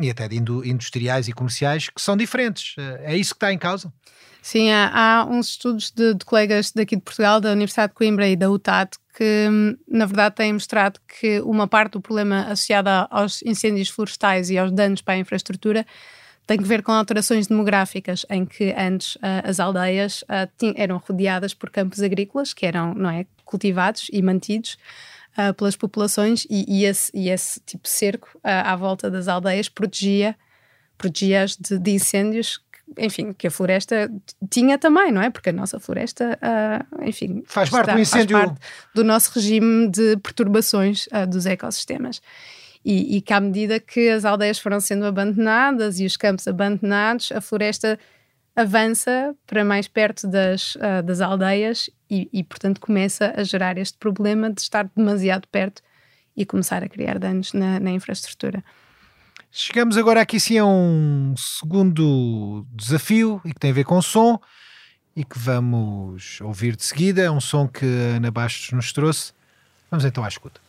e 0.00 0.10
até 0.10 0.28
de 0.28 0.36
industriais 0.36 1.26
e 1.26 1.32
comerciais 1.32 1.88
que 1.88 2.00
são 2.00 2.16
diferentes. 2.16 2.74
É 3.00 3.16
isso 3.16 3.34
que 3.34 3.38
está 3.38 3.52
em 3.52 3.58
causa? 3.58 3.92
Sim, 4.42 4.70
há, 4.70 4.90
há 4.92 5.24
uns 5.24 5.50
estudos 5.50 5.90
de, 5.90 6.12
de, 6.12 6.24
colegas 6.24 6.70
daqui 6.70 6.96
de 6.96 7.02
Portugal, 7.02 7.40
da 7.40 7.52
Universidade 7.52 7.92
de 7.92 7.94
Coimbra 7.94 8.28
e 8.28 8.36
da 8.36 8.50
UTAD, 8.50 8.90
que 9.16 9.48
na 9.88 10.04
verdade 10.04 10.34
têm 10.34 10.52
mostrado 10.52 11.00
que 11.08 11.40
uma 11.40 11.66
parte 11.66 11.92
do 11.92 12.00
problema 12.02 12.42
associado 12.42 12.90
aos 13.10 13.40
incêndios 13.40 13.88
florestais 13.88 14.50
e 14.50 14.58
aos 14.58 14.70
danos 14.70 15.00
para 15.00 15.14
a 15.14 15.18
infraestrutura 15.18 15.86
tem 16.46 16.58
que 16.58 16.64
ver 16.64 16.82
com 16.82 16.92
alterações 16.92 17.46
demográficas, 17.46 18.26
em 18.28 18.44
que 18.44 18.74
antes 18.76 19.16
uh, 19.16 19.20
as 19.44 19.58
aldeias 19.58 20.22
uh, 20.22 20.74
eram 20.76 20.98
rodeadas 20.98 21.54
por 21.54 21.70
campos 21.70 22.02
agrícolas 22.02 22.52
que 22.52 22.66
eram 22.66 22.94
não 22.94 23.10
é, 23.10 23.26
cultivados 23.44 24.08
e 24.12 24.20
mantidos 24.20 24.76
uh, 25.38 25.54
pelas 25.54 25.76
populações 25.76 26.46
e, 26.50 26.64
e, 26.68 26.84
esse, 26.84 27.10
e, 27.14 27.30
esse, 27.30 27.60
tipo 27.60 27.84
de 27.84 27.90
cerco 27.90 28.38
à 28.42 28.76
volta 28.76 29.10
das 29.10 29.26
aldeias 29.26 29.68
protegia 29.68 30.36
protegia-as 30.98 31.56
de, 31.56 31.78
de, 31.78 31.90
incêndios 31.92 32.60
enfim, 32.98 33.32
que 33.32 33.46
a 33.46 33.50
floresta 33.50 34.12
tinha 34.50 34.78
também, 34.78 35.10
não 35.10 35.22
é? 35.22 35.30
Porque 35.30 35.48
a 35.48 35.52
nossa 35.52 35.80
floresta, 35.80 36.38
enfim, 37.02 37.42
faz 37.46 37.70
parte 37.70 37.84
está, 37.84 37.94
do 37.94 38.00
incêndio, 38.00 38.36
faz 38.36 38.48
parte 38.50 38.60
do 38.94 39.02
nosso 39.02 39.32
regime 39.34 39.88
de 39.88 40.18
perturbações 40.18 41.08
dos 41.26 41.46
ecossistemas. 41.46 42.20
E, 42.84 43.16
e 43.16 43.20
que 43.22 43.32
à 43.32 43.40
medida 43.40 43.80
que 43.80 44.10
as 44.10 44.24
aldeias 44.24 44.58
foram 44.58 44.78
sendo 44.78 45.06
abandonadas 45.06 45.98
e 46.00 46.04
os 46.04 46.16
campos 46.16 46.46
abandonados, 46.46 47.32
a 47.32 47.40
floresta 47.40 47.98
avança 48.54 49.34
para 49.46 49.64
mais 49.64 49.88
perto 49.88 50.28
das, 50.28 50.74
uh, 50.76 51.02
das 51.02 51.20
aldeias 51.20 51.90
e, 52.10 52.28
e, 52.32 52.44
portanto, 52.44 52.80
começa 52.80 53.32
a 53.36 53.42
gerar 53.42 53.78
este 53.78 53.98
problema 53.98 54.52
de 54.52 54.60
estar 54.60 54.88
demasiado 54.94 55.48
perto 55.48 55.82
e 56.36 56.44
começar 56.44 56.82
a 56.82 56.88
criar 56.88 57.18
danos 57.18 57.52
na, 57.52 57.80
na 57.80 57.90
infraestrutura. 57.90 58.62
Chegamos 59.50 59.96
agora 59.96 60.20
aqui 60.20 60.38
sim 60.40 60.58
a 60.58 60.66
um 60.66 61.34
segundo 61.36 62.66
desafio 62.72 63.40
e 63.44 63.52
que 63.52 63.60
tem 63.60 63.70
a 63.70 63.74
ver 63.74 63.84
com 63.84 64.02
som 64.02 64.38
e 65.14 65.24
que 65.24 65.38
vamos 65.38 66.40
ouvir 66.40 66.74
de 66.74 66.84
seguida. 66.84 67.22
É 67.22 67.30
um 67.30 67.40
som 67.40 67.68
que 67.68 67.84
a 67.84 68.16
Ana 68.16 68.30
Bastos 68.32 68.72
nos 68.72 68.92
trouxe. 68.92 69.32
Vamos 69.90 70.04
então 70.04 70.24
à 70.24 70.28
escuta. 70.28 70.60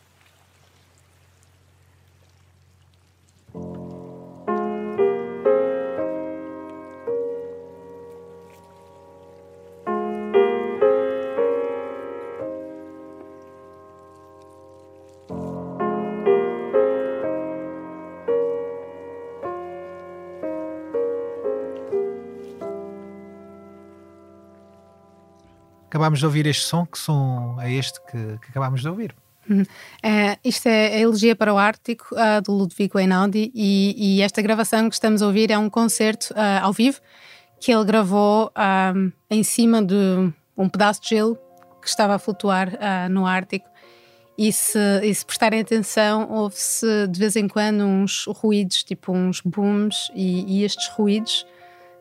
Acabámos 25.96 26.20
de 26.20 26.26
ouvir 26.26 26.46
este 26.46 26.62
som, 26.62 26.84
que 26.84 26.98
som 26.98 27.58
é 27.58 27.72
este 27.72 27.98
que, 28.02 28.38
que 28.38 28.50
acabámos 28.50 28.82
de 28.82 28.88
ouvir? 28.88 29.16
Uhum. 29.48 29.62
Uh, 29.62 30.38
isto 30.44 30.66
é 30.66 30.96
a 30.96 30.98
Elegia 30.98 31.36
para 31.36 31.52
o 31.54 31.58
Ártico, 31.58 32.14
uh, 32.14 32.42
do 32.42 32.52
Ludwig 32.52 32.90
Einaudi, 32.96 33.50
e, 33.54 33.94
e, 34.18 34.22
esta 34.22 34.42
gravação 34.42 34.88
que 34.88 34.94
estamos 34.94 35.22
a 35.22 35.26
ouvir 35.26 35.50
é 35.50 35.58
um 35.58 35.70
concerto 35.70 36.32
uh, 36.32 36.62
ao 36.62 36.72
vivo 36.72 37.00
que 37.58 37.72
ele 37.72 37.84
gravou 37.84 38.52
um, 38.94 39.10
em 39.30 39.42
cima 39.42 39.82
de 39.82 40.30
um 40.56 40.68
pedaço 40.68 41.00
de 41.00 41.08
gelo 41.08 41.38
que 41.80 41.88
estava 41.88 42.14
a 42.14 42.18
flutuar 42.18 42.70
no 43.10 43.26
Ártico. 43.26 43.66
E 44.36 44.52
se, 44.52 44.78
e 45.02 45.14
se 45.14 45.24
prestarem 45.24 45.60
atenção, 45.60 46.30
houve-se 46.30 47.08
de 47.08 47.18
vez 47.18 47.34
em 47.34 47.48
quando 47.48 47.82
uns 47.82 48.26
ruídos, 48.26 48.84
tipo 48.84 49.10
uns 49.10 49.40
booms, 49.40 50.10
e, 50.14 50.58
e 50.58 50.64
estes 50.64 50.88
ruídos, 50.88 51.46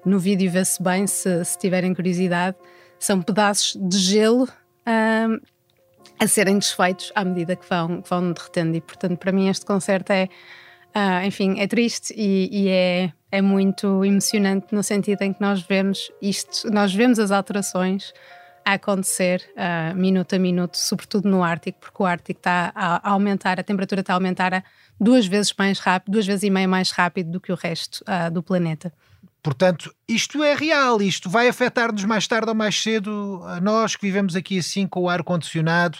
no 0.05 0.19
vídeo 0.19 0.51
vê-se 0.51 0.83
bem, 0.83 1.07
se, 1.07 1.45
se 1.45 1.57
tiverem 1.57 1.93
curiosidade, 1.93 2.57
são 2.99 3.21
pedaços 3.21 3.77
de 3.79 3.97
gelo 3.97 4.49
a 6.19 6.27
serem 6.27 6.57
desfeitos 6.57 7.11
à 7.15 7.23
medida 7.23 7.55
que 7.55 7.67
vão, 7.67 8.01
que 8.01 8.09
vão 8.09 8.31
derretendo. 8.31 8.75
E, 8.75 8.81
portanto, 8.81 9.17
para 9.17 9.31
mim, 9.31 9.49
este 9.49 9.65
concerto 9.65 10.11
é, 10.11 10.29
uh, 10.95 11.25
enfim, 11.25 11.59
é 11.59 11.67
triste 11.67 12.13
e, 12.15 12.49
e, 12.51 12.69
é, 12.69 13.13
é 13.31 13.41
muito 13.41 14.03
emocionante 14.05 14.67
no 14.71 14.83
sentido 14.83 15.21
em 15.21 15.33
que 15.33 15.41
nós 15.41 15.61
vemos 15.61 16.11
isto, 16.21 16.69
nós 16.71 16.93
vemos 16.93 17.19
as 17.19 17.31
alterações 17.31 18.13
a 18.65 18.73
acontecer 18.73 19.43
uh, 19.51 19.95
minuto 19.95 20.33
a 20.35 20.39
minuto, 20.39 20.75
sobretudo 20.75 21.29
no 21.29 21.43
Ártico, 21.43 21.79
porque 21.79 22.01
o 22.01 22.05
Ártico 22.05 22.39
está 22.39 22.71
a 22.73 23.11
aumentar, 23.11 23.59
a 23.59 23.63
temperatura 23.63 24.01
está 24.01 24.13
a 24.13 24.15
aumentar 24.15 24.53
a 24.55 24.63
duas 24.99 25.27
vezes 25.27 25.53
mais 25.55 25.77
rápido, 25.77 26.13
duas 26.13 26.25
vezes 26.25 26.43
e 26.43 26.49
meia 26.49 26.67
mais 26.67 26.89
rápido 26.89 27.29
do 27.29 27.39
que 27.39 27.51
o 27.51 27.55
resto 27.55 28.03
uh, 28.03 28.31
do 28.31 28.41
planeta. 28.41 28.91
Portanto, 29.45 29.93
isto 30.09 30.43
é 30.43 30.55
real, 30.55 30.99
isto 31.03 31.29
vai 31.29 31.47
afetar-nos 31.47 32.03
mais 32.03 32.27
tarde 32.27 32.49
ou 32.49 32.55
mais 32.55 32.81
cedo 32.81 33.43
a 33.45 33.61
nós 33.61 33.95
que 33.95 34.01
vivemos 34.01 34.35
aqui 34.35 34.57
assim 34.57 34.87
com 34.87 35.01
o 35.01 35.07
ar 35.07 35.21
condicionado 35.21 35.99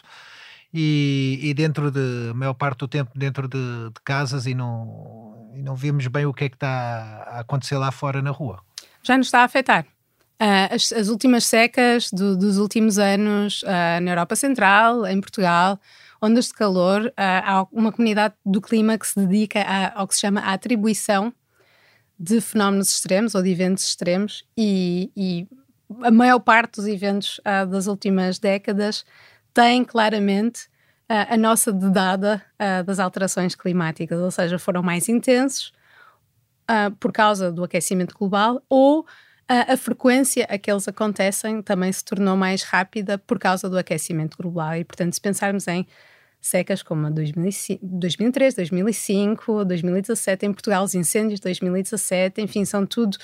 e, 0.73 1.39
e 1.43 1.53
dentro 1.53 1.91
de 1.91 2.31
a 2.31 2.33
maior 2.33 2.55
parte 2.55 2.79
do 2.79 2.87
tempo 2.87 3.11
dentro 3.13 3.47
de, 3.47 3.57
de 3.57 4.01
casas 4.03 4.47
e 4.47 4.55
não, 4.55 5.51
e 5.53 5.61
não 5.61 5.75
vemos 5.75 6.07
bem 6.07 6.25
o 6.25 6.33
que 6.33 6.45
é 6.45 6.49
que 6.49 6.55
está 6.55 7.23
a 7.27 7.39
acontecer 7.41 7.77
lá 7.77 7.91
fora 7.91 8.19
na 8.19 8.31
rua. 8.31 8.63
Já 9.03 9.15
nos 9.15 9.27
está 9.27 9.41
a 9.41 9.43
afetar. 9.43 9.85
Uh, 10.41 10.73
as, 10.73 10.91
as, 10.91 11.09
últimas 11.09 11.45
secas 11.45 12.09
do, 12.11 12.35
dos 12.35 12.57
últimos 12.57 12.97
anos 12.97 13.61
uh, 13.61 14.01
na 14.01 14.09
Europa 14.09 14.35
Central, 14.35 15.05
em 15.05 15.21
Portugal, 15.21 15.79
ondas 16.19 16.47
de 16.47 16.53
calor, 16.55 17.05
uh, 17.09 17.13
há 17.15 17.67
uma 17.71 17.91
comunidade 17.91 18.33
do 18.43 18.59
clima 18.59 18.97
que 18.97 19.05
se 19.05 19.19
dedica 19.19 19.61
a, 19.61 19.99
ao 19.99 20.07
que 20.07 20.15
se 20.15 20.21
chama 20.21 20.41
a 20.41 20.53
atribuição 20.53 21.31
de 22.17 22.39
fenómenos 22.39 22.89
extremos 22.89 23.35
ou 23.35 23.43
de 23.43 23.49
eventos 23.49 23.83
extremos 23.83 24.45
e, 24.57 25.11
e 25.15 25.47
a 26.01 26.11
maior 26.11 26.39
parte 26.39 26.77
dos 26.77 26.87
eventos 26.87 27.39
uh, 27.39 27.65
das 27.67 27.87
últimas 27.87 28.39
décadas 28.39 29.05
tem 29.53 29.83
claramente 29.83 30.65
uh, 31.09 31.33
a 31.33 31.37
nossa 31.37 31.71
dedada 31.71 32.41
uh, 32.55 32.83
das 32.83 32.99
alterações 32.99 33.55
climáticas, 33.55 34.19
ou 34.19 34.31
seja, 34.31 34.57
foram 34.57 34.81
mais 34.81 35.09
intensos 35.09 35.73
por 36.99 37.11
causa 37.11 37.51
do 37.51 37.63
aquecimento 37.63 38.17
global 38.17 38.59
ou 38.67 39.05
a 39.47 39.77
frequência 39.77 40.47
a 40.49 40.57
que 40.57 40.71
eles 40.71 40.87
acontecem 40.87 41.61
também 41.61 41.91
se 41.91 42.03
tornou 42.03 42.35
mais 42.35 42.63
rápida 42.63 43.19
por 43.19 43.37
causa 43.37 43.69
do 43.69 43.77
aquecimento 43.77 44.35
global. 44.35 44.75
E, 44.75 44.83
portanto, 44.83 45.13
se 45.13 45.21
pensarmos 45.21 45.67
em 45.67 45.85
secas 46.45 46.83
como 46.83 47.07
a 47.07 47.09
2005, 47.09 47.79
2003, 47.83 48.53
2005, 48.55 49.65
2017 49.65 50.45
em 50.45 50.53
Portugal, 50.53 50.83
os 50.83 50.93
incêndios 50.93 51.39
de 51.39 51.43
2017, 51.43 52.41
enfim, 52.41 52.63
são 52.63 52.85
tudo 52.85 53.17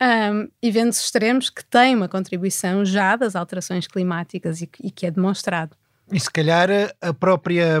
um, 0.00 0.48
eventos 0.62 1.00
extremos 1.00 1.50
que 1.50 1.64
têm 1.64 1.96
uma 1.96 2.08
contribuição 2.08 2.84
já 2.84 3.16
das 3.16 3.34
alterações 3.34 3.86
climáticas 3.86 4.62
e, 4.62 4.70
e 4.82 4.90
que 4.90 5.04
é 5.04 5.10
demonstrado. 5.10 5.76
E 6.12 6.18
se 6.18 6.30
calhar 6.30 6.68
a 7.00 7.12
própria, 7.12 7.80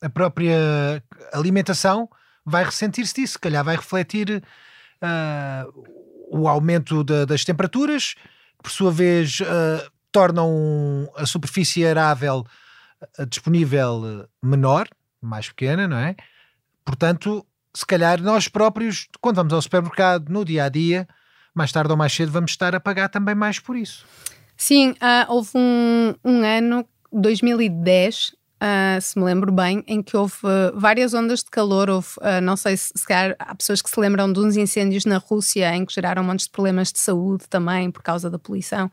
a 0.00 0.08
própria 0.08 1.02
alimentação 1.32 2.08
vai 2.44 2.64
ressentir-se 2.64 3.14
disso, 3.14 3.34
se 3.34 3.38
calhar 3.38 3.64
vai 3.64 3.76
refletir 3.76 4.42
uh, 5.02 5.84
o 6.30 6.48
aumento 6.48 7.04
de, 7.04 7.26
das 7.26 7.44
temperaturas, 7.44 8.14
que 8.14 8.62
por 8.62 8.70
sua 8.70 8.90
vez 8.90 9.40
uh, 9.40 9.90
tornam 10.10 11.10
a 11.16 11.26
superfície 11.26 11.86
arável 11.86 12.44
disponível 13.28 14.28
menor, 14.42 14.88
mais 15.20 15.48
pequena, 15.48 15.86
não 15.86 15.96
é? 15.96 16.16
Portanto, 16.84 17.44
se 17.74 17.86
calhar 17.86 18.20
nós 18.20 18.48
próprios, 18.48 19.08
quando 19.20 19.36
vamos 19.36 19.52
ao 19.52 19.62
supermercado 19.62 20.28
no 20.30 20.44
dia 20.44 20.64
a 20.64 20.68
dia, 20.68 21.06
mais 21.54 21.70
tarde 21.72 21.90
ou 21.90 21.96
mais 21.96 22.12
cedo, 22.12 22.32
vamos 22.32 22.50
estar 22.50 22.74
a 22.74 22.80
pagar 22.80 23.08
também 23.08 23.34
mais 23.34 23.58
por 23.58 23.76
isso. 23.76 24.06
Sim, 24.56 24.90
uh, 24.92 25.32
houve 25.32 25.50
um, 25.54 26.14
um 26.24 26.44
ano, 26.44 26.84
2010, 27.12 28.28
uh, 28.28 28.34
ah, 28.60 28.98
se 29.00 29.18
me 29.18 29.24
lembro 29.24 29.52
bem, 29.52 29.84
em 29.86 30.02
que 30.02 30.16
houve 30.16 30.34
uh, 30.42 30.76
várias 30.78 31.14
ondas 31.14 31.40
de 31.40 31.50
calor. 31.50 31.88
Houve, 31.88 32.08
não 32.42 32.56
sei 32.56 32.76
se, 32.76 32.92
se 32.96 33.06
calhar 33.06 33.36
há 33.38 33.54
pessoas 33.54 33.80
que 33.80 33.88
se 33.88 34.00
lembram 34.00 34.32
de 34.32 34.40
uns 34.40 34.56
incêndios 34.56 35.04
na 35.04 35.18
Rússia 35.18 35.74
em 35.76 35.84
que 35.84 35.94
geraram 35.94 36.24
montes 36.24 36.46
de 36.46 36.52
problemas 36.52 36.92
de 36.92 36.98
saúde 36.98 37.44
também 37.48 37.90
por 37.90 38.02
causa 38.02 38.28
da 38.28 38.38
poluição. 38.38 38.90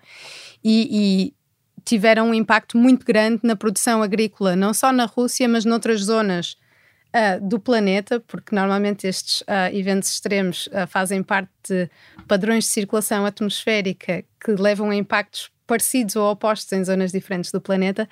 E 0.63 1.33
tiveram 1.85 2.29
um 2.29 2.33
impacto 2.33 2.77
muito 2.77 3.05
grande 3.05 3.41
na 3.43 3.55
produção 3.55 4.01
agrícola, 4.01 4.55
não 4.55 4.73
só 4.73 4.91
na 4.91 5.05
Rússia, 5.05 5.47
mas 5.47 5.63
noutras 5.63 6.01
zonas 6.01 6.57
uh, 7.15 7.47
do 7.47 7.59
planeta, 7.59 8.19
porque 8.19 8.55
normalmente 8.55 9.07
estes 9.07 9.41
uh, 9.41 9.71
eventos 9.71 10.09
extremos 10.09 10.67
uh, 10.67 10.87
fazem 10.87 11.21
parte 11.21 11.49
de 11.67 11.89
padrões 12.27 12.65
de 12.65 12.71
circulação 12.71 13.25
atmosférica 13.25 14.23
que 14.43 14.51
levam 14.51 14.89
a 14.89 14.95
impactos 14.95 15.51
parecidos 15.67 16.15
ou 16.15 16.29
opostos 16.29 16.71
em 16.73 16.83
zonas 16.83 17.11
diferentes 17.11 17.51
do 17.51 17.61
planeta. 17.61 18.07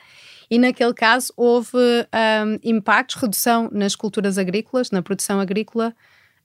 E 0.50 0.58
naquele 0.58 0.94
caso 0.94 1.32
houve 1.36 1.78
um, 1.78 2.60
impactos, 2.64 3.16
redução 3.22 3.70
nas 3.72 3.96
culturas 3.96 4.38
agrícolas, 4.38 4.92
na 4.92 5.02
produção 5.02 5.40
agrícola, 5.40 5.96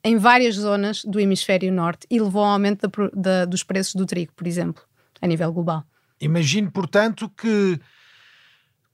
em 0.05 0.17
várias 0.17 0.55
zonas 0.55 1.05
do 1.05 1.19
hemisfério 1.19 1.73
norte 1.73 2.07
e 2.11 2.21
levou 2.21 2.45
ao 2.45 2.53
aumento 2.53 2.87
da, 2.87 3.11
da, 3.13 3.45
dos 3.45 3.63
preços 3.63 3.95
do 3.95 4.07
trigo, 4.07 4.33
por 4.35 4.47
exemplo, 4.47 4.83
a 5.21 5.27
nível 5.27 5.53
global. 5.53 5.85
Imagino, 6.21 6.71
portanto, 6.71 7.29
que 7.31 7.81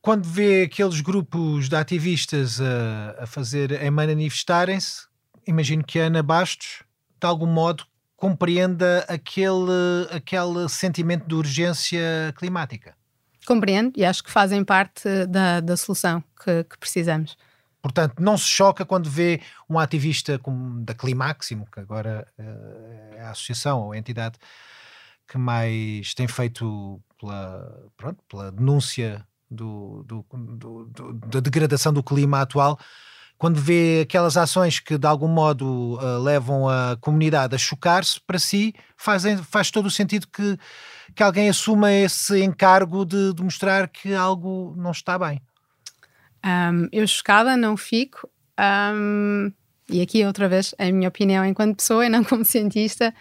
quando 0.00 0.24
vê 0.28 0.64
aqueles 0.64 1.00
grupos 1.00 1.68
de 1.68 1.76
ativistas 1.76 2.60
a, 2.60 3.22
a 3.22 3.26
fazer, 3.26 3.82
a 3.82 3.90
manifestarem-se, 3.90 5.06
imagino 5.46 5.82
que 5.82 5.98
a 5.98 6.04
Ana 6.04 6.22
Bastos, 6.22 6.82
de 7.18 7.26
algum 7.26 7.46
modo, 7.46 7.86
compreenda 8.16 9.04
aquele, 9.08 10.06
aquele 10.10 10.68
sentimento 10.68 11.26
de 11.26 11.34
urgência 11.34 12.34
climática. 12.36 12.94
Compreendo 13.46 13.92
e 13.96 14.04
acho 14.04 14.22
que 14.24 14.30
fazem 14.30 14.64
parte 14.64 15.26
da, 15.26 15.60
da 15.60 15.76
solução 15.76 16.22
que, 16.42 16.64
que 16.64 16.78
precisamos. 16.78 17.36
Portanto, 17.82 18.14
não 18.18 18.38
se 18.38 18.46
choca 18.46 18.84
quando 18.86 19.10
vê 19.10 19.42
um 19.68 19.78
ativista 19.78 20.38
como 20.38 20.82
da 20.82 20.94
Climáximo, 20.94 21.68
que 21.70 21.80
agora 21.80 22.26
uh, 22.38 23.14
é 23.14 23.20
a 23.20 23.30
associação 23.30 23.82
ou 23.82 23.92
a 23.92 23.98
entidade 23.98 24.38
que 25.28 25.38
mais 25.38 26.14
tem 26.14 26.28
feito 26.28 27.00
pela, 27.18 27.88
pronto, 27.96 28.22
pela 28.28 28.52
denúncia 28.52 29.26
do, 29.50 30.02
do, 30.04 30.26
do, 30.32 31.12
da 31.26 31.40
degradação 31.40 31.92
do 31.92 32.02
clima 32.02 32.40
atual, 32.40 32.78
quando 33.36 33.60
vê 33.60 34.02
aquelas 34.02 34.36
ações 34.36 34.78
que 34.78 34.96
de 34.96 35.06
algum 35.06 35.28
modo 35.28 35.98
uh, 35.98 36.22
levam 36.22 36.68
a 36.68 36.96
comunidade 37.00 37.54
a 37.54 37.58
chocar-se 37.58 38.20
para 38.20 38.38
si, 38.38 38.74
fazem, 38.96 39.36
faz 39.36 39.70
todo 39.70 39.86
o 39.86 39.90
sentido 39.90 40.26
que, 40.28 40.58
que 41.14 41.22
alguém 41.22 41.48
assuma 41.48 41.92
esse 41.92 42.42
encargo 42.42 43.04
de, 43.04 43.34
mostrar 43.40 43.88
que 43.88 44.14
algo 44.14 44.74
não 44.76 44.92
está 44.92 45.18
bem. 45.18 45.42
Um, 46.44 46.88
eu 46.92 47.06
chocada 47.06 47.56
não 47.56 47.76
fico. 47.76 48.28
Um, 48.58 49.52
e 49.90 50.00
aqui 50.00 50.24
outra 50.24 50.48
vez 50.48 50.74
a 50.78 50.84
minha 50.90 51.08
opinião 51.08 51.44
enquanto 51.44 51.76
pessoa 51.76 52.06
e 52.06 52.08
não 52.08 52.22
como 52.24 52.44
cientista. 52.44 53.12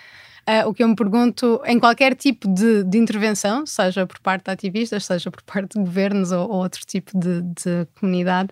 Uh, 0.47 0.67
o 0.67 0.73
que 0.73 0.83
eu 0.83 0.87
me 0.89 0.95
pergunto, 0.95 1.61
em 1.65 1.79
qualquer 1.79 2.15
tipo 2.15 2.53
de, 2.53 2.83
de, 2.83 2.97
intervenção, 2.97 3.65
seja 3.65 4.05
por 4.05 4.19
parte 4.19 4.45
de 4.45 4.51
ativistas, 4.51 5.05
seja 5.05 5.31
por 5.31 5.41
parte 5.41 5.73
de 5.73 5.79
governos 5.79 6.33
ou, 6.33 6.49
ou 6.49 6.57
outro 6.57 6.85
tipo 6.85 7.17
de, 7.17 7.41
de, 7.41 7.87
comunidade, 7.97 8.49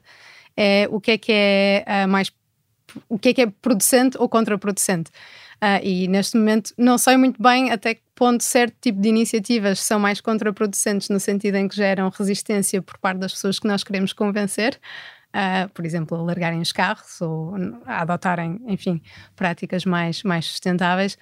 é 0.55 0.87
o 0.89 1.01
que 1.01 1.11
é 1.11 1.17
que 1.17 1.31
é 1.33 1.85
uh, 2.05 2.07
mais 2.07 2.31
o 3.09 3.19
que 3.19 3.29
é 3.29 3.33
que 3.33 3.41
é 3.41 3.47
producente 3.61 4.17
ou 4.17 4.29
contraproducente. 4.29 5.11
Uh, 5.61 5.83
e 5.83 6.07
neste 6.07 6.37
momento 6.37 6.73
não 6.77 6.97
sei 6.97 7.17
muito 7.17 7.41
bem 7.41 7.71
até 7.71 7.95
que 7.95 8.01
ponto 8.15 8.43
certo 8.43 8.75
tipo 8.81 8.99
de 8.99 9.09
iniciativas 9.09 9.79
são 9.79 9.99
mais 9.99 10.21
contraproducentes 10.21 11.09
no 11.09 11.19
sentido 11.19 11.55
em 11.55 11.67
que 11.67 11.75
geram 11.75 12.09
resistência 12.09 12.81
por 12.81 12.97
parte 12.97 13.19
das 13.19 13.33
pessoas 13.33 13.59
que 13.59 13.67
nós 13.67 13.83
queremos 13.83 14.13
convencer. 14.13 14.79
Uh, 15.29 15.69
por 15.73 15.85
exemplo, 15.85 16.17
a 16.17 16.21
largarem 16.21 16.61
os 16.61 16.71
carros 16.71 17.21
ou 17.21 17.53
a 17.85 18.01
adotarem, 18.01 18.61
enfim, 18.67 19.01
práticas 19.35 19.85
mais, 19.85 20.23
mais 20.23 20.45
sustentáveis 20.45 21.17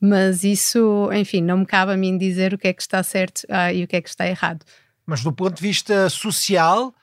mas 0.00 0.44
isso, 0.44 1.10
enfim, 1.12 1.42
não 1.42 1.58
me 1.58 1.66
cabe 1.66 1.92
a 1.92 1.96
mim 1.96 2.16
dizer 2.16 2.54
o 2.54 2.58
que 2.58 2.68
é 2.68 2.72
que 2.72 2.80
está 2.80 3.02
certo 3.02 3.40
uh, 3.44 3.72
e 3.74 3.84
o 3.84 3.88
que 3.88 3.96
é 3.96 4.00
que 4.00 4.08
está 4.08 4.26
errado. 4.26 4.64
Mas 5.04 5.22
do 5.22 5.32
ponto 5.32 5.56
de 5.56 5.62
vista 5.62 6.08
social 6.08 6.94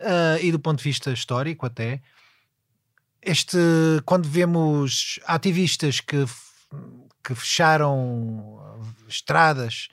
uh, 0.00 0.42
e 0.42 0.50
do 0.50 0.58
ponto 0.58 0.78
de 0.78 0.84
vista 0.84 1.10
histórico 1.10 1.66
até, 1.66 2.00
este, 3.20 3.58
quando 4.06 4.26
vemos 4.26 5.20
ativistas 5.26 6.00
que, 6.00 6.24
que 7.22 7.34
fecharam 7.34 8.58
estradas 9.06 9.88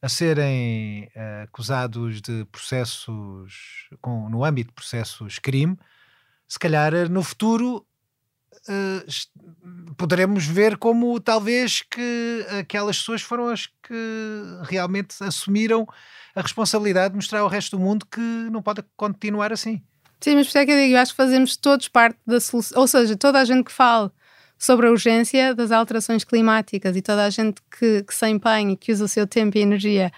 a 0.00 0.08
serem 0.08 1.04
uh, 1.16 1.44
acusados 1.44 2.20
de 2.20 2.44
processos, 2.46 3.88
com, 4.00 4.28
no 4.28 4.44
âmbito 4.44 4.68
de 4.68 4.74
processos 4.74 5.38
crime, 5.38 5.76
se 6.46 6.58
calhar 6.58 7.08
no 7.08 7.22
futuro 7.22 7.84
uh, 8.68 9.94
poderemos 9.96 10.44
ver 10.44 10.76
como 10.76 11.18
talvez 11.20 11.82
que 11.82 12.46
aquelas 12.60 12.98
pessoas 12.98 13.22
foram 13.22 13.48
as 13.48 13.66
que 13.66 14.42
realmente 14.64 15.14
assumiram 15.20 15.86
a 16.34 16.40
responsabilidade 16.40 17.10
de 17.10 17.16
mostrar 17.16 17.40
ao 17.40 17.48
resto 17.48 17.76
do 17.76 17.82
mundo 17.82 18.06
que 18.06 18.20
não 18.20 18.62
pode 18.62 18.82
continuar 18.96 19.52
assim. 19.52 19.82
Sim, 20.20 20.36
mas 20.36 20.46
por 20.46 20.50
isso 20.50 20.58
é 20.58 20.66
que 20.66 20.72
eu 20.72 20.76
digo, 20.76 20.94
eu 20.94 21.00
acho 21.00 21.12
que 21.12 21.16
fazemos 21.16 21.56
todos 21.56 21.88
parte 21.88 22.18
da 22.26 22.40
solução, 22.40 22.80
ou 22.80 22.86
seja, 22.86 23.16
toda 23.16 23.40
a 23.40 23.44
gente 23.44 23.64
que 23.64 23.72
fala 23.72 24.12
sobre 24.56 24.86
a 24.86 24.90
urgência 24.90 25.52
das 25.54 25.72
alterações 25.72 26.22
climáticas 26.22 26.96
e 26.96 27.02
toda 27.02 27.24
a 27.24 27.30
gente 27.30 27.60
que, 27.76 28.04
que 28.04 28.14
se 28.14 28.28
empenha 28.28 28.72
e 28.72 28.76
que 28.76 28.92
usa 28.92 29.04
o 29.04 29.08
seu 29.08 29.26
tempo 29.26 29.58
e 29.58 29.60
energia 29.60 30.12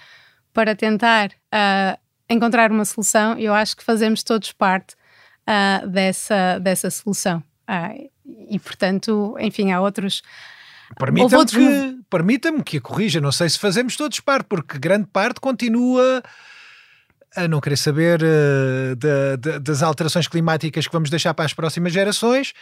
para 0.52 0.76
tentar 0.76 1.30
uh, 1.30 1.98
encontrar 2.28 2.70
uma 2.70 2.84
solução, 2.84 3.38
eu 3.38 3.54
acho 3.54 3.76
que 3.76 3.82
fazemos 3.82 4.22
todos 4.22 4.52
parte 4.52 4.94
uh, 5.48 5.88
dessa, 5.88 6.58
dessa 6.58 6.90
solução. 6.90 7.42
Uh, 7.68 8.10
e, 8.48 8.58
portanto, 8.58 9.36
enfim, 9.38 9.72
há 9.72 9.80
outros. 9.80 10.22
Permita-me 10.98 11.36
outros... 11.36 11.56
que, 11.56 11.98
permita 12.10 12.62
que 12.62 12.76
a 12.76 12.80
corrija, 12.80 13.20
não 13.20 13.32
sei 13.32 13.48
se 13.48 13.58
fazemos 13.58 13.96
todos 13.96 14.20
parte, 14.20 14.46
porque 14.48 14.78
grande 14.78 15.06
parte 15.06 15.40
continua 15.40 16.22
a 17.36 17.48
não 17.48 17.60
querer 17.60 17.76
saber 17.76 18.22
uh, 18.22 18.94
de, 18.96 19.36
de, 19.38 19.58
das 19.58 19.82
alterações 19.82 20.28
climáticas 20.28 20.86
que 20.86 20.92
vamos 20.92 21.10
deixar 21.10 21.34
para 21.34 21.44
as 21.44 21.52
próximas 21.52 21.92
gerações 21.92 22.52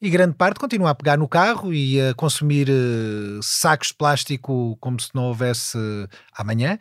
e 0.00 0.10
grande 0.10 0.34
parte 0.34 0.58
continua 0.58 0.90
a 0.90 0.94
pegar 0.94 1.16
no 1.16 1.28
carro 1.28 1.72
e 1.72 2.00
a 2.00 2.12
consumir 2.14 2.68
uh, 2.68 3.40
sacos 3.42 3.88
de 3.88 3.94
plástico 3.94 4.76
como 4.80 5.00
se 5.00 5.10
não 5.14 5.24
houvesse 5.24 5.78
amanhã 6.36 6.78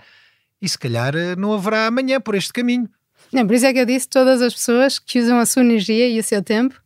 e 0.62 0.68
se 0.68 0.78
calhar 0.78 1.14
uh, 1.16 1.40
não 1.40 1.54
haverá 1.54 1.86
amanhã 1.86 2.20
por 2.20 2.36
este 2.36 2.52
caminho. 2.52 2.90
Não, 3.32 3.46
por 3.46 3.56
isso 3.56 3.66
é 3.66 3.74
que 3.74 3.80
eu 3.80 3.86
disse 3.86 4.08
todas 4.08 4.42
as 4.42 4.54
pessoas 4.54 4.98
que 4.98 5.20
usam 5.20 5.38
a 5.38 5.46
sua 5.46 5.62
energia 5.62 6.08
e 6.08 6.20
o 6.20 6.24
seu 6.24 6.42
tempo 6.42 6.82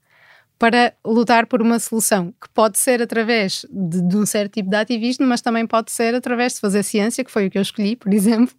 para 0.59 0.93
lutar 1.05 1.47
por 1.47 1.61
uma 1.61 1.79
solução, 1.79 2.33
que 2.33 2.49
pode 2.53 2.77
ser 2.77 3.01
através 3.01 3.65
de, 3.71 4.01
de, 4.01 4.17
um 4.17 4.25
certo 4.25 4.55
tipo 4.55 4.69
de 4.69 4.75
ativismo, 4.75 5.25
mas 5.25 5.39
também 5.39 5.65
pode 5.65 5.89
ser 5.89 6.13
através 6.13 6.55
de 6.55 6.59
fazer 6.59 6.83
ciência, 6.83 7.23
que 7.23 7.31
foi 7.31 7.47
o 7.47 7.49
que 7.49 7.57
eu 7.57 7.61
escolhi, 7.61 7.95
por 7.95 8.11
exemplo, 8.13 8.53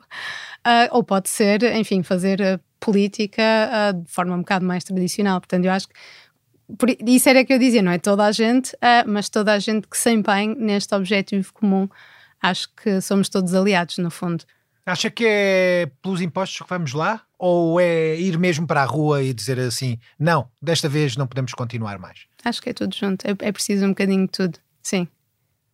uh, 0.66 0.96
ou 0.96 1.05
pode 1.05 1.28
ser, 1.28 1.62
enfim, 1.76 2.03
fazer 2.03 2.40
uh, 2.40 2.59
política 2.80 3.42
uh, 3.42 4.03
de 4.03 4.11
forma 4.11 4.34
um 4.34 4.38
bocado 4.38 4.64
mais 4.64 4.82
tradicional. 4.82 5.38
Portanto, 5.42 5.66
eu 5.66 5.72
acho 5.72 5.88
que 5.88 5.94
por, 6.78 6.88
isso 6.88 7.28
era 7.28 7.44
que 7.44 7.53
eu 7.53 7.59
dizia, 7.59 7.82
não 7.82 7.92
é 7.92 7.98
toda 7.98 8.24
a 8.24 8.32
gente, 8.32 8.72
mas 9.05 9.28
toda 9.28 9.53
a 9.53 9.59
gente 9.59 9.88
que 9.88 9.98
se 9.98 10.09
empenhe 10.12 10.55
neste 10.55 10.94
objetivo 10.94 11.53
comum, 11.53 11.88
acho 12.40 12.68
que 12.76 13.01
somos 13.01 13.28
todos 13.28 13.55
aliados, 13.55 13.98
no 13.98 14.09
fundo. 14.09 14.44
Acha 14.91 15.09
que 15.09 15.24
é 15.24 15.91
pelos 16.03 16.20
impostos 16.20 16.59
que 16.59 16.68
vamos 16.68 16.93
lá? 16.93 17.22
Ou 17.38 17.80
é 17.80 18.18
ir 18.18 18.36
mesmo 18.36 18.66
para 18.66 18.82
a 18.82 18.84
rua 18.84 19.22
e 19.22 19.32
dizer 19.32 19.59
assim: 19.61 19.99
não, 20.18 20.51
desta 20.61 20.88
vez 20.88 21.16
não 21.16 21.28
podemos 21.28 21.55
continuar 21.55 21.97
mais? 21.97 22.26
Acho 22.45 22.61
que 22.61 22.70
é 22.70 22.72
tudo 22.72 22.95
junto. 22.95 23.24
É, 23.24 23.30
é 23.38 23.53
preciso 23.53 23.86
um 23.86 23.91
bocadinho 23.91 24.26
de 24.26 24.32
tudo. 24.32 24.59
Sim. 24.82 25.07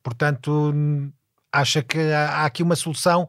Portanto, 0.03 0.75
acha 1.51 1.83
que 1.83 1.99
há, 1.99 2.43
há 2.43 2.45
aqui 2.45 2.63
uma 2.63 2.77
solução 2.77 3.27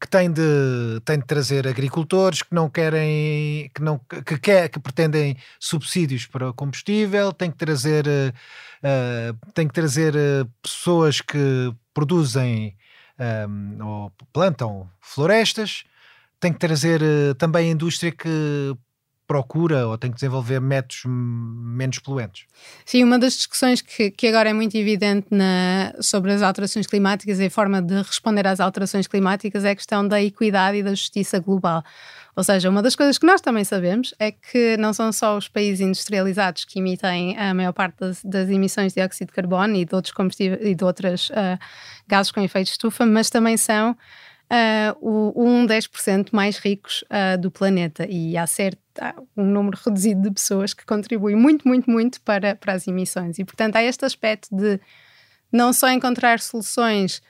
que 0.00 0.08
tem 0.08 0.32
de, 0.32 1.00
tem 1.04 1.18
de 1.18 1.26
trazer 1.26 1.68
agricultores 1.68 2.42
que 2.42 2.52
não 2.52 2.68
querem, 2.68 3.70
que, 3.72 3.82
não, 3.82 3.98
que, 3.98 4.36
quer, 4.36 4.68
que 4.68 4.80
pretendem 4.80 5.36
subsídios 5.60 6.26
para 6.26 6.48
o 6.48 6.54
combustível, 6.54 7.32
tem 7.32 7.50
que 7.50 7.56
trazer, 7.58 8.06
uh, 8.06 9.52
tem 9.54 9.68
que 9.68 9.74
trazer 9.74 10.16
uh, 10.16 10.50
pessoas 10.60 11.20
que 11.20 11.72
produzem 11.94 12.76
um, 13.20 13.84
ou 13.84 14.12
plantam 14.32 14.88
florestas, 15.00 15.84
tem 16.38 16.52
que 16.52 16.58
trazer 16.58 17.02
uh, 17.02 17.34
também 17.34 17.68
a 17.68 17.72
indústria 17.72 18.10
que 18.10 18.74
procura 19.30 19.86
ou 19.86 19.96
tem 19.96 20.10
que 20.10 20.16
desenvolver 20.16 20.60
métodos 20.60 21.02
menos 21.06 22.00
poluentes. 22.00 22.46
Sim, 22.84 23.04
uma 23.04 23.16
das 23.16 23.34
discussões 23.34 23.80
que, 23.80 24.10
que 24.10 24.26
agora 24.26 24.50
é 24.50 24.52
muito 24.52 24.76
evidente 24.76 25.28
na, 25.30 25.94
sobre 26.00 26.32
as 26.32 26.42
alterações 26.42 26.84
climáticas 26.84 27.38
e 27.38 27.46
a 27.46 27.50
forma 27.50 27.80
de 27.80 27.94
responder 27.94 28.44
às 28.44 28.58
alterações 28.58 29.06
climáticas 29.06 29.64
é 29.64 29.70
a 29.70 29.76
questão 29.76 30.06
da 30.06 30.20
equidade 30.20 30.78
e 30.78 30.82
da 30.82 30.90
justiça 30.90 31.38
global. 31.38 31.84
Ou 32.34 32.42
seja, 32.42 32.68
uma 32.68 32.82
das 32.82 32.96
coisas 32.96 33.18
que 33.18 33.26
nós 33.26 33.40
também 33.40 33.62
sabemos 33.62 34.12
é 34.18 34.32
que 34.32 34.76
não 34.78 34.92
são 34.92 35.12
só 35.12 35.36
os 35.36 35.46
países 35.46 35.80
industrializados 35.80 36.64
que 36.64 36.80
emitem 36.80 37.38
a 37.38 37.54
maior 37.54 37.72
parte 37.72 38.00
das, 38.00 38.24
das 38.24 38.48
emissões 38.48 38.94
de 38.94 39.00
dióxido 39.00 39.28
de 39.28 39.32
carbono 39.32 39.76
e 39.76 39.84
de 39.84 39.94
outros 39.94 40.12
combustíveis 40.12 40.60
e 40.60 40.74
de 40.74 40.84
outros 40.84 41.30
uh, 41.30 41.56
gases 42.08 42.32
com 42.32 42.40
efeito 42.40 42.66
de 42.66 42.72
estufa, 42.72 43.06
mas 43.06 43.30
também 43.30 43.56
são 43.56 43.96
uh, 44.50 44.96
o, 45.00 45.44
um 45.44 45.66
10% 45.66 46.28
mais 46.32 46.58
ricos 46.58 47.04
uh, 47.04 47.38
do 47.40 47.50
planeta. 47.50 48.06
E 48.08 48.36
há 48.36 48.46
certo 48.46 48.78
um 49.36 49.44
número 49.44 49.78
reduzido 49.82 50.22
de 50.22 50.30
pessoas 50.30 50.74
que 50.74 50.84
contribuem 50.84 51.36
muito, 51.36 51.66
muito, 51.66 51.90
muito 51.90 52.20
para, 52.20 52.54
para 52.54 52.74
as 52.74 52.86
emissões. 52.86 53.38
E, 53.38 53.44
portanto, 53.44 53.76
há 53.76 53.82
este 53.82 54.04
aspecto 54.04 54.54
de 54.54 54.80
não 55.50 55.72
só 55.72 55.90
encontrar 55.90 56.40
soluções 56.40 57.22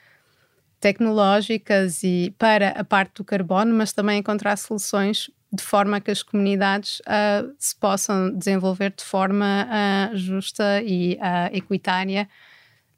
tecnológicas 0.79 2.03
e 2.03 2.33
para 2.37 2.69
a 2.69 2.83
parte 2.83 3.15
do 3.15 3.23
carbono, 3.23 3.73
mas 3.73 3.93
também 3.93 4.19
encontrar 4.19 4.57
soluções 4.57 5.29
de 5.53 5.61
forma 5.63 5.99
que 5.99 6.09
as 6.09 6.23
comunidades 6.23 7.01
uh, 7.01 7.53
se 7.59 7.75
possam 7.75 8.33
desenvolver 8.33 8.93
de 8.95 9.03
forma 9.03 9.67
uh, 9.67 10.17
justa 10.17 10.81
e 10.81 11.15
uh, 11.15 11.55
equitária 11.55 12.27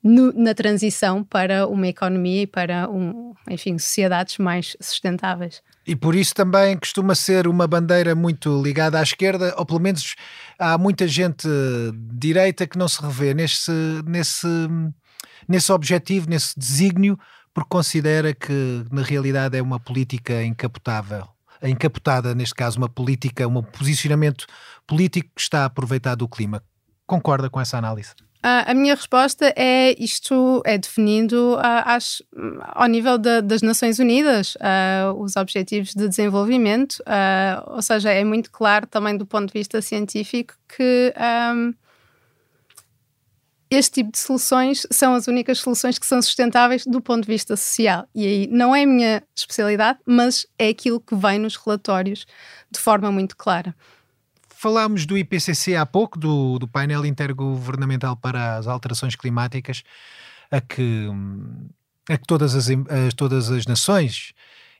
no, 0.03 0.33
na 0.33 0.53
transição 0.53 1.23
para 1.23 1.65
uma 1.67 1.87
economia 1.87 2.41
e 2.41 2.47
para, 2.47 2.89
um, 2.89 3.33
enfim, 3.49 3.77
sociedades 3.77 4.37
mais 4.37 4.75
sustentáveis. 4.81 5.61
E 5.87 5.95
por 5.95 6.13
isso 6.13 6.33
também 6.33 6.77
costuma 6.77 7.15
ser 7.15 7.47
uma 7.47 7.67
bandeira 7.67 8.13
muito 8.13 8.61
ligada 8.61 8.99
à 8.99 9.03
esquerda, 9.03 9.53
ou 9.57 9.65
pelo 9.65 9.79
menos 9.79 10.15
há 10.59 10.77
muita 10.77 11.07
gente 11.07 11.47
direita 12.13 12.67
que 12.67 12.77
não 12.77 12.87
se 12.87 13.01
revê 13.01 13.33
nesse, 13.33 13.71
nesse, 14.05 14.47
nesse 15.47 15.71
objetivo, 15.71 16.29
nesse 16.29 16.57
desígnio, 16.57 17.17
porque 17.53 17.69
considera 17.69 18.33
que 18.33 18.83
na 18.91 19.03
realidade 19.03 19.57
é 19.57 19.61
uma 19.61 19.79
política 19.79 20.43
encapotável. 20.43 21.27
Encapotada, 21.61 22.35
neste 22.35 22.55
caso, 22.55 22.77
uma 22.77 22.89
política, 22.89 23.47
um 23.47 23.63
posicionamento 23.63 24.45
político 24.85 25.29
que 25.33 25.41
está 25.41 25.61
a 25.61 25.65
aproveitar 25.65 26.15
do 26.15 26.27
clima. 26.27 26.61
Concorda 27.05 27.49
com 27.49 27.59
essa 27.59 27.77
análise? 27.77 28.13
Uh, 28.43 28.67
a 28.67 28.73
minha 28.73 28.93
resposta 28.93 29.53
é 29.55 29.95
isto 29.97 30.61
é 30.65 30.77
definido 30.77 31.55
uh, 31.55 31.61
acho, 31.85 32.21
ao 32.73 32.87
nível 32.87 33.17
de, 33.17 33.41
das 33.41 33.61
Nações 33.61 33.99
Unidas, 33.99 34.55
uh, 34.55 35.13
os 35.17 35.37
Objetivos 35.37 35.93
de 35.93 36.09
Desenvolvimento, 36.09 37.01
ou 37.67 37.81
seja, 37.81 38.11
é 38.11 38.21
muito 38.25 38.51
claro 38.51 38.85
também 38.85 39.15
do 39.15 39.25
ponto 39.25 39.47
de 39.47 39.57
vista 39.57 39.81
científico 39.81 40.55
que 40.67 41.13
um, 41.55 41.73
este 43.69 44.03
tipo 44.03 44.11
de 44.11 44.19
soluções 44.19 44.85
são 44.91 45.15
as 45.15 45.27
únicas 45.27 45.59
soluções 45.59 45.97
que 45.97 46.05
são 46.05 46.21
sustentáveis 46.21 46.85
do 46.85 46.99
ponto 46.99 47.21
de 47.21 47.31
vista 47.31 47.55
social. 47.55 48.05
E 48.13 48.27
aí 48.27 48.47
não 48.47 48.75
é 48.75 48.83
a 48.83 48.87
minha 48.87 49.23
especialidade, 49.33 49.99
mas 50.05 50.45
é 50.59 50.67
aquilo 50.67 50.99
que 50.99 51.15
vem 51.15 51.39
nos 51.39 51.55
relatórios 51.55 52.25
de 52.69 52.79
forma 52.79 53.09
muito 53.09 53.37
clara. 53.37 53.73
Falámos 54.63 55.05
do 55.05 55.17
IPCC 55.17 55.75
há 55.75 55.85
pouco, 55.85 56.17
do, 56.17 56.57
do 56.57 56.69
painel 56.69 57.05
intergovernamental 57.05 58.15
para 58.15 58.55
as 58.55 58.65
alterações 58.65 59.13
climáticas, 59.13 59.83
a 60.49 60.61
que, 60.61 61.05
a 62.09 62.17
que 62.17 62.25
todas, 62.25 62.55
as, 62.55 62.67
todas 63.13 63.51
as 63.51 63.65
nações 63.65 64.33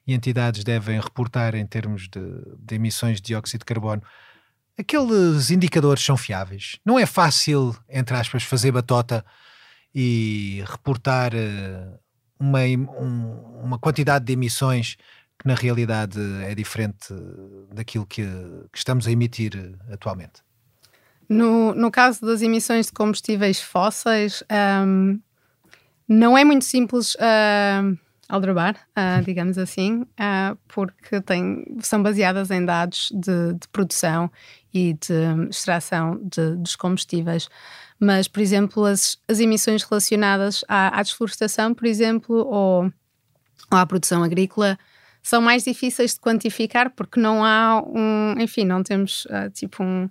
e 0.07 0.13
entidades 0.13 0.63
devem 0.63 1.01
reportar 1.01 1.53
em 1.53 1.65
termos 1.67 2.07
de, 2.07 2.21
de 2.59 2.75
emissões 2.75 3.17
de 3.17 3.23
dióxido 3.23 3.59
de 3.59 3.65
carbono. 3.65 4.01
Aqueles 4.79 5.51
indicadores 5.51 6.01
são 6.01 6.15
fiáveis. 6.15 6.79
Não 6.85 6.97
é 6.97 7.05
fácil, 7.05 7.75
entre 7.89 8.15
aspas, 8.15 8.41
fazer 8.41 8.71
batota 8.71 9.25
e 9.93 10.63
reportar 10.65 11.35
eh, 11.35 11.89
uma, 12.39 12.61
um, 12.61 13.61
uma 13.65 13.77
quantidade 13.77 14.23
de 14.23 14.31
emissões 14.31 14.95
que 15.39 15.47
na 15.47 15.55
realidade 15.55 16.19
é 16.43 16.55
diferente 16.55 17.13
daquilo 17.73 18.05
que, 18.05 18.23
que 18.71 18.77
estamos 18.77 19.07
a 19.07 19.11
emitir 19.11 19.75
atualmente? 19.91 20.41
No, 21.27 21.73
no 21.73 21.89
caso 21.89 22.25
das 22.25 22.41
emissões 22.41 22.87
de 22.87 22.91
combustíveis 22.91 23.59
fósseis, 23.59 24.43
um, 24.85 25.19
não 26.07 26.37
é 26.37 26.43
muito 26.43 26.65
simples 26.65 27.15
uh, 27.15 27.97
aldrabar, 28.27 28.75
uh, 28.97 29.23
digamos 29.23 29.57
assim, 29.57 30.01
uh, 30.01 30.57
porque 30.67 31.21
tem, 31.21 31.65
são 31.81 32.03
baseadas 32.03 32.51
em 32.51 32.63
dados 32.63 33.11
de, 33.13 33.53
de 33.53 33.67
produção 33.69 34.31
e 34.73 34.93
de 34.93 35.49
extração 35.49 36.19
de, 36.23 36.55
dos 36.57 36.75
combustíveis. 36.75 37.49
Mas, 37.99 38.27
por 38.27 38.41
exemplo, 38.41 38.85
as, 38.85 39.17
as 39.27 39.39
emissões 39.39 39.83
relacionadas 39.83 40.63
à, 40.67 40.99
à 40.99 41.01
desflorestação, 41.01 41.73
por 41.73 41.85
exemplo, 41.85 42.35
ou, 42.35 42.83
ou 43.71 43.77
à 43.77 43.85
produção 43.85 44.23
agrícola, 44.23 44.77
são 45.23 45.41
mais 45.41 45.63
difíceis 45.63 46.13
de 46.13 46.19
quantificar 46.19 46.91
porque 46.91 47.19
não 47.19 47.43
há 47.43 47.81
um, 47.81 48.35
enfim, 48.37 48.65
não 48.65 48.83
temos 48.83 49.25
uh, 49.25 49.49
tipo 49.51 49.81
um, 49.81 50.09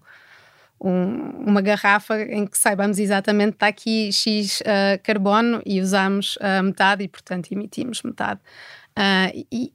um, 0.83 1.47
uma 1.47 1.61
garrafa 1.61 2.21
em 2.23 2.47
que 2.47 2.59
saibamos 2.59 2.99
exatamente 2.99 3.55
está 3.55 3.69
aqui 3.69 4.11
X 4.11 4.61
uh, 4.63 5.01
carbono 5.03 5.63
e 5.65 5.81
usamos 5.81 6.37
uh, 6.37 6.63
metade 6.63 7.05
e, 7.05 7.09
portanto, 7.09 7.53
emitimos 7.53 8.03
metade. 8.03 8.41
Uh, 8.99 9.47
e, 9.51 9.73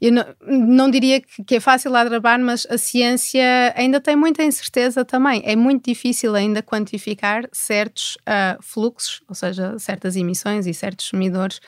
eu 0.00 0.12
não, 0.12 0.24
não 0.46 0.90
diria 0.90 1.20
que, 1.20 1.44
que, 1.44 1.56
é 1.56 1.60
fácil 1.60 1.94
aldrabar, 1.94 2.38
mas 2.38 2.66
a 2.70 2.78
ciência 2.78 3.42
ainda 3.76 4.00
tem 4.00 4.16
muita 4.16 4.42
incerteza 4.42 5.04
também. 5.04 5.42
É 5.44 5.54
muito 5.56 5.84
difícil 5.84 6.34
ainda 6.34 6.62
quantificar 6.62 7.48
certos 7.52 8.16
uh, 8.16 8.62
fluxos, 8.62 9.22
ou 9.28 9.34
seja, 9.34 9.78
certas 9.78 10.16
emissões 10.16 10.66
e 10.66 10.72
certos 10.72 11.06
sumidores 11.06 11.60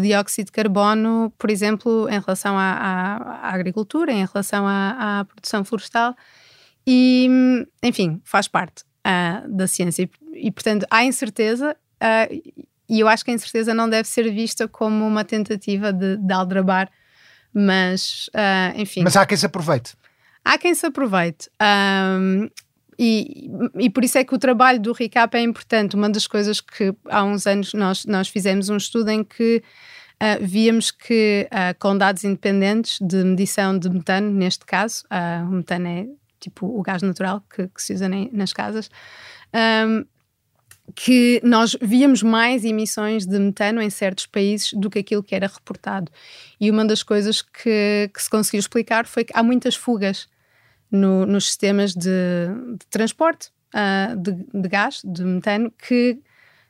de 0.00 0.08
dióxido 0.08 0.46
de 0.46 0.52
carbono, 0.52 1.32
por 1.38 1.50
exemplo, 1.50 2.08
em 2.08 2.20
relação 2.20 2.58
à, 2.58 2.72
à, 2.72 3.16
à 3.48 3.54
agricultura, 3.54 4.12
em 4.12 4.26
relação 4.26 4.66
à, 4.66 5.20
à, 5.20 5.24
produção 5.24 5.64
florestal. 5.64 6.14
E, 6.86 7.28
enfim, 7.82 8.20
faz 8.24 8.48
parte 8.48 8.82
uh, 9.06 9.48
da 9.48 9.66
ciência. 9.66 10.02
E, 10.02 10.48
e, 10.48 10.50
portanto, 10.50 10.86
há 10.90 11.04
incerteza. 11.04 11.76
Uh, 12.02 12.52
e 12.88 13.00
eu 13.00 13.08
acho 13.08 13.24
que 13.24 13.30
a 13.30 13.34
incerteza 13.34 13.72
não 13.72 13.88
deve 13.88 14.08
ser 14.08 14.30
vista 14.32 14.66
como 14.66 15.06
uma 15.06 15.24
tentativa 15.24 15.92
de, 15.92 16.16
de 16.16 16.32
aldrabar 16.32 16.90
mas, 17.52 18.28
uh, 18.28 18.80
enfim. 18.80 19.02
Mas 19.02 19.16
há 19.16 19.26
quem 19.26 19.36
se 19.36 19.46
aproveite. 19.46 19.94
Há 20.44 20.58
quem 20.58 20.74
se 20.74 20.86
aproveite. 20.86 21.50
Um, 21.60 22.48
e, 23.04 23.50
e 23.80 23.90
por 23.90 24.04
isso 24.04 24.16
é 24.16 24.22
que 24.22 24.32
o 24.32 24.38
trabalho 24.38 24.78
do 24.78 24.92
RICAP 24.92 25.34
é 25.34 25.40
importante. 25.40 25.96
Uma 25.96 26.08
das 26.08 26.28
coisas 26.28 26.60
que 26.60 26.94
há 27.08 27.24
uns 27.24 27.48
anos 27.48 27.74
nós, 27.74 28.04
nós 28.06 28.28
fizemos 28.28 28.68
um 28.68 28.76
estudo 28.76 29.10
em 29.10 29.24
que 29.24 29.60
uh, 30.22 30.46
víamos 30.46 30.92
que, 30.92 31.48
uh, 31.50 31.76
com 31.80 31.98
dados 31.98 32.22
independentes 32.22 32.98
de 33.00 33.24
medição 33.24 33.76
de 33.76 33.90
metano, 33.90 34.30
neste 34.30 34.64
caso, 34.64 35.02
uh, 35.06 35.44
o 35.48 35.50
metano 35.50 35.88
é 35.88 36.06
tipo 36.38 36.66
o 36.66 36.80
gás 36.80 37.02
natural 37.02 37.42
que, 37.52 37.66
que 37.66 37.82
se 37.82 37.92
usa 37.92 38.08
nas 38.08 38.52
casas, 38.52 38.88
um, 39.86 40.04
que 40.94 41.40
nós 41.42 41.76
víamos 41.80 42.22
mais 42.22 42.64
emissões 42.64 43.26
de 43.26 43.38
metano 43.38 43.82
em 43.82 43.90
certos 43.90 44.26
países 44.26 44.72
do 44.74 44.90
que 44.90 45.00
aquilo 45.00 45.22
que 45.22 45.34
era 45.34 45.48
reportado. 45.48 46.10
E 46.60 46.70
uma 46.70 46.84
das 46.84 47.02
coisas 47.02 47.42
que, 47.42 48.10
que 48.12 48.22
se 48.22 48.30
conseguiu 48.30 48.60
explicar 48.60 49.06
foi 49.06 49.24
que 49.24 49.32
há 49.34 49.42
muitas 49.42 49.74
fugas 49.74 50.28
no, 50.92 51.26
nos 51.26 51.46
sistemas 51.46 51.94
de, 51.94 52.10
de 52.78 52.86
transporte 52.90 53.50
uh, 53.74 54.16
de, 54.16 54.32
de, 54.32 54.68
gás, 54.68 55.00
de 55.04 55.24
metano, 55.24 55.72
que 55.72 56.18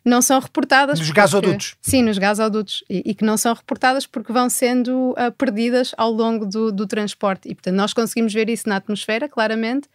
não 0.04 0.22
são 0.22 0.40
reportadas. 0.40 0.98
Nos 0.98 1.10
gasodutos? 1.10 1.76
Sim, 1.82 2.02
nos 2.02 2.16
gasodutos. 2.16 2.82
E, 2.88 3.02
e, 3.10 3.14
que 3.14 3.24
não 3.24 3.36
são 3.36 3.52
reportadas 3.52 4.06
porque 4.06 4.32
vão 4.32 4.48
sendo 4.48 5.10
uh, 5.10 5.32
perdidas 5.36 5.92
ao 5.98 6.10
longo 6.10 6.46
do, 6.46 6.72
do 6.72 6.86
transporte. 6.86 7.48
E, 7.48 7.54
portanto, 7.54 7.74
nós 7.74 7.92
conseguimos 7.92 8.32
ver 8.32 8.48
isso 8.48 8.68
na 8.68 8.76
atmosfera, 8.76 9.28
claramente 9.28 9.88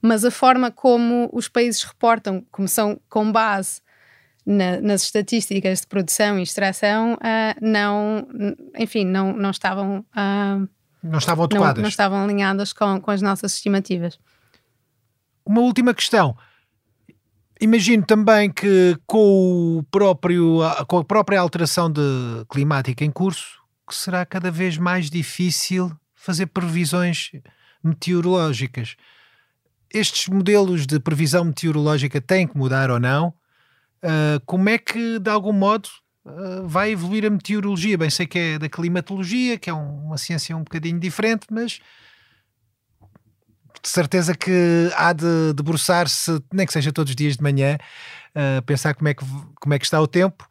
mas 0.00 0.24
a 0.24 0.30
forma 0.30 0.70
como 0.70 1.28
os 1.32 1.48
países 1.48 1.82
reportam, 1.82 2.44
como 2.50 2.68
são 2.68 3.00
com 3.08 3.30
base 3.30 3.80
na, 4.44 4.80
nas 4.80 5.02
estatísticas 5.02 5.80
de 5.80 5.86
produção 5.86 6.38
e 6.38 6.42
extração, 6.42 7.14
uh, 7.14 7.58
não, 7.60 8.26
enfim, 8.78 9.04
não, 9.04 9.32
não 9.32 9.50
estavam. 9.50 10.04
Uh, 10.12 10.68
não 11.10 11.18
estavam 11.18 11.44
adequadas. 11.44 11.76
Não, 11.76 11.82
não, 11.82 11.88
estavam 11.88 12.24
alinhadas 12.24 12.72
com, 12.72 13.00
com 13.00 13.10
as 13.10 13.22
nossas 13.22 13.54
estimativas. 13.54 14.18
Uma 15.44 15.60
última 15.60 15.94
questão. 15.94 16.36
Imagino 17.60 18.04
também 18.04 18.50
que 18.50 18.98
com, 19.06 19.78
o 19.78 19.82
próprio, 19.84 20.60
com 20.86 20.98
a 20.98 21.04
própria 21.04 21.40
alteração 21.40 21.90
de, 21.90 22.00
climática 22.50 23.04
em 23.04 23.10
curso, 23.10 23.60
que 23.88 23.94
será 23.94 24.26
cada 24.26 24.50
vez 24.50 24.76
mais 24.76 25.08
difícil 25.08 25.90
fazer 26.14 26.46
previsões 26.46 27.30
meteorológicas 27.82 28.96
estes 29.92 30.28
modelos 30.28 30.86
de 30.86 30.98
previsão 30.98 31.44
meteorológica 31.44 32.20
têm 32.20 32.46
que 32.46 32.56
mudar 32.56 32.90
ou 32.90 33.00
não? 33.00 33.28
Uh, 34.02 34.40
como 34.44 34.68
é 34.68 34.78
que, 34.78 35.18
de 35.18 35.30
algum 35.30 35.52
modo, 35.52 35.88
uh, 36.26 36.66
vai 36.66 36.90
evoluir 36.90 37.24
a 37.24 37.30
meteorologia? 37.30 37.96
Bem, 37.96 38.10
sei 38.10 38.26
que 38.26 38.38
é 38.38 38.58
da 38.58 38.68
climatologia, 38.68 39.58
que 39.58 39.70
é 39.70 39.74
um, 39.74 40.06
uma 40.06 40.18
ciência 40.18 40.56
um 40.56 40.64
bocadinho 40.64 40.98
diferente, 40.98 41.46
mas 41.50 41.80
de 43.82 43.88
certeza 43.88 44.34
que 44.34 44.90
há 44.96 45.12
de 45.12 45.52
debruçar-se, 45.54 46.42
nem 46.52 46.66
que 46.66 46.72
seja 46.72 46.92
todos 46.92 47.10
os 47.10 47.16
dias 47.16 47.36
de 47.36 47.42
manhã, 47.42 47.78
uh, 48.34 48.62
pensar 48.62 48.94
como 48.94 49.08
é, 49.08 49.14
que, 49.14 49.24
como 49.60 49.74
é 49.74 49.78
que 49.78 49.84
está 49.84 50.00
o 50.00 50.06
tempo 50.06 50.48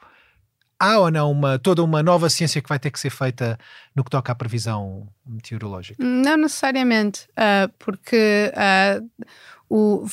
há 0.80 1.00
ou 1.00 1.12
não 1.12 1.32
uma, 1.32 1.58
toda 1.60 1.84
uma 1.84 2.04
nova 2.04 2.30
ciência 2.30 2.62
que 2.62 2.70
vai 2.70 2.80
ter 2.80 2.92
que 2.92 3.00
ser 3.00 3.10
feita 3.10 3.58
no 3.96 4.04
que 4.04 4.10
toca 4.10 4.32
à 4.32 4.36
previsão 4.36 5.08
meteorológica? 5.26 6.04
Não 6.04 6.38
necessariamente, 6.38 7.28
uh, 7.32 7.72
porque 7.80 8.52
uh, 8.56 9.26
o, 9.70 10.06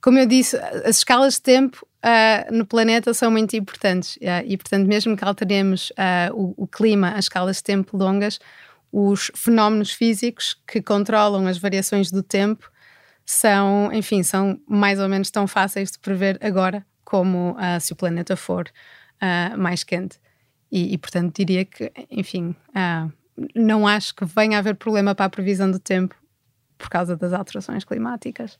como 0.00 0.18
eu 0.18 0.26
disse, 0.26 0.56
as 0.56 0.98
escalas 0.98 1.34
de 1.34 1.42
tempo 1.42 1.86
uh, 2.04 2.52
no 2.54 2.66
planeta 2.66 3.12
são 3.14 3.30
muito 3.30 3.56
importantes 3.56 4.18
e, 4.44 4.56
portanto, 4.56 4.86
mesmo 4.86 5.16
que 5.16 5.24
alteremos 5.24 5.92
o, 6.34 6.64
o, 6.64 6.66
clima 6.66 7.14
a 7.14 7.18
escalas 7.18 7.56
de 7.56 7.64
tempo 7.64 7.96
longas, 7.96 8.38
os 8.90 9.30
fenómenos 9.34 9.92
físicos 9.92 10.56
que 10.66 10.80
controlam 10.80 11.46
as 11.46 11.58
variações 11.58 12.10
do 12.10 12.22
tempo 12.22 12.70
são, 13.24 13.90
enfim, 13.92 14.22
são 14.22 14.58
mais 14.66 14.98
ou 14.98 15.08
menos 15.08 15.30
tão 15.30 15.46
fáceis 15.46 15.90
de 15.90 15.98
prever 15.98 16.38
agora 16.40 16.84
como 17.04 17.56
se 17.80 17.92
o 17.92 17.96
planeta 17.96 18.36
for 18.36 18.70
uh, 19.22 19.58
mais 19.58 19.84
quente. 19.84 20.18
E, 20.70 20.92
e, 20.94 20.98
portanto, 20.98 21.34
diria 21.34 21.64
que, 21.64 21.90
enfim, 22.10 22.54
uh, 22.70 23.12
não 23.54 23.86
acho 23.86 24.14
que 24.14 24.24
venha 24.24 24.58
a 24.58 24.60
haver 24.60 24.74
problema 24.74 25.14
para 25.14 25.26
a 25.26 25.30
previsão 25.30 25.70
do 25.70 25.78
tempo 25.78 26.14
por 26.76 26.88
causa 26.88 27.16
das 27.16 27.32
alterações 27.32 27.84
climáticas. 27.84 28.58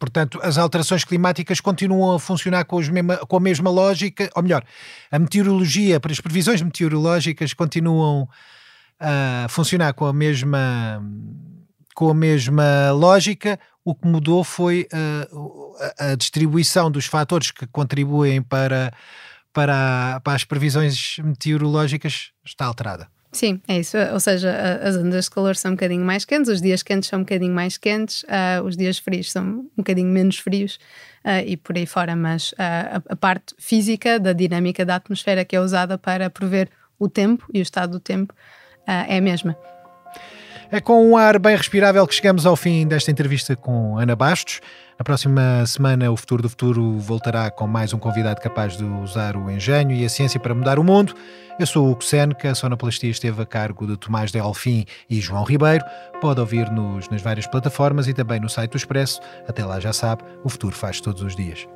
Portanto, 0.00 0.40
as 0.42 0.56
alterações 0.56 1.04
climáticas 1.04 1.60
continuam 1.60 2.16
a 2.16 2.18
funcionar 2.18 2.64
com, 2.64 2.80
mesma, 2.80 3.18
com, 3.18 3.36
a 3.36 3.40
mesma 3.40 3.70
lógica, 3.70 4.30
ou 4.34 4.42
melhor, 4.42 4.64
a 5.10 5.18
meteorologia, 5.18 6.00
para 6.00 6.10
as 6.10 6.20
previsões 6.20 6.62
meteorológicas 6.62 7.52
continuam 7.52 8.26
a 8.98 9.46
funcionar 9.50 9.92
com 9.92 10.06
a 10.06 10.12
mesma 10.12 11.04
com 11.94 12.08
a 12.08 12.14
mesma 12.14 12.92
lógica. 12.92 13.60
O 13.84 13.94
que 13.94 14.08
mudou 14.08 14.42
foi 14.42 14.88
uh, 14.92 15.74
a 15.98 16.14
distribuição 16.14 16.90
dos 16.90 17.04
fatores 17.04 17.50
que 17.50 17.66
contribuem 17.66 18.40
para 18.40 18.90
para, 19.52 20.20
para 20.24 20.34
as 20.34 20.44
previsões 20.44 21.16
meteorológicas 21.18 22.30
está 22.42 22.64
alterada. 22.64 23.06
Sim, 23.32 23.60
é 23.68 23.78
isso. 23.78 23.96
Ou 24.12 24.18
seja, 24.18 24.50
as 24.82 24.96
ondas 24.96 25.26
de 25.26 25.30
calor 25.30 25.54
são 25.54 25.70
um 25.70 25.74
bocadinho 25.74 26.04
mais 26.04 26.24
quentes, 26.24 26.50
os 26.50 26.60
dias 26.60 26.82
quentes 26.82 27.08
são 27.08 27.20
um 27.20 27.22
bocadinho 27.22 27.54
mais 27.54 27.76
quentes, 27.76 28.24
uh, 28.24 28.64
os 28.64 28.76
dias 28.76 28.98
frios 28.98 29.30
são 29.30 29.44
um 29.44 29.70
bocadinho 29.76 30.08
menos 30.08 30.38
frios 30.38 30.80
uh, 31.24 31.46
e 31.46 31.56
por 31.56 31.76
aí 31.76 31.86
fora. 31.86 32.16
Mas 32.16 32.50
uh, 32.52 32.56
a, 32.58 33.02
a, 33.12 33.16
parte 33.16 33.54
física 33.56 34.18
da 34.18 34.32
dinâmica 34.32 34.84
da 34.84 34.96
atmosfera 34.96 35.44
que 35.44 35.54
é 35.54 35.60
usada 35.60 35.96
para 35.96 36.28
prever 36.28 36.70
o 36.98 37.08
tempo 37.08 37.46
e 37.54 37.60
o 37.60 37.62
estado 37.62 37.92
do 37.92 38.00
tempo 38.00 38.34
é 38.86 39.18
a 39.18 39.20
mesma. 39.20 39.56
É 40.72 40.80
com 40.80 41.08
um 41.08 41.16
ar 41.16 41.38
bem 41.38 41.56
respirável 41.56 42.06
que 42.06 42.14
chegamos 42.14 42.46
ao 42.46 42.56
fim 42.56 42.86
desta 42.86 43.10
entrevista 43.10 43.56
com 43.56 43.98
Ana 43.98 44.14
Bastos. 44.14 44.60
Na 45.00 45.04
próxima 45.04 45.64
semana, 45.64 46.10
o 46.10 46.16
Futuro 46.16 46.42
do 46.42 46.50
Futuro 46.50 46.98
voltará 46.98 47.50
com 47.50 47.66
mais 47.66 47.94
um 47.94 47.98
convidado 47.98 48.38
capaz 48.38 48.76
de 48.76 48.84
usar 48.84 49.34
o 49.34 49.50
engenho 49.50 49.92
e 49.92 50.04
a 50.04 50.10
ciência 50.10 50.38
para 50.38 50.54
mudar 50.54 50.78
o 50.78 50.84
mundo. 50.84 51.14
Eu 51.58 51.66
sou 51.66 51.86
o 51.86 51.92
Hugo 51.92 52.02
a 52.46 52.54
sonoplastia 52.54 53.08
esteve 53.08 53.40
a 53.40 53.46
cargo 53.46 53.86
de 53.86 53.96
Tomás 53.96 54.30
Delfim 54.30 54.84
e 55.08 55.18
João 55.18 55.44
Ribeiro. 55.44 55.82
Pode 56.20 56.38
ouvir-nos 56.38 57.08
nas 57.08 57.22
várias 57.22 57.46
plataformas 57.46 58.08
e 58.08 58.12
também 58.12 58.40
no 58.40 58.50
site 58.50 58.72
do 58.72 58.76
Expresso. 58.76 59.22
Até 59.48 59.64
lá 59.64 59.80
já 59.80 59.94
sabe, 59.94 60.22
o 60.44 60.50
futuro 60.50 60.76
faz 60.76 61.00
todos 61.00 61.22
os 61.22 61.34
dias. 61.34 61.66